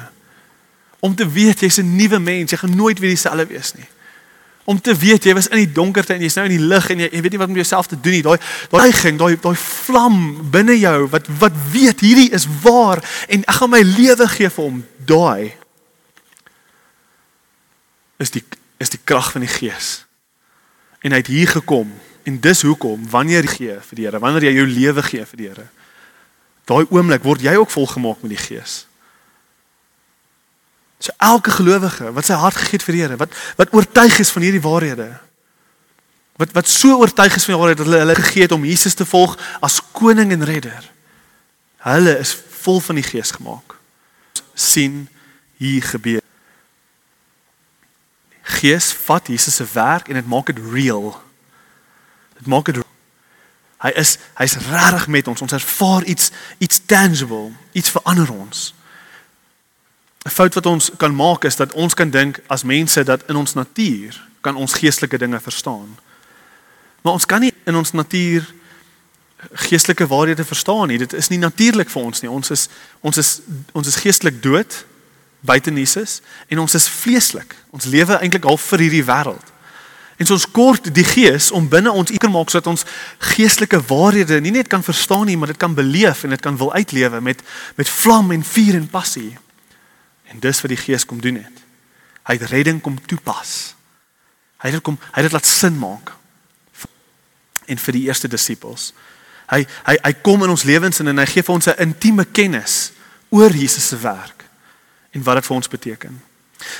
om 1.03 1.15
te 1.15 1.25
weet 1.27 1.59
jy's 1.59 1.81
'n 1.81 1.95
nuwe 1.95 2.19
mens, 2.19 2.51
jy 2.51 2.57
gaan 2.57 2.75
nooit 2.75 2.99
weer 2.99 3.09
dieselfde 3.09 3.45
wees 3.45 3.73
nie. 3.73 3.87
Om 4.63 4.81
te 4.81 4.95
weet 4.95 5.23
jy 5.23 5.33
was 5.33 5.47
in 5.47 5.57
die 5.57 5.71
donkerte 5.71 6.13
en 6.13 6.21
jy's 6.21 6.35
nou 6.35 6.45
in 6.47 6.57
die 6.57 6.67
lig 6.67 6.89
en 6.89 6.99
jy, 6.99 7.09
jy 7.11 7.21
weet 7.21 7.31
nie 7.31 7.39
wat 7.39 7.47
om 7.47 7.55
jouself 7.55 7.87
te 7.87 7.99
doen 7.99 8.13
nie. 8.13 8.21
Daai 8.21 8.39
daai 8.69 8.91
ging, 8.91 9.17
daai 9.19 9.35
daai 9.35 9.55
vlam 9.55 10.49
binne 10.51 10.79
jou 10.79 11.09
wat 11.09 11.27
wat 11.39 11.51
weet 11.71 11.99
hierdie 11.99 12.29
is 12.31 12.47
waar 12.61 13.03
en 13.27 13.43
ek 13.43 13.55
gaan 13.55 13.69
my 13.69 13.81
lewe 13.81 14.27
gee 14.27 14.49
vir 14.49 14.63
hom. 14.63 14.85
Daai 14.97 15.53
is 18.17 18.31
die 18.31 18.43
is 18.79 18.89
die 18.89 19.01
krag 19.03 19.31
van 19.31 19.43
die 19.43 19.51
Gees. 19.51 20.05
En 21.03 21.11
hy 21.11 21.17
het 21.17 21.27
hier 21.27 21.47
gekom 21.47 21.91
en 22.23 22.39
dis 22.39 22.61
hoekom 22.61 23.03
wanneer 23.09 23.43
jy 23.43 23.55
gee 23.57 23.77
vir 23.89 23.99
die 23.99 24.05
Here, 24.07 24.19
wanneer 24.19 24.47
jy 24.47 24.55
jou 24.57 24.67
lewe 24.67 25.03
gee 25.03 25.25
vir 25.25 25.41
die 25.41 25.49
Here, 25.49 25.67
daai 26.69 26.85
oomblik 26.87 27.23
word 27.23 27.43
jy 27.43 27.55
ook 27.59 27.71
volgemaak 27.73 28.23
met 28.23 28.35
die 28.35 28.39
Gees. 28.39 28.83
So 31.03 31.11
elke 31.19 31.51
gelowige 31.51 32.13
wat 32.15 32.29
sy 32.29 32.37
hart 32.39 32.55
gegee 32.61 32.79
het 32.79 32.87
vir 32.87 32.95
die 32.95 33.03
Here, 33.03 33.19
wat 33.19 33.35
wat 33.59 33.75
oortuig 33.75 34.19
is 34.23 34.31
van 34.31 34.45
hierdie 34.47 34.63
waarhede. 34.63 35.09
Wat 36.39 36.55
wat 36.55 36.71
so 36.71 36.97
oortuig 37.01 37.35
is 37.35 37.45
van 37.45 37.53
die 37.53 37.59
waarheid 37.61 37.81
dat 37.81 37.89
hulle 37.89 38.01
hulle 38.05 38.15
gegee 38.21 38.47
het 38.47 38.55
om 38.55 38.65
Jesus 38.65 38.95
te 38.97 39.05
volg 39.05 39.35
as 39.61 39.81
koning 39.91 40.31
en 40.31 40.45
redder. 40.47 40.87
Hulle 41.83 42.17
is 42.23 42.31
vol 42.63 42.79
van 42.79 42.95
die 43.01 43.05
Gees 43.05 43.31
gemaak. 43.35 43.75
sien 44.53 45.07
hier 45.57 45.83
gebeur. 45.83 46.21
Gees 48.41 48.91
vat 48.93 49.27
Jesus 49.27 49.55
se 49.55 49.65
werk 49.73 50.07
en 50.07 50.13
dit 50.13 50.27
maak 50.27 50.45
dit 50.45 50.59
real. 50.71 51.15
Dit 52.43 52.51
maak 52.51 52.67
dit 52.67 52.83
Hy 53.83 53.91
is 53.99 54.15
hy's 54.39 54.55
regtig 54.69 55.07
met 55.11 55.27
ons. 55.27 55.41
Ons 55.43 55.55
ervaar 55.55 56.05
iets 56.07 56.31
iets 56.63 56.79
tangible, 56.87 57.51
iets 57.75 57.91
verander 57.91 58.31
ons. 58.31 58.73
'n 60.23 60.29
fout 60.29 60.53
wat 60.53 60.65
ons 60.65 60.91
kan 60.97 61.15
maak 61.15 61.43
is 61.43 61.55
dat 61.55 61.73
ons 61.73 61.93
kan 61.93 62.09
dink 62.09 62.39
as 62.47 62.63
mense 62.63 63.03
dat 63.03 63.23
in 63.27 63.35
ons 63.35 63.53
natuur 63.53 64.27
kan 64.41 64.55
ons 64.55 64.73
geestelike 64.73 65.17
dinge 65.17 65.39
verstaan. 65.39 65.97
Maar 67.01 67.13
ons 67.13 67.25
kan 67.25 67.39
nie 67.39 67.53
in 67.65 67.75
ons 67.75 67.91
natuur 67.91 68.53
geestelike 69.51 70.07
waarhede 70.07 70.45
verstaan 70.45 70.87
nie. 70.87 70.97
Dit 70.97 71.13
is 71.13 71.27
nie 71.27 71.39
natuurlik 71.39 71.89
vir 71.89 72.01
ons 72.01 72.21
nie. 72.21 72.29
Ons 72.31 72.49
is 72.49 72.69
ons 73.01 73.17
is 73.17 73.39
ons 73.71 73.87
is 73.87 73.95
geestelik 73.95 74.41
dood 74.43 74.85
buite 75.39 75.71
Jesus 75.71 76.21
en 76.47 76.59
ons 76.59 76.73
is 76.73 76.87
vleeslik. 76.87 77.55
Ons 77.69 77.85
lewe 77.85 78.15
eintlik 78.19 78.43
half 78.43 78.61
vir 78.61 78.79
hierdie 78.79 79.03
wêreld. 79.03 79.52
En 80.17 80.25
so 80.25 80.33
ons 80.33 80.51
kort 80.51 80.93
die 80.93 81.05
gees 81.07 81.51
om 81.51 81.67
binne 81.69 81.91
ons 81.91 82.11
iker 82.13 82.29
maak 82.29 82.51
sodat 82.51 82.69
ons 82.69 82.85
geestelike 83.33 83.79
waarhede 83.89 84.39
nie 84.41 84.53
net 84.53 84.69
kan 84.69 84.83
verstaan 84.85 85.25
nie, 85.25 85.37
maar 85.37 85.53
dit 85.53 85.61
kan 85.61 85.73
beleef 85.73 86.23
en 86.23 86.35
dit 86.35 86.41
kan 86.41 86.57
wil 86.57 86.73
uitlewe 86.73 87.21
met 87.21 87.41
met 87.75 87.89
vlam 87.89 88.31
en 88.31 88.43
vuur 88.43 88.75
en 88.75 88.87
passie. 88.87 89.31
En 90.29 90.39
dis 90.39 90.61
wat 90.61 90.69
die 90.69 90.79
Gees 90.79 91.05
kom 91.05 91.21
doen 91.21 91.35
het. 91.41 91.63
Hy 92.23 92.37
het 92.37 92.49
redding 92.49 92.81
kom 92.81 92.99
toepas. 93.05 93.73
Hy 94.63 94.71
het 94.71 94.83
kom 94.85 94.99
hy 95.01 95.21
het 95.21 95.29
dit 95.29 95.35
laat 95.35 95.49
sin 95.49 95.77
maak. 95.79 96.13
En 97.65 97.77
vir 97.77 97.97
die 97.97 98.05
eerste 98.07 98.27
disippels. 98.27 98.91
Hy 99.51 99.63
hy 99.87 99.97
hy 100.03 100.13
kom 100.21 100.43
in 100.45 100.53
ons 100.53 100.67
lewens 100.67 101.01
en 101.01 101.17
hy 101.17 101.25
gee 101.25 101.43
vir 101.43 101.55
ons 101.55 101.67
'n 101.67 101.81
intieme 101.89 102.25
kennis 102.25 102.91
oor 103.29 103.51
Jesus 103.51 103.87
se 103.87 103.97
werk 103.97 104.45
en 105.11 105.23
wat 105.23 105.35
dit 105.35 105.45
vir 105.45 105.55
ons 105.55 105.67
beteken. 105.67 106.21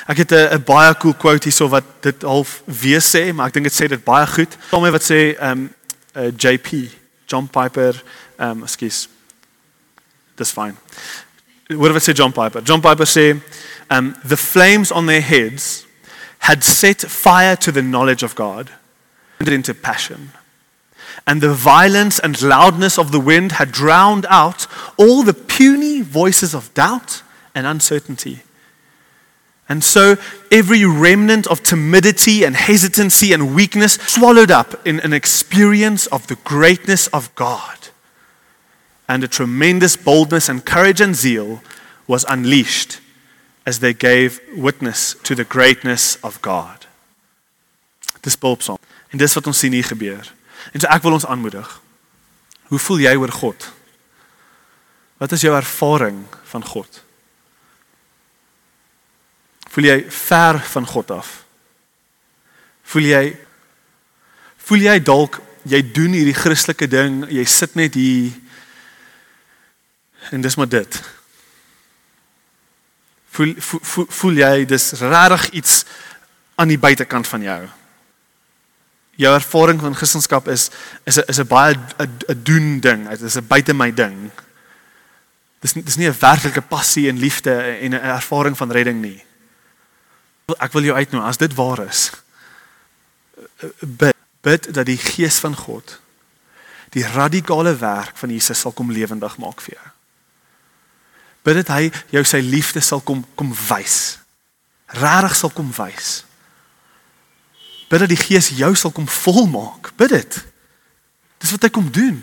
Ek 0.08 0.18
het 0.18 0.32
'n 0.32 0.64
baie 0.64 0.98
cool 0.98 1.14
quote 1.14 1.44
hierso 1.44 1.68
wat 1.70 1.84
dit 2.02 2.22
half 2.22 2.62
weer 2.66 3.02
sê, 3.02 3.34
maar 3.34 3.48
ek 3.48 3.54
dink 3.54 3.66
dit 3.66 3.82
sê 3.82 3.88
dit 3.88 4.04
baie 4.04 4.28
goed. 4.28 4.58
Sommige 4.70 4.92
wat 4.92 5.04
sê 5.04 5.36
ehm 5.40 5.52
um, 5.52 5.74
uh, 6.16 6.32
JP, 6.38 6.90
John 7.26 7.48
Piper, 7.48 8.04
ehm 8.38 8.50
um, 8.50 8.64
ekskuus. 8.64 9.08
Dis 10.36 10.52
fyn 10.52 10.78
what 11.78 11.94
did 11.94 12.02
say 12.02 12.14
John 12.14 12.32
Piper? 12.32 12.62
John 12.62 12.82
Piper 12.82 13.06
say, 13.06 13.42
um, 13.90 14.16
the 14.24 14.38
flames 14.38 14.92
on 14.92 15.06
their 15.06 15.22
heads 15.22 15.86
had 16.40 16.64
set 16.64 17.02
fire 17.02 17.56
to 17.56 17.72
the 17.72 17.82
knowledge 17.82 18.24
of 18.24 18.36
God 18.36 18.70
and 19.40 19.50
into 19.50 19.74
passion. 19.74 20.32
and 21.28 21.42
the 21.42 21.54
violence 21.54 22.20
and 22.20 22.42
loudness 22.42 22.98
of 22.98 23.12
the 23.12 23.20
wind 23.20 23.54
had 23.54 23.72
drowned 23.72 24.26
out 24.30 24.68
all 24.98 25.24
the 25.24 25.34
puny 25.34 26.02
voices 26.02 26.56
of 26.56 26.74
doubt 26.74 27.22
and 27.54 27.68
uncertainty. 27.68 28.42
And 29.70 29.84
so 29.84 30.18
every 30.52 30.86
remnant 30.86 31.48
of 31.48 31.64
timidity 31.64 32.44
and 32.44 32.56
hesitancy 32.56 33.34
and 33.34 33.56
weakness 33.56 33.94
swallowed 33.94 34.52
up 34.52 34.86
in 34.86 35.00
an 35.00 35.14
experience 35.14 36.06
of 36.08 36.28
the 36.28 36.36
greatness 36.44 37.08
of 37.08 37.34
God. 37.36 37.78
And 39.08 39.24
a 39.24 39.28
tremendous 39.28 39.96
boldness 39.96 40.50
and 40.50 40.66
courage 40.66 41.02
and 41.02 41.16
zeal 41.16 41.62
was 42.08 42.26
unleashed 42.28 43.00
as 43.66 43.80
they 43.80 43.94
gave 43.94 44.40
witness 44.56 45.16
to 45.24 45.36
the 45.36 45.46
greatness 45.46 46.18
of 46.24 46.42
God. 46.42 46.86
Dis 48.22 48.36
Paulpsalm. 48.36 48.78
En 49.12 49.18
dis 49.18 49.34
wat 49.34 49.48
ons 49.48 49.60
sien 49.60 49.72
hier 49.72 49.88
gebeur. 49.88 50.28
En 50.74 50.80
so 50.80 50.90
ek 50.92 51.04
wil 51.04 51.16
ons 51.20 51.28
aanmoedig. 51.28 51.68
Hoe 52.72 52.80
voel 52.80 53.04
jy 53.06 53.16
oor 53.20 53.32
God? 53.32 53.68
Wat 55.22 55.32
is 55.32 55.44
jou 55.46 55.54
ervaring 55.56 56.24
van 56.52 56.66
God? 56.66 57.03
Voel 59.74 59.90
jy 59.90 60.04
ver 60.14 60.60
van 60.70 60.86
God 60.86 61.12
af? 61.16 61.32
Voel 62.94 63.10
jy 63.10 63.24
voel 64.64 64.86
jy 64.86 65.00
dalk 65.04 65.40
jy 65.68 65.82
doen 65.96 66.14
hierdie 66.16 66.36
Christelike 66.38 66.88
ding, 66.88 67.24
jy 67.32 67.44
sit 67.50 67.74
net 67.76 67.98
hier 68.00 68.32
en 70.32 70.44
dis 70.44 70.56
maar 70.60 70.70
dit. 70.72 71.00
Voel 73.34 73.56
voel, 73.60 74.08
voel 74.20 74.40
jy 74.44 74.54
dis 74.70 74.86
regtig 75.02 75.50
iets 75.60 75.82
aan 76.56 76.72
die 76.72 76.80
buitekant 76.80 77.28
van 77.28 77.44
jou? 77.44 77.60
Jou 79.20 79.34
ervaring 79.34 79.82
van 79.82 79.98
Christendom 79.98 80.54
is 80.54 80.70
is 81.04 81.18
'n 81.18 81.26
is 81.28 81.40
'n 81.40 81.48
baie 81.48 81.76
'n 81.76 82.44
doen 82.44 82.80
ding. 82.80 83.10
Dit 83.10 83.22
is 83.22 83.38
'n 83.38 83.48
buite 83.48 83.74
my 83.74 83.92
ding. 83.92 84.32
Dis 85.60 85.74
dis 85.74 85.98
nie 85.98 86.08
'n 86.08 86.20
werklike 86.20 86.62
passie 86.62 87.10
en 87.10 87.18
liefde 87.18 87.54
en 87.82 87.92
'n 87.92 88.06
ervaring 88.16 88.58
van 88.58 88.72
redding 88.72 89.02
nie 89.02 89.24
ek 90.60 90.74
wil 90.76 90.90
jou 90.90 90.96
uitnooi 90.98 91.26
as 91.26 91.40
dit 91.42 91.54
waar 91.58 91.86
is. 91.88 92.12
Bid, 93.80 94.16
bid 94.42 94.74
dat 94.74 94.86
die 94.86 95.00
gees 95.00 95.40
van 95.44 95.56
God 95.56 96.00
die 96.94 97.06
radikale 97.08 97.74
werk 97.82 98.18
van 98.18 98.30
Jesus 98.30 98.60
sal 98.60 98.72
kom 98.72 98.92
lewendig 98.94 99.38
maak 99.42 99.62
vir 99.66 99.74
jou. 99.74 99.88
Bid 101.44 101.58
dat 101.64 101.72
hy 101.74 101.88
jou 102.14 102.22
sy 102.28 102.40
liefde 102.46 102.84
sal 102.86 103.02
kom 103.02 103.24
kom 103.36 103.50
wys. 103.70 104.20
Regtig 104.94 105.36
sal 105.40 105.52
kom 105.56 105.72
wys. 105.74 106.12
Bid 107.90 108.06
dat 108.06 108.14
die 108.14 108.20
gees 108.20 108.52
jou 108.54 108.72
sal 108.78 108.94
kom 108.94 109.10
volmaak. 109.10 109.92
Bid 109.98 110.14
dit. 110.14 110.38
Dis 111.42 111.52
wat 111.56 111.66
hy 111.66 111.72
kom 111.74 111.90
doen. 111.92 112.22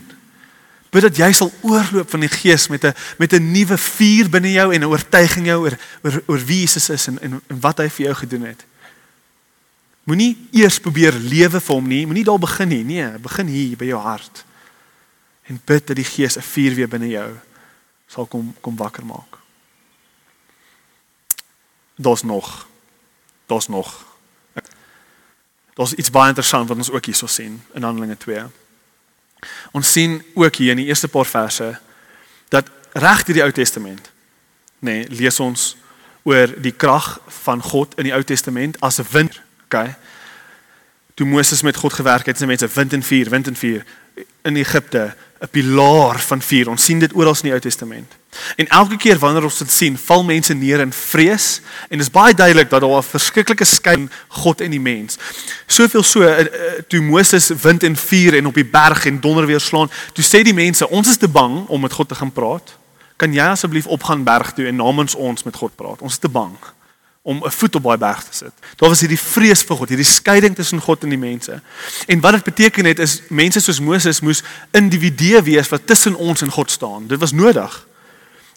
Bid 0.90 1.02
dat 1.02 1.16
jy 1.16 1.30
sal 1.32 1.52
oorloop 1.62 2.10
van 2.10 2.20
die 2.20 2.28
Gees 2.28 2.68
met 2.68 2.84
'n 2.84 2.94
met 3.18 3.32
'n 3.32 3.50
nuwe 3.52 3.78
vuur 3.78 4.30
binne 4.30 4.52
jou 4.52 4.74
en 4.74 4.80
'n 4.80 4.90
oortuiging 4.90 5.46
jou 5.46 5.60
oor 5.62 5.78
oor 6.02 6.22
oor 6.26 6.44
wie 6.44 6.60
Jesus 6.60 6.90
is 6.90 7.06
en 7.06 7.20
en, 7.20 7.42
en 7.46 7.60
wat 7.60 7.78
hy 7.78 7.88
vir 7.88 8.06
jou 8.06 8.14
gedoen 8.14 8.42
het. 8.42 8.64
Moenie 10.04 10.48
eers 10.50 10.80
probeer 10.80 11.12
lewe 11.12 11.60
vir 11.60 11.74
hom 11.74 11.86
nie, 11.86 12.06
moenie 12.06 12.24
daar 12.24 12.38
begin 12.38 12.68
nie. 12.68 12.84
Nee, 12.84 13.18
begin 13.18 13.46
hier 13.46 13.76
by 13.76 13.84
jou 13.84 14.00
hart. 14.00 14.44
En 15.42 15.60
bid 15.64 15.86
dat 15.86 15.96
die 15.96 16.04
Gees 16.04 16.36
'n 16.36 16.42
vuur 16.42 16.74
weer 16.74 16.88
binne 16.88 17.08
jou 17.08 17.30
sal 18.06 18.26
kom 18.26 18.54
kom 18.60 18.76
wakker 18.76 19.06
maak. 19.06 19.38
Daar's 21.94 22.22
nog. 22.22 22.66
Daar's 23.46 23.68
nog. 23.68 24.04
Daar's 25.74 25.92
iets 25.92 26.10
baie 26.10 26.28
interessant 26.28 26.68
wat 26.68 26.76
ons 26.76 26.90
ook 26.90 27.04
hierso 27.04 27.26
sien 27.26 27.62
in 27.72 27.82
Handelinge 27.82 28.16
2. 28.16 28.44
Ons 29.72 29.92
sien 29.92 30.22
ook 30.34 30.54
hier 30.54 30.70
in 30.70 30.76
die 30.76 30.86
eerste 30.86 31.08
paar 31.08 31.26
verse 31.26 31.78
dat 32.48 32.70
reg 32.92 33.24
deur 33.24 33.34
die 33.34 33.44
Ou 33.44 33.52
Testament 33.52 34.10
nê 34.80 35.00
nee, 35.00 35.08
lees 35.08 35.40
ons 35.40 35.76
oor 36.22 36.52
die 36.60 36.72
krag 36.72 37.18
van 37.44 37.62
God 37.62 37.96
in 38.00 38.08
die 38.08 38.14
Ou 38.16 38.22
Testament 38.24 38.78
as 38.80 38.98
'n 39.00 39.06
wind, 39.12 39.40
okay? 39.64 39.94
Toe 41.14 41.26
Moses 41.26 41.62
met 41.62 41.76
God 41.76 41.92
gewerk 41.92 42.26
het, 42.26 42.40
hy 42.40 42.46
mense 42.46 42.68
wind 42.68 42.92
en 42.92 43.02
vuur, 43.02 43.30
wind 43.30 43.46
en 43.46 43.56
vuur 43.56 43.84
in 44.42 44.56
Egipte, 44.56 45.14
'n 45.40 45.48
pilaar 45.50 46.20
van 46.20 46.42
vuur. 46.42 46.68
Ons 46.68 46.84
sien 46.84 46.98
dit 46.98 47.12
oral 47.12 47.34
in 47.34 47.48
die 47.48 47.52
Ou 47.52 47.60
Testament. 47.60 48.12
En 48.56 48.66
elke 48.66 48.96
keer 48.96 49.18
wanneer 49.18 49.44
ons 49.44 49.58
dit 49.58 49.70
sien, 49.70 49.98
val 49.98 50.24
mense 50.24 50.54
neer 50.54 50.80
in 50.80 50.92
vrees 50.92 51.60
en 51.88 51.98
dit 51.98 52.06
is 52.06 52.12
baie 52.14 52.34
duidelik 52.34 52.70
dat 52.70 52.80
daar 52.80 52.98
'n 52.98 53.02
verskriklike 53.02 53.64
skyn 53.64 54.10
God 54.28 54.60
en 54.60 54.70
die 54.70 54.80
mens. 54.80 55.18
Soveel 55.66 56.02
so 56.02 56.22
uh, 56.22 56.38
uh, 56.38 56.46
toe 56.88 57.00
Moses 57.00 57.50
wind 57.62 57.82
en 57.82 57.96
vuur 57.96 58.34
en 58.34 58.46
op 58.46 58.54
die 58.54 58.64
berg 58.64 59.06
en 59.06 59.20
donder 59.20 59.46
weer 59.46 59.60
slaan, 59.60 59.90
toe 60.12 60.24
sê 60.24 60.42
die 60.42 60.54
mense, 60.54 60.88
ons 60.88 61.08
is 61.08 61.16
te 61.16 61.28
bang 61.28 61.66
om 61.66 61.80
met 61.80 61.92
God 61.92 62.08
te 62.08 62.14
gaan 62.14 62.32
praat. 62.32 62.76
Kan 63.16 63.32
jy 63.32 63.42
asseblief 63.42 63.86
opgaan 63.86 64.24
berg 64.24 64.52
toe 64.52 64.66
en 64.66 64.76
namens 64.76 65.14
ons 65.14 65.42
met 65.42 65.56
God 65.56 65.76
praat? 65.76 66.00
Ons 66.00 66.12
is 66.12 66.18
te 66.18 66.28
bang 66.28 66.56
om 67.22 67.42
'n 67.44 67.50
voet 67.50 67.74
op 67.74 67.82
daai 67.82 67.98
berg 67.98 68.22
te 68.24 68.36
sit. 68.36 68.52
Daar 68.76 68.88
was 68.88 69.00
hierdie 69.00 69.18
vrees 69.18 69.62
vir 69.62 69.76
God, 69.76 69.88
hierdie 69.88 70.06
skeiding 70.06 70.54
tussen 70.54 70.80
God 70.80 71.02
en 71.02 71.08
die 71.08 71.18
mense. 71.18 71.62
En 72.06 72.20
wat 72.20 72.32
dit 72.32 72.44
beteken 72.44 72.84
het 72.84 72.98
is 72.98 73.22
mense 73.28 73.60
soos 73.60 73.80
Moses 73.80 74.20
moes 74.20 74.42
individue 74.70 75.42
wees 75.42 75.68
wat 75.68 75.86
tussen 75.86 76.14
ons 76.14 76.42
en 76.42 76.50
God 76.50 76.70
staan. 76.70 77.06
Dit 77.06 77.18
was 77.18 77.32
nodig. 77.32 77.86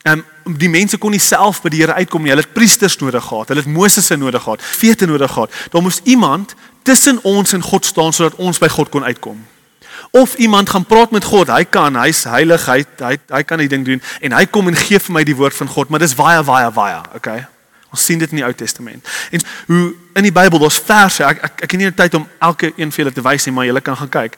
Ehm 0.04 0.20
um, 0.44 0.58
die 0.60 0.70
mense 0.70 0.98
kon 1.00 1.14
nie 1.16 1.22
self 1.24 1.62
by 1.64 1.70
die 1.72 1.80
Here 1.80 1.94
uitkom 1.96 2.26
nie. 2.26 2.34
Hulle 2.34 2.44
het 2.44 2.52
priesters 2.52 2.98
nodig 3.00 3.24
gehad. 3.24 3.48
Hulle 3.48 3.62
het 3.64 3.70
Moses 3.72 4.06
se 4.06 4.18
nodig 4.20 4.44
gehad. 4.44 4.62
Vete 4.62 5.08
nodig 5.08 5.32
gehad. 5.32 5.52
Daar 5.72 5.82
moes 5.82 6.02
iemand 6.04 6.56
tussen 6.84 7.20
ons 7.24 7.54
en 7.54 7.62
God 7.64 7.86
staan 7.86 8.14
sodat 8.14 8.36
ons 8.36 8.60
by 8.60 8.68
God 8.68 8.90
kon 8.92 9.04
uitkom. 9.04 9.40
Of 10.12 10.36
iemand 10.36 10.70
gaan 10.70 10.86
praat 10.86 11.12
met 11.12 11.24
God. 11.24 11.48
Hy 11.48 11.64
kan, 11.64 11.96
hy's 11.96 12.26
heilig. 12.28 12.66
Hy 12.68 12.84
hy 13.00 13.16
hy 13.32 13.42
kan 13.48 13.64
die 13.64 13.70
ding 13.72 13.86
doen 13.88 14.04
en 14.20 14.36
hy 14.36 14.44
kom 14.46 14.68
en 14.68 14.76
gee 14.76 15.00
vir 15.00 15.16
my 15.16 15.24
die 15.24 15.38
woord 15.40 15.56
van 15.56 15.72
God, 15.72 15.90
maar 15.90 16.04
dis 16.04 16.16
baie 16.16 16.44
baie 16.44 16.68
baie, 16.76 17.00
okay? 17.16 17.46
Ons 17.94 18.06
sien 18.06 18.20
dit 18.20 18.30
in 18.34 18.42
die 18.42 18.46
Ou 18.46 18.54
Testament. 18.58 19.08
En 19.32 19.42
hoe 19.72 19.94
in 20.18 20.28
die 20.28 20.34
Bybel 20.34 20.60
daar's 20.60 20.82
verse, 20.84 21.24
ek 21.24 21.44
ek 21.46 21.64
ek 21.64 21.72
het 21.72 21.80
nie 21.80 21.90
die 21.90 21.98
tyd 22.04 22.20
om 22.20 22.28
elke 22.42 22.74
een 22.76 22.92
vir 22.92 23.06
julle 23.06 23.16
te 23.16 23.24
wys 23.24 23.48
nie, 23.48 23.56
maar 23.56 23.70
julle 23.70 23.86
kan 23.86 23.98
gaan 24.04 24.14
kyk. 24.20 24.38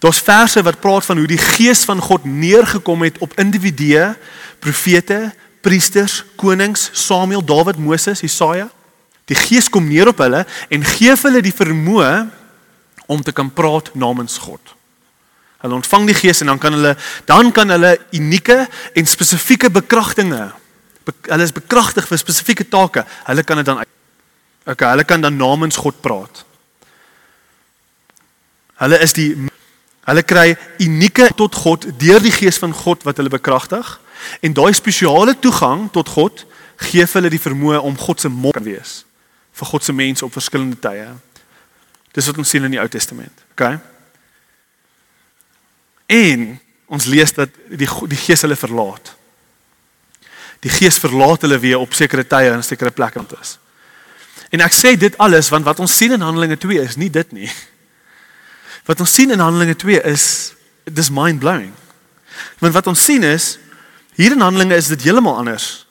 Daar's 0.00 0.20
verse 0.24 0.62
wat 0.64 0.80
praat 0.80 1.04
van 1.04 1.20
hoe 1.20 1.28
die 1.28 1.40
gees 1.40 1.84
van 1.84 2.00
God 2.00 2.24
neergekom 2.24 3.02
het 3.04 3.18
op 3.20 3.36
individue, 3.40 4.14
profete, 4.60 5.30
priesters, 5.64 6.24
konings, 6.40 6.90
Samuel, 6.92 7.44
Dawid, 7.44 7.78
Moses, 7.78 8.22
Jesaja. 8.24 8.68
Die 9.30 9.38
gees 9.38 9.68
kom 9.70 9.86
neer 9.88 10.10
op 10.10 10.20
hulle 10.24 10.44
en 10.72 10.84
gee 10.96 11.14
hulle 11.22 11.42
die 11.44 11.54
vermoë 11.54 12.12
om 13.10 13.22
te 13.22 13.34
kan 13.34 13.50
praat 13.50 13.92
namens 13.94 14.38
God. 14.42 14.74
Hulle 15.60 15.76
ontvang 15.76 16.08
die 16.08 16.16
gees 16.16 16.40
en 16.40 16.50
dan 16.52 16.60
kan 16.62 16.74
hulle 16.74 16.96
dan 17.28 17.52
kan 17.52 17.70
hulle 17.70 17.96
unieke 18.16 18.64
en 18.96 19.06
spesifieke 19.06 19.70
bekragtinge 19.70 20.48
hulle 21.26 21.42
is 21.42 21.54
bekragtig 21.54 22.06
vir 22.06 22.20
spesifieke 22.20 22.66
take. 22.68 23.04
Hulle 23.26 23.42
kan 23.46 23.60
dit 23.60 23.66
dan 23.66 23.82
Okay, 24.68 24.90
hulle 24.92 25.04
kan 25.08 25.22
dan 25.24 25.38
namens 25.40 25.78
God 25.80 25.96
praat. 26.04 26.44
Hulle 28.78 28.98
is 29.00 29.14
die 29.16 29.32
hulle 30.04 30.22
kry 30.22 30.52
unieke 30.78 31.30
tot 31.36 31.56
God 31.62 31.86
deur 31.98 32.20
die 32.22 32.34
gees 32.34 32.58
van 32.60 32.74
God 32.76 33.02
wat 33.08 33.18
hulle 33.18 33.32
bekragtig 33.32 33.96
en 34.40 34.56
daai 34.56 34.72
spesiale 34.76 35.36
toegang 35.38 35.88
tot 35.92 36.08
God 36.08 36.44
gee 36.90 37.04
vir 37.06 37.20
hulle 37.20 37.32
die 37.32 37.42
vermoë 37.42 37.82
om 37.84 37.98
God 37.98 38.20
se 38.20 38.28
mond 38.32 38.56
te 38.56 38.64
wees 38.64 39.00
vir 39.60 39.68
God 39.68 39.84
se 39.84 39.92
mense 39.92 40.24
op 40.24 40.32
verskillende 40.32 40.78
tye. 40.80 41.08
Dis 42.16 42.28
wat 42.30 42.38
ons 42.40 42.48
sien 42.48 42.64
in 42.64 42.72
die 42.72 42.78
Ou 42.80 42.86
Testament. 42.88 43.42
Okay? 43.52 43.74
En 46.08 46.46
ons 46.88 47.06
lees 47.10 47.34
dat 47.36 47.52
die 47.68 47.88
die 48.08 48.20
gees 48.22 48.46
hulle 48.46 48.56
verlaat 48.56 49.12
die 50.60 50.72
gees 50.72 50.98
verlaat 51.00 51.44
hulle 51.46 51.58
weer 51.60 51.80
op 51.80 51.94
sekere 51.96 52.24
tye 52.28 52.52
en 52.52 52.64
sekere 52.64 52.92
plekke 52.92 53.20
want 53.20 53.32
is. 53.40 53.56
En 54.52 54.60
ek 54.64 54.74
sê 54.76 54.94
dit 54.98 55.14
alles 55.22 55.48
want 55.52 55.64
wat 55.64 55.80
ons 55.80 55.94
sien 55.96 56.12
in 56.12 56.24
Handelinge 56.24 56.58
2 56.60 56.82
is 56.82 56.98
nie 57.00 57.10
dit 57.12 57.32
nie. 57.32 57.48
Wat 58.88 59.00
ons 59.00 59.14
sien 59.14 59.32
in 59.32 59.40
Handelinge 59.40 59.76
2 59.80 60.02
is 60.10 60.26
dis 60.84 61.10
mind 61.14 61.40
blowing. 61.40 61.72
Want 62.60 62.76
wat 62.76 62.90
ons 62.92 63.04
sien 63.04 63.24
is 63.24 63.54
hier 64.20 64.32
in 64.32 64.40
Handelinge 64.40 64.76
is 64.76 64.90
dit 64.92 65.02
heeltemal 65.02 65.36
anders. 65.36 65.86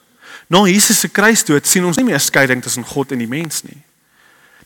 Na 0.47 0.63
Jesus 0.65 0.99
se 0.99 1.07
kruisdood 1.07 1.67
sien 1.67 1.85
ons 1.85 1.97
nie 1.97 2.05
meer 2.05 2.17
'n 2.17 2.19
skeiding 2.29 2.61
tussen 2.61 2.85
God 2.85 3.11
en 3.11 3.17
die 3.17 3.27
mens 3.27 3.63
nie. 3.63 3.81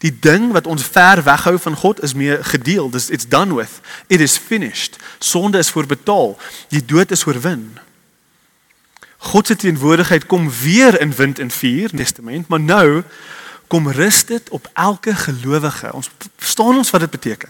Die 0.03 0.19
ding 0.19 0.51
wat 0.51 0.67
ons 0.67 0.83
ver 0.83 1.23
weghou 1.23 1.59
van 1.59 1.75
God 1.75 2.03
is 2.03 2.13
meer 2.13 2.43
gedeel. 2.43 2.89
Dis 2.89 3.09
it's 3.09 3.27
done 3.27 3.55
with. 3.55 3.79
It 4.07 4.19
is 4.19 4.37
finished. 4.37 4.97
Sonde 5.19 5.57
is 5.57 5.69
voorbetaal. 5.69 6.37
Die 6.67 6.85
dood 6.85 7.11
is 7.11 7.25
oorwin. 7.25 7.77
God 9.17 9.47
se 9.47 9.55
teenwoordigheid 9.55 10.25
kom 10.25 10.49
weer 10.61 10.99
in 11.01 11.15
wind 11.15 11.39
en 11.39 11.51
vuur 11.51 11.89
Testament, 11.89 12.47
maar 12.47 12.59
nou 12.59 13.03
kom 13.67 13.87
rus 13.87 14.25
dit 14.25 14.49
op 14.49 14.69
elke 14.73 15.15
gelowige. 15.15 15.93
Ons 15.93 16.09
verstaan 16.37 16.77
ons 16.77 16.89
wat 16.89 17.01
dit 17.01 17.09
beteken. 17.09 17.49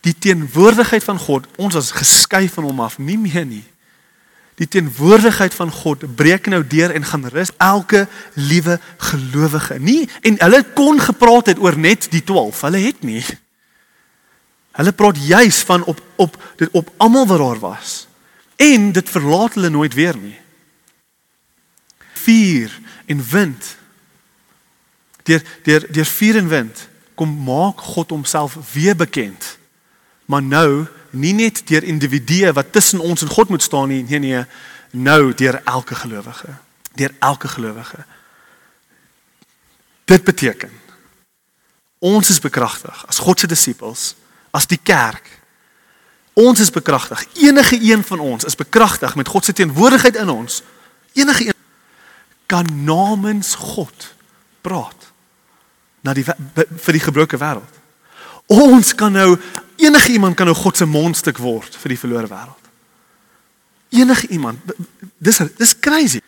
Die 0.00 0.14
teenwoordigheid 0.18 1.04
van 1.04 1.18
God, 1.18 1.46
ons 1.56 1.74
is 1.74 1.90
geskei 1.90 2.48
van 2.48 2.64
hom 2.64 2.80
af, 2.80 2.98
nie 2.98 3.18
meer 3.18 3.46
nie. 3.46 3.64
Die 4.56 4.68
teenwoordigheid 4.68 5.54
van 5.54 5.70
God 5.70 6.04
breek 6.16 6.46
nou 6.48 6.62
deur 6.66 6.94
en 6.96 7.04
gaan 7.04 7.26
rus 7.28 7.50
elke 7.56 8.06
liewe 8.34 8.78
gelowige. 8.96 9.78
Nie 9.78 10.08
en 10.20 10.38
hulle 10.40 10.62
kon 10.74 11.00
gepraat 11.00 11.52
het 11.52 11.60
oor 11.60 11.76
net 11.78 12.08
die 12.10 12.24
12. 12.24 12.60
Hulle 12.60 12.80
het 12.86 13.02
nie. 13.04 13.24
Hulle 14.76 14.92
praat 14.92 15.20
juis 15.20 15.60
van 15.68 15.84
op 15.84 16.00
op 16.16 16.40
dit 16.56 16.68
op 16.72 16.92
almal 16.96 17.26
wat 17.26 17.38
daar 17.38 17.58
was. 17.58 18.06
En 18.56 18.92
dit 18.92 19.10
verlaat 19.10 19.54
hulle 19.54 19.68
nooit 19.68 19.94
weer 19.94 20.16
nie. 20.16 20.38
Vuur 22.12 22.80
en 23.06 23.24
wind. 23.30 23.76
Deur 25.22 25.42
deur 25.62 25.86
deur 25.92 26.04
vuur 26.04 26.36
en 26.36 26.48
wind 26.48 26.88
kom 27.14 27.32
maak 27.44 27.80
God 27.80 28.10
homself 28.10 28.56
weer 28.72 28.96
bekend. 28.96 29.58
Maar 30.24 30.42
nou 30.42 30.86
nie 31.16 31.32
net 31.36 31.62
deur 31.68 31.84
individue 31.84 32.52
wat 32.52 32.72
tussen 32.72 33.00
ons 33.00 33.22
en 33.22 33.32
God 33.32 33.48
moet 33.48 33.62
staan 33.62 33.88
nie, 33.88 34.02
nee 34.08 34.18
nee, 34.18 34.44
nou 34.90 35.34
deur 35.34 35.60
elke 35.64 35.94
gelowige, 35.94 36.54
deur 36.94 37.14
elke 37.18 37.48
gelowige. 37.48 38.04
Dit 40.04 40.24
beteken 40.24 40.70
ons 41.98 42.30
is 42.30 42.40
bekragtig 42.40 43.04
as 43.08 43.18
God 43.18 43.40
se 43.40 43.48
disippels, 43.50 44.14
as 44.54 44.68
die 44.68 44.78
kerk. 44.78 45.24
Ons 46.36 46.60
is 46.60 46.70
bekragtig. 46.70 47.24
Enige 47.40 47.78
een 47.80 48.04
van 48.04 48.20
ons 48.20 48.44
is 48.44 48.54
bekragtig 48.54 49.14
met 49.16 49.28
God 49.28 49.44
se 49.44 49.52
teenwoordigheid 49.56 50.16
in 50.20 50.28
ons. 50.28 50.60
Enige 51.16 51.46
een 51.46 51.54
kan 52.46 52.68
namens 52.84 53.54
God 53.54 54.14
praat 54.60 55.10
na 56.00 56.14
die 56.14 56.24
vir 56.24 56.94
die 56.94 57.02
gebroke 57.02 57.40
wêreld. 57.40 57.80
Ons 58.46 58.94
kan 58.94 59.12
nou 59.12 59.34
enige 59.76 60.12
iemand 60.12 60.34
kan 60.34 60.46
nou 60.46 60.56
God 60.56 60.76
se 60.76 60.84
mondstuk 60.84 61.38
word 61.38 61.76
vir 61.76 61.94
die 61.94 61.98
verlore 61.98 62.28
wêreld. 62.30 62.70
Enige 63.88 64.28
iemand. 64.28 64.58
Dis 65.18 65.40
dis 65.56 65.78
crazy. 65.78 66.20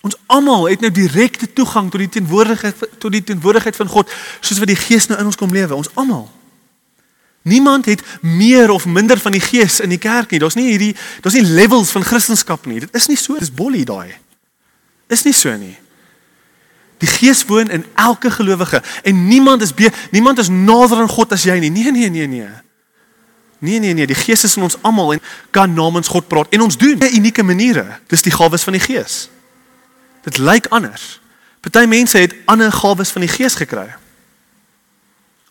Ons 0.00 0.16
almal 0.26 0.68
het 0.68 0.80
nou 0.80 0.90
direkte 0.94 1.52
toegang 1.52 1.90
tot 1.90 2.00
die 2.00 2.08
teenwoordigheid 2.08 2.86
tot 2.98 3.12
die 3.12 3.24
teenwoordigheid 3.24 3.76
van 3.76 3.90
God 3.90 4.12
soos 4.40 4.60
wat 4.62 4.70
die 4.70 4.78
Gees 4.78 5.08
nou 5.08 5.18
in 5.18 5.26
ons 5.26 5.36
kom 5.36 5.52
lewe. 5.52 5.74
Ons 5.74 5.90
almal. 5.94 6.28
Niemand 7.48 7.88
het 7.88 8.02
meer 8.20 8.70
of 8.70 8.86
minder 8.86 9.18
van 9.18 9.32
die 9.32 9.42
Gees 9.42 9.80
in 9.80 9.88
die 9.88 9.98
kerk 9.98 10.30
nie. 10.30 10.40
Daar's 10.42 10.56
nie 10.58 10.68
hierdie 10.70 10.94
daar's 11.24 11.34
nie 11.34 11.44
levels 11.46 11.90
van 11.90 12.06
Christendom 12.06 12.70
nie. 12.70 12.80
Dit 12.86 12.94
is 12.94 13.08
nie 13.08 13.18
so. 13.18 13.38
Dis 13.38 13.52
bolly 13.54 13.84
daai. 13.84 14.14
Is 15.08 15.24
nie 15.24 15.34
so 15.34 15.54
nie. 15.56 15.76
Die 16.98 17.08
Gees 17.08 17.44
woon 17.44 17.70
in 17.70 17.84
elke 17.94 18.30
gelowige 18.30 18.82
en 19.02 19.26
niemand 19.26 19.62
is 19.62 19.74
be, 19.74 19.90
niemand 20.10 20.38
is 20.38 20.48
nader 20.48 20.98
aan 20.98 21.08
God 21.08 21.32
as 21.32 21.42
jy 21.42 21.58
nie. 21.58 21.70
Nee 21.70 21.90
nee 21.92 22.10
nee 22.10 22.26
nee. 22.26 22.48
Nee 23.58 23.78
nee 23.78 23.94
nee, 23.94 24.06
die 24.06 24.16
Gees 24.18 24.44
is 24.44 24.56
in 24.56 24.62
ons 24.62 24.76
almal 24.82 25.12
en 25.12 25.22
kan 25.50 25.72
namens 25.74 26.08
God 26.08 26.28
praat 26.28 26.50
en 26.54 26.60
ons 26.60 26.76
doen 26.76 26.94
op 26.94 27.02
unieke 27.02 27.42
maniere. 27.42 27.98
Dis 28.06 28.22
die 28.22 28.32
gawes 28.32 28.62
van 28.62 28.72
die 28.72 28.82
Gees. 28.82 29.28
Dit 30.22 30.38
lyk 30.38 30.66
anders. 30.66 31.20
Party 31.60 31.86
mense 31.86 32.18
het 32.18 32.34
ander 32.44 32.72
gawes 32.72 33.10
van 33.10 33.20
die 33.20 33.30
Gees 33.30 33.54
gekry. 33.54 33.94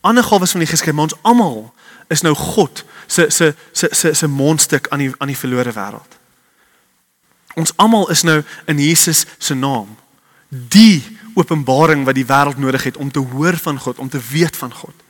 Ander 0.02 0.24
gawes 0.24 0.52
van 0.52 0.60
die 0.64 0.70
Gees 0.70 0.80
gekry, 0.80 0.96
maar 0.96 1.10
ons 1.10 1.20
almal 1.22 1.74
is 2.08 2.22
nou 2.24 2.36
God 2.36 2.84
se 3.08 3.26
se 3.30 3.56
se 3.72 3.88
se 3.92 4.14
se 4.14 4.28
mondstuk 4.28 4.88
aan 4.88 5.00
die 5.00 5.12
aan 5.18 5.28
die 5.28 5.38
verlore 5.38 5.72
wêreld. 5.76 6.20
Ons 7.56 7.74
almal 7.76 8.10
is 8.10 8.22
nou 8.22 8.44
in 8.66 8.80
Jesus 8.80 9.26
se 9.38 9.54
naam. 9.54 9.98
Die 10.50 11.17
openbaring 11.38 12.06
wat 12.08 12.18
die 12.18 12.26
wêreld 12.26 12.58
nodig 12.58 12.90
het 12.90 12.98
om 12.98 13.12
te 13.14 13.22
hoor 13.22 13.58
van 13.62 13.80
God, 13.80 14.00
om 14.02 14.10
te 14.10 14.22
weet 14.32 14.58
van 14.58 14.74
God. 14.74 15.06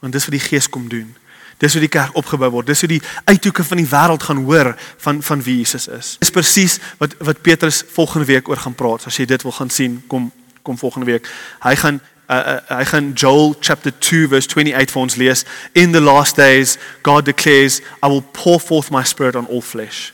Want 0.00 0.12
dis 0.12 0.28
wat 0.28 0.36
die 0.36 0.46
Gees 0.48 0.68
kom 0.70 0.88
doen. 0.88 1.14
Dis 1.58 1.74
hoe 1.74 1.82
die 1.82 1.90
kerk 1.90 2.14
opgebou 2.16 2.50
word. 2.54 2.68
Dis 2.70 2.84
hoe 2.84 2.90
die 2.90 3.02
uithoeke 3.26 3.64
van 3.66 3.80
die 3.80 3.88
wêreld 3.90 4.22
gaan 4.22 4.44
hoor 4.46 4.74
van 5.02 5.22
van 5.22 5.42
wie 5.42 5.56
Jesus 5.58 5.88
is. 5.90 6.14
Dis 6.22 6.30
presies 6.30 6.78
wat 7.02 7.16
wat 7.18 7.42
Petrus 7.42 7.82
volgende 7.92 8.28
week 8.30 8.48
oor 8.48 8.60
gaan 8.62 8.76
praat. 8.78 9.08
As 9.10 9.18
jy 9.18 9.26
dit 9.26 9.42
wil 9.42 9.56
gaan 9.56 9.70
sien, 9.70 9.98
kom 10.06 10.30
kom 10.62 10.78
volgende 10.78 11.06
week. 11.06 11.26
Hy 11.64 11.74
gaan 11.80 12.00
uh, 12.28 12.36
uh, 12.36 12.76
hy 12.78 12.84
gaan 12.84 13.10
Joel 13.12 13.56
chapter 13.60 13.92
2 13.98 14.28
verse 14.28 14.46
28 14.46 14.94
vir 14.94 15.02
ons 15.02 15.16
lees. 15.16 15.44
In 15.72 15.92
the 15.92 16.00
last 16.00 16.36
days 16.36 16.76
God 17.02 17.24
declares, 17.24 17.80
I 18.02 18.06
will 18.06 18.22
pour 18.32 18.60
forth 18.60 18.92
my 18.94 19.02
spirit 19.02 19.36
on 19.36 19.48
all 19.48 19.62
flesh. 19.62 20.12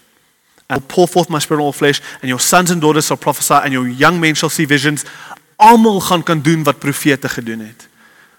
I 0.71 0.79
will 0.79 0.89
pour 0.89 1.09
forth 1.09 1.29
my 1.29 1.39
spirit 1.39 1.61
on 1.61 1.67
all 1.67 1.77
flesh 1.77 2.01
and 2.23 2.31
your 2.33 2.41
sons 2.41 2.71
and 2.71 2.81
daughters 2.81 3.07
shall 3.07 3.21
prophesy 3.21 3.61
and 3.61 3.73
your 3.73 3.89
young 3.89 4.21
men 4.21 4.35
shall 4.35 4.51
see 4.51 4.65
visions. 4.65 5.05
Almal 5.57 6.01
gaan 6.01 6.23
kan 6.23 6.43
doen 6.43 6.63
wat 6.63 6.79
profete 6.79 7.29
gedoen 7.29 7.61
het. 7.61 7.89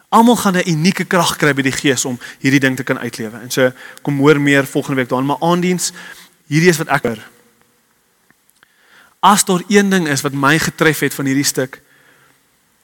Almal 0.09 0.35
gaan 0.35 0.55
'n 0.57 0.69
unieke 0.69 1.05
krag 1.05 1.35
kry 1.35 1.53
by 1.53 1.61
die 1.61 1.71
Gees 1.71 2.05
om 2.05 2.19
hierdie 2.39 2.59
ding 2.59 2.75
te 2.75 2.83
kan 2.83 2.99
uitlewe. 2.99 3.37
En 3.37 3.51
so 3.51 3.71
kom 4.01 4.17
hoor 4.17 4.41
meer 4.41 4.65
volgende 4.65 4.95
week 4.95 5.09
daarin, 5.09 5.27
maar 5.27 5.39
aandiens 5.39 5.91
hierdie 6.47 6.69
is 6.69 6.77
wat 6.77 6.87
ek 6.87 7.03
hoor. 7.03 7.21
As 9.19 9.45
daar 9.45 9.61
een 9.67 9.89
ding 9.89 10.07
is 10.07 10.21
wat 10.21 10.33
my 10.33 10.59
getref 10.59 10.99
het 10.99 11.13
van 11.13 11.25
hierdie 11.25 11.43
stuk 11.43 11.81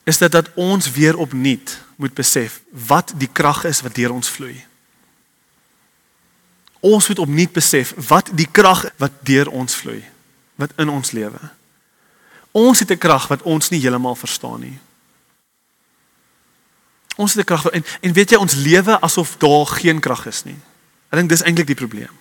is 0.03 0.17
dit 0.17 0.31
dat 0.31 0.49
ons 0.55 0.91
weer 0.91 1.17
opnuut 1.17 1.77
moet 1.95 2.13
besef 2.13 2.61
wat 2.87 3.13
die 3.15 3.29
krag 3.31 3.63
is 3.63 3.81
wat 3.81 3.95
deur 3.95 4.11
ons 4.11 4.29
vloei. 4.29 4.65
Ons 6.79 7.07
moet 7.07 7.19
opnuut 7.19 7.53
besef 7.53 7.93
wat 8.09 8.31
die 8.33 8.47
krag 8.51 8.87
wat 8.97 9.11
deur 9.21 9.51
ons 9.53 9.75
vloei, 9.75 10.01
wat 10.55 10.71
in 10.81 10.89
ons 10.89 11.11
lewe. 11.11 11.39
Ons 12.51 12.79
het 12.79 12.91
'n 12.91 12.97
krag 12.97 13.27
wat 13.27 13.41
ons 13.41 13.69
nie 13.69 13.79
heeltemal 13.79 14.15
verstaan 14.15 14.59
nie. 14.59 14.79
Ons 17.15 17.33
het 17.33 17.41
'n 17.41 17.45
krag 17.45 17.65
en 17.65 17.85
en 18.01 18.13
weet 18.13 18.29
jy 18.29 18.37
ons 18.37 18.55
lewe 18.55 18.99
asof 18.99 19.37
daar 19.37 19.65
geen 19.65 19.99
krag 19.99 20.25
is 20.25 20.43
nie. 20.43 20.59
Ek 21.09 21.17
dink 21.19 21.29
dis 21.29 21.41
eintlik 21.41 21.67
die 21.67 21.75
probleem. 21.75 22.11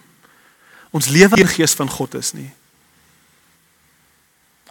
Ons 0.91 1.07
lewe 1.07 1.37
nie 1.37 1.47
gees 1.47 1.75
van 1.75 1.91
God 1.91 2.15
is 2.15 2.33
nie. 2.33 2.51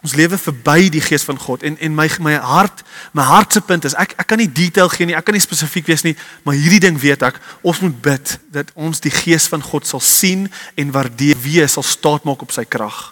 Ons 0.00 0.14
lewe 0.16 0.38
verby 0.40 0.88
die 0.88 1.02
gees 1.04 1.24
van 1.28 1.38
God 1.38 1.62
en 1.62 1.76
en 1.78 1.94
my 1.94 2.08
my 2.24 2.34
hart, 2.34 2.82
my 3.12 3.22
hart 3.22 3.52
se 3.52 3.60
punt 3.60 3.84
is 3.84 3.94
ek 3.94 4.14
ek 4.16 4.26
kan 4.26 4.38
nie 4.38 4.48
detail 4.48 4.88
gee 4.88 5.06
nie, 5.06 5.16
ek 5.16 5.24
kan 5.24 5.36
nie 5.36 5.44
spesifiek 5.44 5.86
wees 5.86 6.04
nie, 6.06 6.16
maar 6.42 6.56
hierdie 6.56 6.80
ding 6.80 6.96
weet 7.00 7.22
ek, 7.22 7.40
ons 7.60 7.80
moet 7.84 8.02
bid 8.02 8.38
dat 8.48 8.72
ons 8.74 9.00
die 9.00 9.12
gees 9.12 9.48
van 9.52 9.62
God 9.62 9.86
sal 9.86 10.00
sien 10.00 10.48
en 10.74 10.92
waardeer 10.92 11.36
wie 11.44 11.66
sal 11.68 11.84
staat 11.84 12.24
maak 12.24 12.40
op 12.42 12.52
sy 12.52 12.64
krag. 12.64 13.10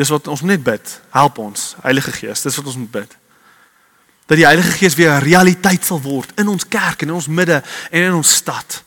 Dis 0.00 0.12
wat 0.12 0.28
ons 0.32 0.44
net 0.48 0.62
bid. 0.64 0.94
Help 1.12 1.38
ons, 1.42 1.74
Heilige 1.84 2.14
Gees, 2.16 2.42
dis 2.46 2.56
wat 2.56 2.70
ons 2.72 2.80
moet 2.80 2.94
bid 3.02 3.20
dat 4.30 4.38
die 4.38 4.46
Heilige 4.46 4.70
Gees 4.70 4.94
weer 4.94 5.10
'n 5.10 5.22
realiteit 5.26 5.84
sal 5.84 6.00
word 6.00 6.30
in 6.38 6.48
ons 6.48 6.68
kerk 6.68 7.02
en 7.02 7.08
in 7.08 7.14
ons 7.14 7.26
midde 7.26 7.62
en 7.90 8.02
in 8.02 8.12
ons 8.14 8.34
stad. 8.34 8.84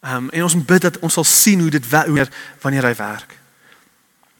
Ehm 0.00 0.16
um, 0.16 0.30
en 0.30 0.42
ons 0.42 0.64
bid 0.64 0.80
dat 0.82 0.98
ons 0.98 1.12
sal 1.12 1.24
sien 1.24 1.60
hoe 1.60 1.70
dit 1.70 1.88
weer 1.88 2.28
wanneer 2.60 2.82
hy 2.82 2.94
werk. 2.94 3.38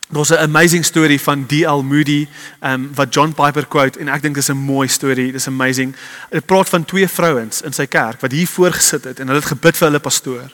Daar's 0.09 0.30
'n 0.30 0.49
amazing 0.49 0.84
story 0.84 1.18
van 1.18 1.47
D.L. 1.47 1.82
Moody 1.82 2.28
ehm 2.61 2.72
um, 2.72 2.95
wat 2.95 3.14
John 3.14 3.32
Piper 3.32 3.66
quote 3.66 3.99
en 3.99 4.09
ek 4.09 4.22
dink 4.22 4.34
dis 4.34 4.49
'n 4.49 4.57
mooi 4.57 4.89
storie, 4.89 5.32
dis 5.32 5.47
amazing. 5.47 5.97
Dit 6.30 6.47
praat 6.47 6.68
van 6.68 6.84
twee 6.84 7.09
vrouens 7.09 7.62
in 7.62 7.72
sy 7.72 7.87
kerk 7.87 8.20
wat 8.20 8.32
hier 8.32 8.49
voorgesit 8.49 9.05
het 9.05 9.20
en 9.20 9.26
hulle 9.26 9.41
het 9.41 9.49
gebid 9.49 9.76
vir 9.76 9.87
hulle 9.87 10.01
pastoor. 10.01 10.51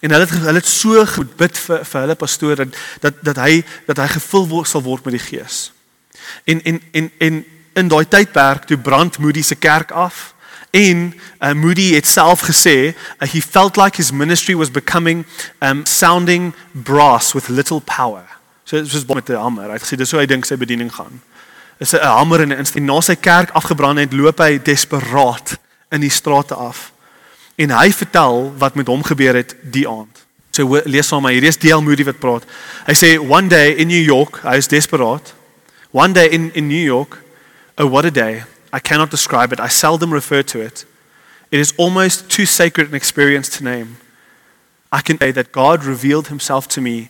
En 0.00 0.10
hulle 0.10 0.24
het 0.24 0.30
hulle 0.30 0.60
het 0.60 0.66
so 0.66 1.04
goed 1.06 1.36
bid 1.36 1.58
vir 1.58 1.84
vir 1.84 2.00
hulle 2.00 2.16
pastoor 2.16 2.56
dat 2.56 2.76
dat 3.00 3.14
dat 3.22 3.36
hy 3.36 3.62
dat 3.86 4.00
hy 4.00 4.08
gevul 4.16 4.48
word 4.48 4.68
sal 4.68 4.82
word 4.82 5.04
met 5.04 5.18
die 5.18 5.24
Gees. 5.24 5.72
En 6.44 6.62
en 6.62 6.80
en 6.92 7.10
en 7.18 7.44
in 7.72 7.88
daai 7.88 8.04
tydperk 8.08 8.64
toe 8.64 8.78
brand 8.78 9.18
Moody 9.18 9.42
se 9.42 9.54
kerk 9.54 9.90
af 9.90 10.34
en 10.70 11.14
uh, 11.40 11.52
Moody 11.52 11.92
het 11.94 12.06
self 12.06 12.40
gesê 12.48 12.94
uh, 12.94 13.28
he 13.28 13.40
felt 13.40 13.76
like 13.76 13.96
his 13.96 14.12
ministry 14.12 14.54
was 14.54 14.70
becoming 14.70 15.24
um 15.60 15.84
sounding 15.84 16.52
brass 16.72 17.32
with 17.32 17.48
little 17.48 17.80
power. 17.80 18.24
So 18.64 18.76
dit 18.76 18.92
was 18.92 19.04
met 19.14 19.28
'n 19.28 19.34
hamer. 19.34 19.64
Hy 19.64 19.72
het 19.72 19.82
gesê 19.82 19.96
dis 19.96 20.10
hoe 20.10 20.20
hy 20.20 20.26
dink 20.26 20.44
sy 20.44 20.56
bediening 20.56 20.94
gaan. 20.94 21.22
Is 21.78 21.92
'n 21.92 22.00
hamer 22.00 22.40
en 22.40 22.48
'n 22.48 22.58
instel 22.58 22.82
na 22.82 23.00
sy 23.00 23.14
kerk 23.14 23.50
afgebrand 23.50 23.98
het, 23.98 24.12
loop 24.12 24.38
hy 24.38 24.62
desperaat 24.62 25.58
in 25.90 26.00
die 26.00 26.10
strate 26.10 26.54
af. 26.54 26.92
En 27.60 27.74
hy 27.76 27.90
vertel 27.92 28.50
wat 28.58 28.78
met 28.78 28.88
hom 28.88 29.02
gebeur 29.04 29.36
het 29.36 29.54
die 29.62 29.84
aand. 29.88 30.24
So 30.56 30.80
lees 30.84 31.08
saam 31.08 31.22
maar 31.22 31.34
hierdie 31.36 31.52
is 31.52 31.60
D.L. 31.60 31.82
Moody 31.84 32.04
wat 32.08 32.18
praat. 32.22 32.46
Hy 32.88 32.94
sê 32.96 33.10
one 33.20 33.52
day 33.52 33.76
in 33.76 33.92
New 33.92 34.00
York, 34.02 34.40
hy 34.42 34.56
is 34.58 34.68
desperaat. 34.70 35.34
One 35.92 36.16
day 36.16 36.30
in 36.32 36.48
in 36.54 36.70
New 36.70 36.84
York 36.84 37.20
Oh, 37.80 37.86
what 37.86 38.04
a 38.04 38.10
day. 38.10 38.42
I 38.74 38.78
cannot 38.78 39.10
describe 39.10 39.54
it. 39.54 39.58
I 39.58 39.68
seldom 39.68 40.12
refer 40.12 40.42
to 40.42 40.60
it. 40.60 40.84
It 41.50 41.60
is 41.60 41.72
almost 41.78 42.30
too 42.30 42.44
sacred 42.44 42.90
an 42.90 42.94
experience 42.94 43.48
to 43.56 43.64
name. 43.64 43.96
I 44.92 45.00
can 45.00 45.18
say 45.18 45.32
that 45.32 45.50
God 45.50 45.82
revealed 45.84 46.28
himself 46.28 46.68
to 46.68 46.82
me, 46.82 47.08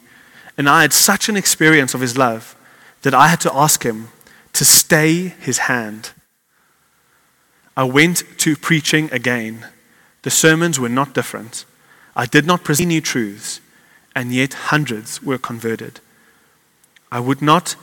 and 0.56 0.68
I 0.68 0.82
had 0.82 0.92
such 0.92 1.28
an 1.28 1.36
experience 1.36 1.92
of 1.92 2.00
his 2.00 2.16
love 2.16 2.54
that 3.02 3.14
I 3.14 3.26
had 3.26 3.40
to 3.40 3.52
ask 3.52 3.82
him 3.82 4.10
to 4.52 4.64
stay 4.64 5.34
his 5.40 5.58
hand. 5.58 6.12
I 7.76 7.82
went 7.82 8.22
to 8.38 8.56
preaching 8.56 9.08
again. 9.10 9.66
The 10.22 10.30
sermons 10.30 10.78
were 10.78 10.88
not 10.88 11.14
different. 11.14 11.64
I 12.14 12.26
did 12.26 12.46
not 12.46 12.64
present 12.64 12.88
new 12.88 13.00
truths, 13.00 13.60
and 14.14 14.32
yet 14.32 14.70
hundreds 14.70 15.22
were 15.22 15.38
converted. 15.38 16.00
I 17.10 17.20
would 17.20 17.40
not 17.40 17.76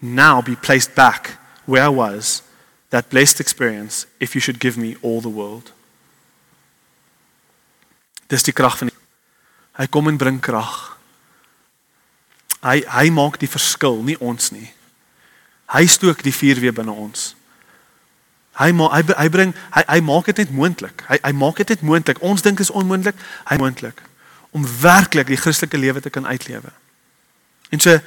now 0.00 0.42
be 0.42 0.56
placed 0.56 0.94
back 0.94 1.38
where 1.66 1.84
I 1.84 1.88
was, 1.88 2.42
that 2.90 3.10
blessed 3.10 3.40
experience, 3.40 4.06
if 4.20 4.34
you 4.34 4.40
should 4.40 4.58
give 4.58 4.76
me 4.76 4.96
all 5.02 5.20
the 5.20 5.28
world. 5.28 5.72
Dis 8.28 8.42
die 8.42 8.52
krag 8.52 8.78
van 8.80 8.88
die 8.88 8.98
Hy 9.72 9.86
kom 9.88 10.08
en 10.10 10.18
bring 10.20 10.38
krag. 10.40 10.98
Hy 12.60 12.82
hy 12.92 13.08
maak 13.10 13.38
die 13.40 13.48
verskil, 13.48 14.02
nie 14.04 14.18
ons 14.20 14.50
nie. 14.52 14.68
Hy 15.72 15.86
stook 15.88 16.20
die 16.24 16.34
vuur 16.34 16.60
weer 16.60 16.74
binne 16.76 16.92
ons. 16.92 17.32
Hy 18.52 18.70
ma, 18.76 18.88
hy 18.92 19.02
hy 19.16 19.28
bring 19.32 19.54
hy 19.72 19.82
hy 19.88 20.00
maak 20.00 20.24
dit 20.28 20.36
net 20.36 20.50
moontlik. 20.50 21.04
Hy 21.08 21.18
hy 21.22 21.32
maak 21.32 21.56
dit 21.56 21.68
net 21.68 21.82
moontlik. 21.82 22.20
Ons 22.20 22.42
dink 22.44 22.60
is 22.60 22.70
onmoontlik, 22.70 23.16
hy 23.48 23.56
moontlik 23.56 24.02
om 24.52 24.66
werklik 24.80 25.30
die 25.32 25.40
Christelike 25.40 25.78
lewe 25.80 26.00
te 26.00 26.10
kan 26.12 26.26
uitlewe. 26.26 26.68
En 27.72 27.80
so 27.80 28.00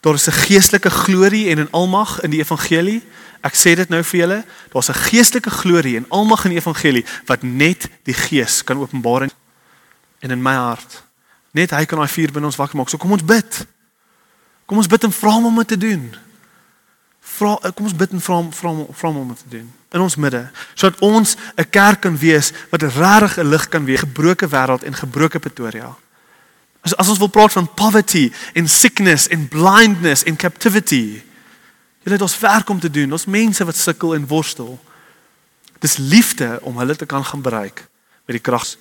daar 0.00 0.14
is 0.14 0.26
'n 0.28 0.32
geestelike 0.32 0.90
glorie 0.90 1.48
en 1.50 1.58
'n 1.58 1.70
almag 1.70 2.20
in 2.20 2.30
die 2.30 2.40
evangelie. 2.40 3.02
Ek 3.40 3.54
sê 3.54 3.74
dit 3.74 3.88
nou 3.88 4.02
vir 4.02 4.20
julle, 4.20 4.44
daar's 4.72 4.88
'n 4.88 4.94
geestelike 5.08 5.50
glorie 5.50 5.96
en 5.96 6.04
almag 6.08 6.44
in 6.44 6.50
die 6.50 6.58
evangelie 6.58 7.04
wat 7.26 7.42
net 7.42 7.88
die 8.02 8.14
Gees 8.14 8.64
kan 8.64 8.78
openbaar 8.78 9.22
en 9.22 10.30
in 10.30 10.42
my 10.42 10.54
hart. 10.54 11.02
Net 11.50 11.70
hy 11.70 11.84
kan 11.84 11.98
daai 11.98 12.08
vuur 12.08 12.32
binne 12.32 12.46
ons 12.46 12.56
wakker 12.56 12.76
maak. 12.76 12.88
So 12.88 12.96
kom 12.96 13.12
ons 13.12 13.24
bid. 13.24 13.66
Kom 14.66 14.76
ons 14.76 14.86
bid 14.86 15.04
en 15.04 15.12
vra 15.12 15.30
hom 15.30 15.46
om 15.46 15.56
dit 15.56 15.68
te 15.68 15.78
doen. 15.78 16.16
Vra 17.36 17.56
kom 17.74 17.88
ons 17.88 17.96
bid 17.96 18.12
en 18.16 18.22
vra 18.22 18.38
hom 18.40 18.52
vra 18.52 18.72
hom 18.72 18.86
vra 18.92 19.10
hom 19.10 19.22
om 19.24 19.34
dit 19.34 19.42
te 19.44 19.52
doen 19.58 19.66
in 19.96 20.04
ons 20.04 20.16
midde 20.20 20.42
sodat 20.74 21.00
ons 21.00 21.36
'n 21.56 21.70
kerk 21.70 22.00
kan 22.00 22.16
wees 22.18 22.52
wat 22.70 22.82
regtig 22.82 23.38
'n 23.38 23.50
lig 23.50 23.68
kan 23.68 23.84
wees 23.84 24.00
gebroke 24.00 24.48
wêreld 24.48 24.84
en 24.84 24.94
gebroke 24.94 25.38
Pretoria. 25.38 25.96
As 26.80 26.96
as 26.96 27.08
ons 27.08 27.18
wil 27.18 27.28
praat 27.28 27.52
van 27.52 27.74
poverty 27.74 28.32
en 28.54 28.68
sickness 28.68 29.28
en 29.28 29.48
blindness 29.48 30.22
en 30.22 30.36
captivity. 30.36 31.22
Jy 32.02 32.12
het 32.12 32.22
ons 32.22 32.38
werk 32.38 32.68
om 32.68 32.80
te 32.80 32.90
doen. 32.90 33.12
Ons 33.12 33.26
mense 33.26 33.64
wat 33.64 33.76
sukkel 33.76 34.14
en 34.14 34.26
worstel. 34.26 34.78
Dis 35.78 35.96
liefde 35.96 36.58
om 36.62 36.78
hulle 36.78 36.96
te 36.96 37.06
kan 37.06 37.24
gaan 37.24 37.42
bereik 37.42 37.88
met 38.26 38.38
die 38.38 38.44
krag. 38.50 38.76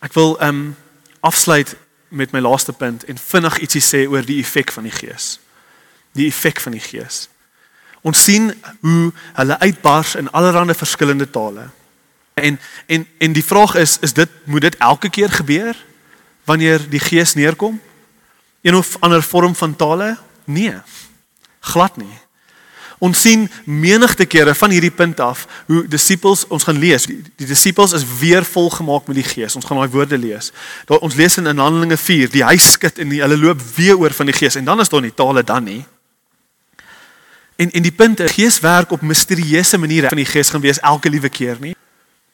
Ek 0.00 0.12
wil 0.12 0.38
ehm 0.40 0.48
um, 0.48 0.76
afsluit 1.20 1.76
met 2.08 2.32
my 2.32 2.40
laaste 2.40 2.72
punt 2.72 3.04
en 3.04 3.18
vinnig 3.18 3.58
ietsie 3.58 3.84
sê 3.84 4.08
oor 4.08 4.24
die 4.26 4.40
effek 4.40 4.72
van 4.72 4.88
die 4.88 4.92
Gees. 4.92 5.41
Die 6.12 6.26
effek 6.26 6.60
van 6.60 6.72
die 6.72 6.82
Gees. 6.82 7.28
Ons 8.02 8.24
sien 8.24 8.50
hoe 8.80 9.12
hulle 9.38 9.58
uitbars 9.58 10.14
in 10.18 10.30
allerlei 10.30 10.74
verskillende 10.74 11.30
tale. 11.30 11.68
En 12.34 12.58
en 12.86 13.06
en 13.18 13.32
die 13.32 13.44
vraag 13.44 13.74
is 13.74 13.98
is 14.00 14.12
dit 14.12 14.28
moet 14.44 14.60
dit 14.60 14.76
elke 14.76 15.10
keer 15.10 15.30
gebeur 15.30 15.76
wanneer 16.44 16.88
die 16.90 17.00
gees 17.00 17.34
neerkom? 17.34 17.80
Een 18.62 18.74
of 18.74 18.96
ander 19.00 19.22
vorm 19.22 19.54
van 19.54 19.76
tale? 19.76 20.16
Nee. 20.44 20.74
Glad 21.60 21.96
nie. 21.96 22.18
Ons 23.02 23.20
sien 23.20 23.48
menigte 23.64 24.26
kere 24.26 24.54
van 24.54 24.70
hierdie 24.70 24.90
punt 24.94 25.20
af 25.20 25.46
hoe 25.66 25.82
disippels 25.90 26.44
ons 26.46 26.62
gaan 26.62 26.78
lees. 26.78 27.06
Die, 27.10 27.18
die 27.36 27.46
disippels 27.46 27.92
is 27.98 28.04
weer 28.18 28.44
volgemaak 28.46 29.06
met 29.10 29.18
die 29.18 29.26
Gees. 29.26 29.56
Ons 29.58 29.66
gaan 29.66 29.80
daai 29.80 29.90
woorde 29.90 30.18
lees. 30.18 30.52
Daar 30.86 31.02
ons 31.02 31.14
lees 31.18 31.36
in 31.36 31.50
Handelinge 31.50 31.96
4, 31.98 32.30
die 32.30 32.44
huis 32.46 32.70
skud 32.76 32.98
en 33.02 33.10
die, 33.10 33.18
hulle 33.22 33.38
loop 33.38 33.62
weer 33.74 33.98
oor 33.98 34.14
van 34.14 34.30
die 34.30 34.36
Gees 34.38 34.54
en 34.54 34.64
dan 34.64 34.80
is 34.80 34.90
daar 34.92 35.02
nie 35.02 35.14
tale 35.14 35.42
dan 35.42 35.66
nie. 35.66 35.82
En 37.56 37.70
en 37.70 37.82
die 37.82 37.92
punt 37.92 38.20
is 38.20 38.32
Gees 38.32 38.60
werk 38.60 38.90
op 38.90 39.00
misterieuse 39.00 39.78
maniere 39.78 40.08
van 40.08 40.16
die 40.16 40.26
Gees 40.26 40.50
gaan 40.50 40.60
wees 40.60 40.80
elke 40.80 41.10
liewe 41.10 41.28
keer 41.28 41.56
nie. 41.60 41.76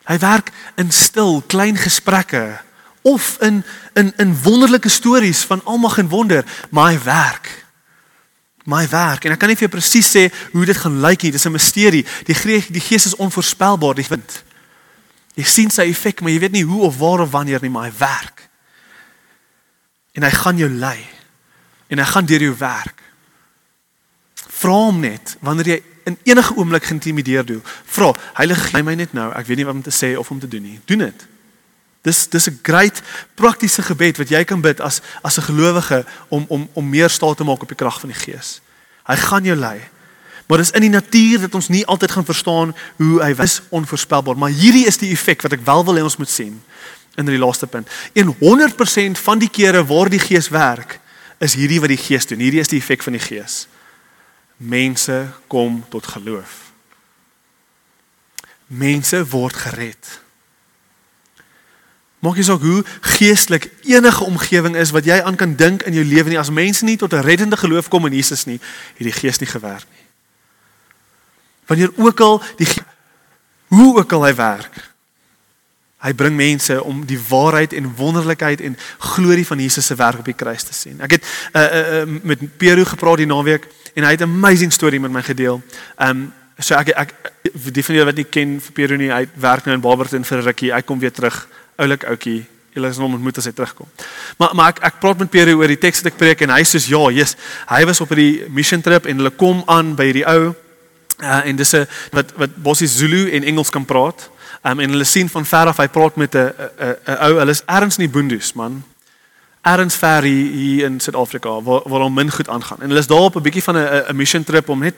Hy 0.09 0.19
werk 0.19 0.53
in 0.77 0.93
stil, 0.93 1.43
klein 1.47 1.77
gesprekke 1.77 2.61
of 3.03 3.37
in 3.41 3.65
in 3.95 4.13
in 4.17 4.43
wonderlike 4.43 4.89
stories 4.89 5.43
van 5.45 5.65
almag 5.65 5.99
en 5.99 6.09
wonder, 6.09 6.45
maar 6.71 6.93
hy 6.93 7.03
werk. 7.03 7.67
My 8.65 8.89
werk 8.89 9.25
en 9.25 9.33
ek 9.33 9.39
kan 9.39 9.49
nie 9.49 9.57
vir 9.57 9.69
jou 9.69 9.77
presies 9.77 10.11
sê 10.13 10.29
hoe 10.53 10.65
dit 10.65 10.77
gaan 10.77 11.01
lyk 11.01 11.23
nie. 11.23 11.33
Dis 11.33 11.47
'n 11.47 11.53
misterie. 11.53 12.07
Die 12.25 12.35
Gees 12.35 12.67
die 12.67 12.81
Gees 12.81 13.07
is 13.07 13.17
onvoorspelbaar, 13.17 13.95
die 13.95 14.09
wind. 14.09 14.43
Jy 15.35 15.45
sien 15.45 15.71
sy 15.71 15.83
effek, 15.83 16.21
maar 16.21 16.31
jy 16.31 16.41
weet 16.43 16.53
nie 16.53 16.65
hoe 16.67 16.83
of 16.83 16.99
waar 16.99 17.21
of 17.21 17.31
wanneer 17.31 17.63
nie, 17.63 17.71
maar 17.71 17.87
hy 17.87 17.95
werk. 17.99 18.49
En 20.13 20.23
hy 20.23 20.31
gaan 20.31 20.59
jou 20.59 20.71
lei. 20.71 21.07
En 21.89 21.99
hy 21.99 22.05
gaan 22.05 22.27
deur 22.27 22.43
jou 22.43 22.57
werk. 22.59 23.03
Vra 24.59 24.75
hom 24.89 25.01
net 25.01 25.37
wanneer 25.45 25.75
jy 25.75 25.79
in 26.09 26.17
enige 26.23 26.55
oomblik 26.57 26.87
geïntimideer 26.89 27.45
doen. 27.47 27.63
Vra, 27.87 28.15
Heilige 28.39 28.71
Gees, 28.71 28.85
my 28.85 28.95
net 28.97 29.13
nou. 29.17 29.29
Ek 29.37 29.47
weet 29.47 29.61
nie 29.61 29.67
wat 29.69 29.77
om 29.77 29.85
te 29.85 29.95
sê 29.95 30.15
of 30.19 30.31
om 30.33 30.41
te 30.41 30.49
doen 30.49 30.65
nie. 30.65 30.79
Doen 30.89 31.05
dit. 31.05 31.27
Dis 32.07 32.27
dis 32.33 32.49
'n 32.49 32.59
great 32.63 33.03
praktiese 33.35 33.83
gebed 33.83 34.17
wat 34.19 34.29
jy 34.29 34.45
kan 34.45 34.61
bid 34.61 34.81
as 34.81 35.01
as 35.23 35.39
'n 35.39 35.43
gelowige 35.51 36.05
om 36.29 36.45
om 36.49 36.69
om 36.73 36.89
meer 36.89 37.11
staat 37.11 37.37
te 37.37 37.45
maak 37.45 37.63
op 37.63 37.69
die 37.69 37.77
krag 37.77 38.01
van 38.01 38.11
die 38.11 38.19
Gees. 38.19 38.61
Hy 39.07 39.17
gaan 39.17 39.45
jou 39.45 39.57
lei. 39.57 39.81
Maar 40.47 40.59
dis 40.59 40.71
in 40.71 40.81
die 40.81 40.91
natuur 40.91 41.41
dat 41.41 41.55
ons 41.55 41.69
nie 41.69 41.87
altyd 41.87 42.11
gaan 42.11 42.25
verstaan 42.25 42.75
hoe 42.97 43.23
hy 43.23 43.35
is 43.43 43.61
onvoorspelbaar, 43.69 44.37
maar 44.37 44.51
hierdie 44.51 44.87
is 44.87 44.97
die 44.97 45.13
effek 45.13 45.43
wat 45.43 45.53
ek 45.53 45.65
wel 45.65 45.85
wil 45.85 45.95
hê 45.95 46.03
ons 46.03 46.17
moet 46.17 46.31
sien 46.31 46.63
in 47.17 47.27
die 47.27 47.39
laaste 47.39 47.67
punt. 47.67 47.89
100% 48.15 49.19
van 49.19 49.39
die 49.39 49.51
kere 49.51 49.85
waar 49.85 50.09
die 50.09 50.19
Gees 50.19 50.49
werk, 50.49 51.01
is 51.39 51.55
hierdie 51.55 51.81
wat 51.81 51.89
die 51.89 51.97
Gees 51.97 52.27
doen. 52.27 52.39
Hierdie 52.39 52.61
is 52.61 52.69
die 52.69 52.79
effek 52.79 53.03
van 53.03 53.13
die 53.13 53.21
Gees 53.21 53.69
mense 54.59 55.31
kom 55.47 55.85
tot 55.89 56.07
geloof. 56.07 56.73
Mense 58.67 59.23
word 59.27 59.57
gered. 59.57 60.21
Maak 62.19 62.37
jy 62.37 62.43
saak 62.49 62.65
hoe 62.67 62.83
geestelik 63.15 63.69
enige 63.87 64.25
omgewing 64.27 64.75
is 64.77 64.91
wat 64.91 65.07
jy 65.07 65.21
aan 65.23 65.39
kan 65.39 65.55
dink 65.57 65.87
in 65.87 65.95
jou 65.95 66.05
lewe 66.05 66.35
nie 66.35 66.41
as 66.41 66.51
mense 66.51 66.85
nie 66.85 66.99
tot 66.99 67.15
'n 67.15 67.23
reddende 67.23 67.57
geloof 67.57 67.89
kom 67.89 68.07
in 68.07 68.19
Jesus 68.19 68.45
nie, 68.45 68.61
het 68.99 69.07
die 69.07 69.13
Gees 69.13 69.39
nie 69.39 69.47
gewerk 69.49 69.87
nie. 69.91 70.07
Wanneer 71.67 71.93
ook 71.97 72.21
al 72.21 72.43
die 72.57 72.69
hoe 73.67 73.99
ook 73.99 74.13
al 74.13 74.25
hy 74.25 74.35
werk, 74.35 74.88
hy 75.99 76.13
bring 76.15 76.37
mense 76.39 76.77
om 76.85 77.01
die 77.07 77.19
waarheid 77.29 77.73
en 77.75 77.91
wonderlikheid 77.99 78.61
en 78.61 78.77
glorie 78.99 79.47
van 79.47 79.59
Jesus 79.59 79.87
se 79.87 79.95
werk 79.99 80.19
op 80.19 80.29
die 80.29 80.37
kruis 80.39 80.63
te 80.63 80.75
sien. 80.75 81.01
Ek 81.03 81.17
het 81.19 81.25
uh, 81.53 81.63
uh, 81.63 82.03
uh, 82.03 82.19
met 82.23 82.45
Peru 82.59 82.85
gepraat 82.87 83.19
die 83.19 83.27
naweek 83.27 83.67
en 83.95 84.07
hy 84.07 84.13
het 84.15 84.23
'n 84.23 84.31
amazing 84.31 84.73
storie 84.73 85.01
met 85.01 85.11
my 85.11 85.23
gedeel. 85.23 85.63
Um, 85.99 86.33
so 86.59 86.75
ek 86.75 86.89
ek 86.95 87.15
die 87.53 87.83
van 87.83 87.95
julle 87.95 88.07
wat 88.07 88.17
nie 88.17 88.29
ken 88.31 88.61
vir 88.61 88.73
Peru 88.73 88.97
nie, 88.97 89.11
hy 89.11 89.27
werk 89.35 89.67
nou 89.67 89.75
in 89.75 89.83
Barberton 89.83 90.25
vir 90.25 90.39
'n 90.39 90.45
rukkie. 90.45 90.73
Hy 90.73 90.83
kom 90.83 90.99
weer 90.99 91.13
terug. 91.13 91.49
Oulik 91.79 92.05
ouetjie. 92.05 92.47
Julle 92.75 92.89
is 92.89 92.97
hom 92.97 93.15
ontmoet 93.15 93.39
as 93.39 93.45
hy 93.45 93.53
terugkom. 93.53 93.87
Maar 94.39 94.55
maar 94.55 94.69
ek 94.69 94.79
ek 94.83 95.01
praat 95.01 95.19
met 95.19 95.31
Peru 95.31 95.55
oor 95.59 95.67
die 95.67 95.79
teks 95.79 96.03
wat 96.03 96.13
ek 96.13 96.19
preek 96.19 96.41
en 96.41 96.51
hy 96.51 96.63
sê 96.63 96.79
ja, 96.87 97.11
yes. 97.11 97.37
Hy 97.67 97.85
was 97.85 98.01
op 98.01 98.09
hierdie 98.09 98.49
mission 98.49 98.81
trip 98.81 99.07
en 99.07 99.17
hulle 99.17 99.31
kom 99.31 99.63
aan 99.67 99.95
by 99.97 100.05
hierdie 100.05 100.27
ou 100.27 100.55
uh, 101.23 101.43
en 101.45 101.57
dis 101.57 101.75
'n 101.75 101.87
wat 102.13 102.33
wat 102.37 102.57
Bossies 102.57 102.97
Zulu 102.97 103.31
en 103.31 103.43
Engels 103.43 103.71
kan 103.71 103.85
praat. 103.85 104.31
Um, 104.69 104.81
en 104.81 104.91
hulle 104.91 105.05
sien 105.05 105.29
van 105.29 105.47
ver 105.47 105.67
af 105.67 105.77
hy 105.77 105.89
praat 105.89 106.17
met 106.17 106.35
'n 106.35 106.53
'n 107.07 107.17
ou, 107.25 107.39
hulle 107.39 107.51
is 107.51 107.63
ergens 107.65 107.97
in 107.99 108.05
die 108.05 108.13
boondoes, 108.13 108.53
man 108.53 108.83
erns 109.63 109.97
ver 109.97 110.23
hier, 110.23 110.53
hier 110.53 110.85
in 110.85 111.01
Suid-Afrika 111.01 111.63
waar 111.63 111.81
waar 111.85 112.01
hom 112.01 112.15
min 112.15 112.31
goed 112.31 112.49
aangaan. 112.49 112.81
En 112.81 112.89
hulle 112.89 112.99
is 112.99 113.07
daar 113.07 113.29
op 113.29 113.37
'n 113.37 113.43
bietjie 113.43 113.63
van 113.63 113.77
'n 113.77 114.05
'n 114.09 114.17
mission 114.17 114.45
trip 114.45 114.69
om 114.69 114.79
net 114.79 114.95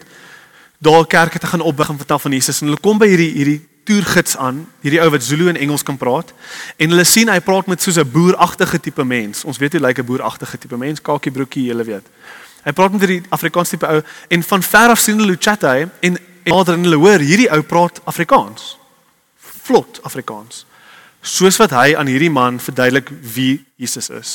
daar 0.78 1.06
kerke 1.06 1.38
te 1.38 1.46
gaan 1.46 1.60
opbou 1.60 1.88
en 1.88 1.96
vertel 1.96 2.18
van 2.18 2.30
Jesus. 2.30 2.60
En 2.60 2.66
hulle 2.66 2.80
kom 2.80 2.98
by 2.98 3.06
hierdie 3.06 3.32
hierdie 3.32 3.68
toergids 3.84 4.36
aan, 4.36 4.68
hierdie 4.80 5.00
ou 5.00 5.10
wat 5.10 5.22
Zulu 5.22 5.48
en 5.48 5.56
Engels 5.56 5.82
kan 5.82 5.96
praat. 5.96 6.32
En 6.76 6.88
hulle 6.88 7.04
sien 7.04 7.28
hy 7.28 7.40
praat 7.40 7.66
met 7.66 7.82
soos 7.82 7.96
'n 7.96 8.10
boeragtige 8.10 8.80
tipe 8.80 9.04
mens. 9.04 9.44
Ons 9.44 9.58
weet 9.58 9.72
hoe 9.72 9.80
lyk 9.80 9.98
'n 9.98 10.04
boeragtige 10.04 10.58
tipe 10.58 10.76
mens, 10.76 11.02
kakie 11.02 11.32
broekie, 11.32 11.64
julle 11.64 11.84
weet. 11.84 12.06
Hy 12.62 12.72
praat 12.72 12.92
met 12.92 13.00
hierdie 13.00 13.22
Afrikaans 13.28 13.68
tipe 13.68 13.86
ou 13.86 14.02
en 14.28 14.42
van 14.42 14.62
ver 14.62 14.88
af 14.88 14.98
sien 14.98 15.16
hulle 15.16 15.32
hoe 15.32 15.40
chat 15.40 15.62
hy 15.62 15.88
en 16.00 16.18
nader 16.44 16.74
en 16.74 16.82
hulle 16.82 16.96
hoor 16.96 17.18
hierdie 17.18 17.50
ou 17.50 17.62
praat 17.62 18.00
Afrikaans. 18.04 18.79
Vlot 19.70 20.00
Afrikaans. 20.02 20.64
Soos 21.20 21.58
wat 21.60 21.70
hy 21.76 21.92
aan 21.94 22.08
hierdie 22.10 22.32
man 22.32 22.58
verduidelik 22.58 23.10
wie 23.34 23.60
Jesus 23.78 24.08
is. 24.10 24.32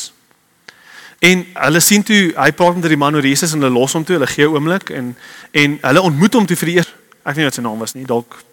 En 1.20 1.42
hulle 1.54 1.82
sien 1.84 2.04
toe 2.08 2.30
hy 2.38 2.52
praat 2.56 2.78
met 2.80 2.88
die 2.92 3.00
man 3.00 3.18
oor 3.18 3.26
Jesus 3.26 3.56
en 3.56 3.64
hulle 3.64 3.74
los 3.76 3.96
hom 3.98 4.06
toe, 4.08 4.16
hulle 4.16 4.32
gee 4.32 4.48
'n 4.48 4.56
oomblik 4.56 4.90
en 4.90 5.16
en 5.52 5.78
hulle 5.82 6.02
ontmoet 6.02 6.34
hom 6.34 6.46
toe 6.46 6.56
vir 6.56 6.70
die 6.72 6.78
eer. 6.78 6.90
Ek 7.26 7.36
weet 7.36 7.44
nie 7.44 7.50
wat 7.50 7.60
sy 7.60 7.62
naam 7.62 7.80
was 7.80 7.96
nie, 7.96 8.06
dalk 8.06 8.44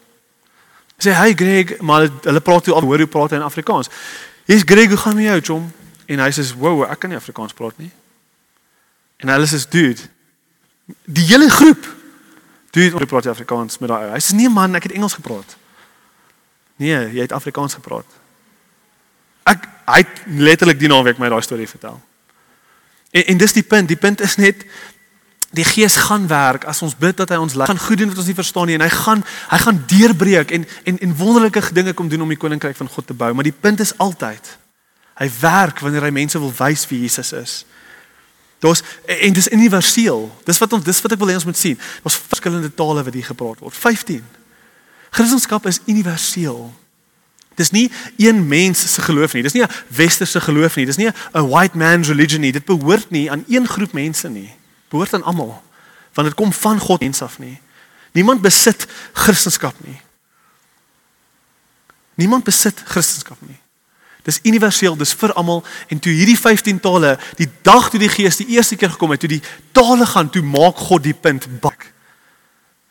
sê 0.98 1.14
hy 1.14 1.34
Greg, 1.34 1.80
maar 1.80 2.08
hulle 2.22 2.40
praat 2.40 2.64
toe 2.64 2.74
al 2.74 2.82
hoor 2.82 2.98
hoe 2.98 3.06
praat 3.06 3.30
hy 3.30 3.36
in 3.36 3.42
Afrikaans. 3.42 3.88
Hier's 4.46 4.62
Greg, 4.64 4.88
hoe 4.88 4.96
gaan 4.96 5.16
met 5.16 5.24
jou, 5.24 5.40
chom? 5.40 5.72
En 6.06 6.18
hy 6.18 6.30
sê, 6.30 6.42
"Wow, 6.58 6.82
ek 6.82 6.98
kan 6.98 7.10
nie 7.10 7.18
Afrikaans 7.18 7.52
praat 7.52 7.78
nie." 7.78 7.90
En 9.18 9.28
hulle 9.28 9.46
sê, 9.46 9.68
"Dude, 9.68 10.00
die 11.04 11.26
hele 11.26 11.50
groep 11.50 12.00
Dude, 12.72 12.96
jy 12.98 13.06
praat 13.06 13.26
Afrikaans 13.26 13.78
met 13.78 13.90
daai 13.90 14.06
ou. 14.06 14.12
Hy 14.12 14.18
sê, 14.18 14.34
"Nee 14.34 14.48
man, 14.48 14.74
ek 14.74 14.82
het 14.82 14.92
Engels 14.92 15.12
gepraat." 15.12 15.56
Nee, 16.82 17.02
jy 17.14 17.22
het 17.22 17.34
Afrikaans 17.36 17.78
gepraat. 17.78 18.18
Ek 19.46 19.68
hy 19.86 20.00
het 20.02 20.22
letterlik 20.38 20.78
die 20.80 20.90
naweek 20.90 21.20
my 21.20 21.28
daai 21.30 21.42
storie 21.44 21.68
vertel. 21.68 21.98
En 23.12 23.26
en 23.34 23.40
dis 23.42 23.54
die 23.54 23.66
punt, 23.66 23.90
die 23.90 23.98
punt 24.00 24.22
is 24.24 24.38
net 24.40 24.64
die 25.52 25.66
Gees 25.68 25.98
gaan 26.08 26.24
werk 26.30 26.64
as 26.64 26.80
ons 26.82 26.94
bid 26.96 27.18
dat 27.20 27.28
hy 27.34 27.36
ons 27.42 27.54
gaan 27.58 27.78
goed 27.78 28.00
doen 28.00 28.08
wat 28.08 28.20
ons 28.22 28.30
nie 28.30 28.38
verstaan 28.38 28.70
nie 28.70 28.78
en 28.78 28.84
hy 28.86 28.92
gaan 28.94 29.20
hy 29.50 29.58
gaan 29.60 29.82
deurbreek 29.90 30.54
en 30.56 30.64
en 30.88 30.98
en 30.98 31.16
wonderlike 31.18 31.74
dinge 31.76 31.92
kom 31.92 32.08
doen 32.08 32.24
om 32.24 32.32
die 32.32 32.40
koninkryk 32.40 32.78
van 32.78 32.88
God 32.88 33.06
te 33.06 33.14
bou, 33.14 33.28
maar 33.34 33.46
die 33.46 33.58
punt 33.66 33.82
is 33.84 33.92
altyd 34.00 34.54
hy 35.20 35.28
werk 35.42 35.82
wanneer 35.84 36.08
hy 36.08 36.14
mense 36.14 36.40
wil 36.40 36.54
wys 36.56 36.86
wie 36.88 37.02
Jesus 37.04 37.34
is. 37.36 37.58
Daar's 38.64 38.80
en 39.04 39.34
dis 39.36 39.50
universeel. 39.52 40.30
Dis 40.46 40.58
wat 40.62 40.72
ons 40.72 40.84
dis 40.86 41.02
wat 41.04 41.12
ek 41.12 41.20
wil 41.20 41.34
hê 41.34 41.36
ons 41.36 41.46
moet 41.50 41.58
sien. 41.58 41.78
Daar's 42.02 42.16
verskillende 42.32 42.70
tale 42.74 43.04
wat 43.04 43.14
hier 43.14 43.26
gepraat 43.26 43.60
word. 43.60 43.76
15. 43.76 44.24
Christendom 45.12 45.60
is 45.68 45.80
universeel. 45.86 46.72
Dis 47.54 47.70
nie 47.70 47.90
een 48.16 48.46
mens 48.48 48.94
se 48.94 49.02
geloof 49.02 49.32
nie. 49.32 49.42
Dis 49.42 49.52
nie 49.52 49.62
'n 49.62 49.70
westerse 49.88 50.40
geloof 50.40 50.76
nie. 50.76 50.86
Dis 50.86 50.96
nie 50.96 51.08
'n 51.08 51.48
white 51.48 51.76
man's 51.76 52.08
religion 52.08 52.40
nie. 52.40 52.52
Dit 52.52 52.64
behoort 52.64 53.10
nie 53.10 53.30
aan 53.30 53.44
een 53.48 53.68
groep 53.68 53.92
mense 53.92 54.28
nie. 54.28 54.54
Behoort 54.88 55.14
aan 55.14 55.22
almal. 55.22 55.62
Want 56.12 56.28
dit 56.28 56.36
kom 56.36 56.52
van 56.52 56.78
God 56.78 57.00
mens 57.00 57.22
af 57.22 57.38
nie. 57.38 57.60
Niemand 58.12 58.40
besit 58.40 58.86
Christendom 59.12 59.72
nie. 59.84 60.00
Niemand 62.14 62.44
besit 62.44 62.82
Christendom 62.84 63.36
nie. 63.40 63.60
Dis 64.22 64.38
universeel, 64.42 64.96
dis 64.96 65.12
vir 65.12 65.32
almal 65.32 65.64
en 65.88 65.98
toe 65.98 66.12
hierdie 66.12 66.38
15 66.38 66.80
tale, 66.80 67.18
die 67.36 67.48
dag 67.62 67.90
toe 67.90 67.98
die 67.98 68.08
Gees 68.08 68.36
die 68.36 68.46
eerste 68.46 68.76
keer 68.76 68.90
gekom 68.90 69.10
het, 69.10 69.20
toe 69.20 69.28
die 69.28 69.42
tale 69.72 70.06
gaan, 70.06 70.30
toe 70.30 70.42
maak 70.42 70.76
God 70.76 71.02
die 71.02 71.14
punt 71.14 71.60
bak. 71.60 71.92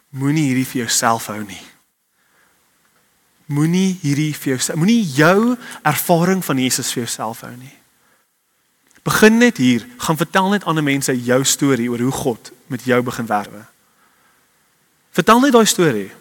Moenie 0.10 0.50
hierdie 0.50 0.68
vir 0.68 0.82
jouself 0.84 1.26
hou 1.32 1.44
nie. 1.44 1.71
Moenie 3.52 4.00
hierdie 4.02 4.32
vir 4.38 4.56
jou 4.56 4.78
moenie 4.80 5.02
jou 5.04 5.58
ervaring 5.84 6.44
van 6.46 6.60
Jesus 6.62 6.92
vir 6.94 7.04
jouself 7.04 7.44
hou 7.46 7.52
nie. 7.58 7.74
Begin 9.04 9.40
net 9.42 9.58
hier, 9.58 9.86
gaan 9.98 10.18
vertel 10.18 10.50
net 10.54 10.66
ander 10.70 10.86
mense 10.86 11.14
jou 11.26 11.40
storie 11.44 11.90
oor 11.90 12.00
hoe 12.00 12.16
God 12.16 12.52
met 12.72 12.86
jou 12.86 13.02
begin 13.04 13.28
werk. 13.28 13.54
Vertel 15.12 15.42
net 15.44 15.56
daai 15.56 15.66
storie. 15.66 16.12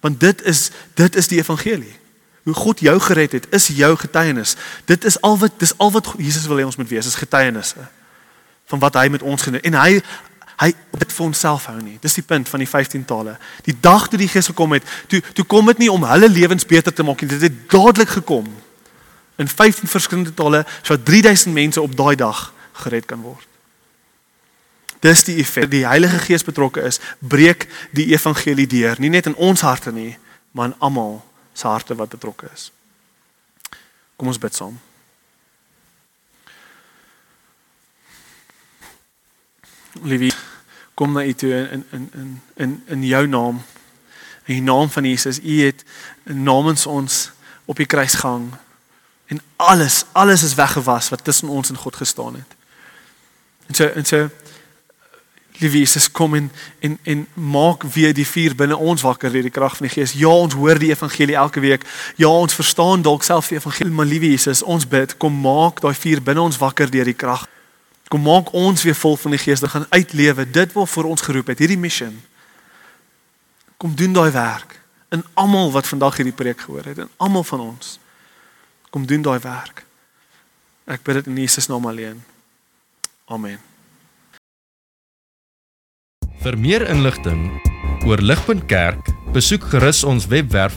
Want 0.00 0.20
dit 0.20 0.42
is 0.48 0.70
dit 0.98 1.16
is 1.16 1.28
die 1.28 1.38
evangelie. 1.42 1.96
Hoe 2.42 2.54
God 2.54 2.80
jou 2.80 2.94
gered 3.00 3.32
het, 3.32 3.46
is 3.54 3.66
jou 3.66 3.96
getuienis. 3.96 4.56
Dit 4.84 5.04
is 5.04 5.20
al 5.20 5.36
wat 5.38 5.58
dis 5.58 5.74
al 5.78 5.92
wat 5.94 6.14
Jesus 6.18 6.46
wil 6.50 6.58
hê 6.58 6.64
ons 6.66 6.78
moet 6.78 6.88
wees, 6.88 7.06
is 7.06 7.18
getuienisse 7.18 7.86
van 8.72 8.78
wat 8.78 8.94
hy 8.94 9.08
met 9.12 9.22
ons 9.22 9.42
gedoen 9.42 9.60
en 9.68 9.74
hy 9.76 9.98
hy 10.62 10.70
dit 10.98 11.12
vir 11.12 11.24
onsself 11.26 11.66
hou 11.70 11.78
nie. 11.82 11.98
Dis 12.02 12.14
die 12.18 12.24
punt 12.26 12.48
van 12.48 12.62
die 12.62 12.68
15 12.68 13.04
tale. 13.08 13.36
Die 13.66 13.74
dag 13.74 14.06
toe 14.08 14.20
die 14.20 14.30
Gees 14.30 14.50
gekom 14.52 14.76
het, 14.76 14.86
toe 15.10 15.22
toe 15.34 15.44
kom 15.44 15.66
dit 15.72 15.84
nie 15.84 15.90
om 15.90 16.04
hulle 16.06 16.28
lewens 16.30 16.66
beter 16.68 16.94
te 16.94 17.02
maak 17.06 17.22
nie. 17.22 17.30
Dit 17.34 17.42
het 17.48 17.62
dadelik 17.72 18.14
gekom 18.18 18.48
in 19.42 19.48
15 19.48 19.90
verskillende 19.90 20.34
tale 20.34 20.64
sodat 20.82 21.04
3000 21.08 21.54
mense 21.54 21.80
op 21.80 21.96
daai 21.96 22.14
dag 22.16 22.52
gered 22.84 23.08
kan 23.10 23.20
word. 23.20 23.48
Dis 25.02 25.24
die 25.26 25.40
effek. 25.42 25.66
Die 25.70 25.86
Heilige 25.86 26.20
Gees 26.22 26.44
betrokke 26.46 26.84
is, 26.86 27.00
breek 27.18 27.66
die 27.90 28.12
evangelie 28.14 28.68
deur, 28.70 29.00
nie 29.02 29.10
net 29.10 29.26
in 29.26 29.34
ons 29.34 29.64
harte 29.66 29.90
nie, 29.92 30.14
maar 30.54 30.70
in 30.70 30.78
almal 30.78 31.18
se 31.58 31.66
harte 31.66 31.96
wat 31.98 32.14
betrokke 32.14 32.46
is. 32.54 32.70
Kom 34.16 34.30
ons 34.30 34.38
bid 34.38 34.54
saam. 34.54 34.78
Liefie, 40.06 40.32
kom 41.02 41.16
na 41.18 41.24
U 41.26 41.34
toe 41.34 41.50
in 41.50 41.84
in 41.90 42.10
in 42.14 42.40
in 42.54 42.82
in 42.86 43.06
jou 43.06 43.26
naam. 43.26 43.62
In 44.46 44.54
die 44.54 44.62
naam 44.62 44.90
van 44.90 45.04
Jesus, 45.04 45.40
U 45.42 45.60
het 45.62 45.84
namens 46.22 46.86
ons 46.86 47.30
op 47.64 47.76
die 47.76 47.86
kruis 47.86 48.14
gehang 48.14 48.52
en 49.26 49.40
alles 49.56 50.04
alles 50.12 50.42
is 50.42 50.54
weggewas 50.54 51.08
wat 51.08 51.24
tussen 51.24 51.48
ons 51.48 51.70
en 51.70 51.76
God 51.76 51.96
gestaan 51.96 52.34
het. 52.34 52.56
En 53.66 53.74
so 53.74 53.86
en 53.86 54.04
so 54.04 54.28
Liewe 55.60 55.78
Jesus, 55.78 56.10
kom 56.10 56.34
en 56.34 56.50
en 56.80 56.98
en 57.02 57.26
maak 57.34 57.82
weer 57.82 58.14
die 58.14 58.26
vuur 58.26 58.54
binne 58.56 58.76
ons 58.76 59.02
wakker 59.02 59.30
deur 59.30 59.44
die 59.46 59.52
krag 59.52 59.76
van 59.76 59.86
die 59.86 59.94
Gees. 59.94 60.14
Ja, 60.16 60.28
ons 60.32 60.54
hoor 60.54 60.78
die 60.78 60.90
evangelie 60.90 61.36
elke 61.36 61.60
week. 61.60 61.84
Ja, 62.16 62.26
ons 62.26 62.54
verstaan 62.54 63.02
dalk 63.02 63.22
self 63.22 63.48
die 63.52 63.60
evangelie, 63.60 63.92
maar 63.92 64.08
liewe 64.08 64.32
Jesus, 64.32 64.62
ons 64.62 64.88
bid, 64.88 65.16
kom 65.16 65.36
maak 65.44 65.80
daai 65.84 65.94
vuur 65.94 66.22
binne 66.24 66.40
ons 66.40 66.58
wakker 66.58 66.90
deur 66.90 67.04
die 67.04 67.14
krag. 67.14 67.44
Kom 68.12 68.26
maak 68.28 68.50
ons 68.52 68.82
weer 68.84 68.96
vol 68.98 69.16
van 69.16 69.32
die 69.32 69.40
Gees, 69.40 69.62
dat 69.64 69.72
gaan 69.72 69.86
uitlewe 69.88 70.44
dit 70.44 70.72
wat 70.76 70.90
vir 70.92 71.06
ons 71.08 71.24
geroep 71.24 71.48
het, 71.48 71.62
hierdie 71.64 71.80
mission. 71.80 72.12
Kom 73.80 73.94
doen 73.96 74.12
daai 74.12 74.28
werk 74.34 74.76
in 75.12 75.24
almal 75.40 75.72
wat 75.72 75.88
vandag 75.88 76.18
hierdie 76.20 76.36
preek 76.36 76.60
gehoor 76.60 76.90
het, 76.90 77.00
in 77.00 77.08
almal 77.16 77.44
van 77.48 77.64
ons. 77.64 77.96
Kom 78.92 79.06
doen 79.08 79.24
daai 79.24 79.40
werk. 79.40 79.84
Ek 80.84 81.00
bid 81.06 81.22
dit 81.22 81.32
in 81.32 81.40
Jesus 81.40 81.70
naam 81.72 81.88
alleen. 81.88 82.20
Amen. 83.32 83.60
Vir 86.44 86.58
meer 86.60 86.84
inligting 86.90 87.46
oor 88.04 88.20
Ligpunt 88.20 88.66
Kerk, 88.68 89.08
besoek 89.32 89.70
gerus 89.72 90.04
ons 90.04 90.28
webwerf 90.28 90.76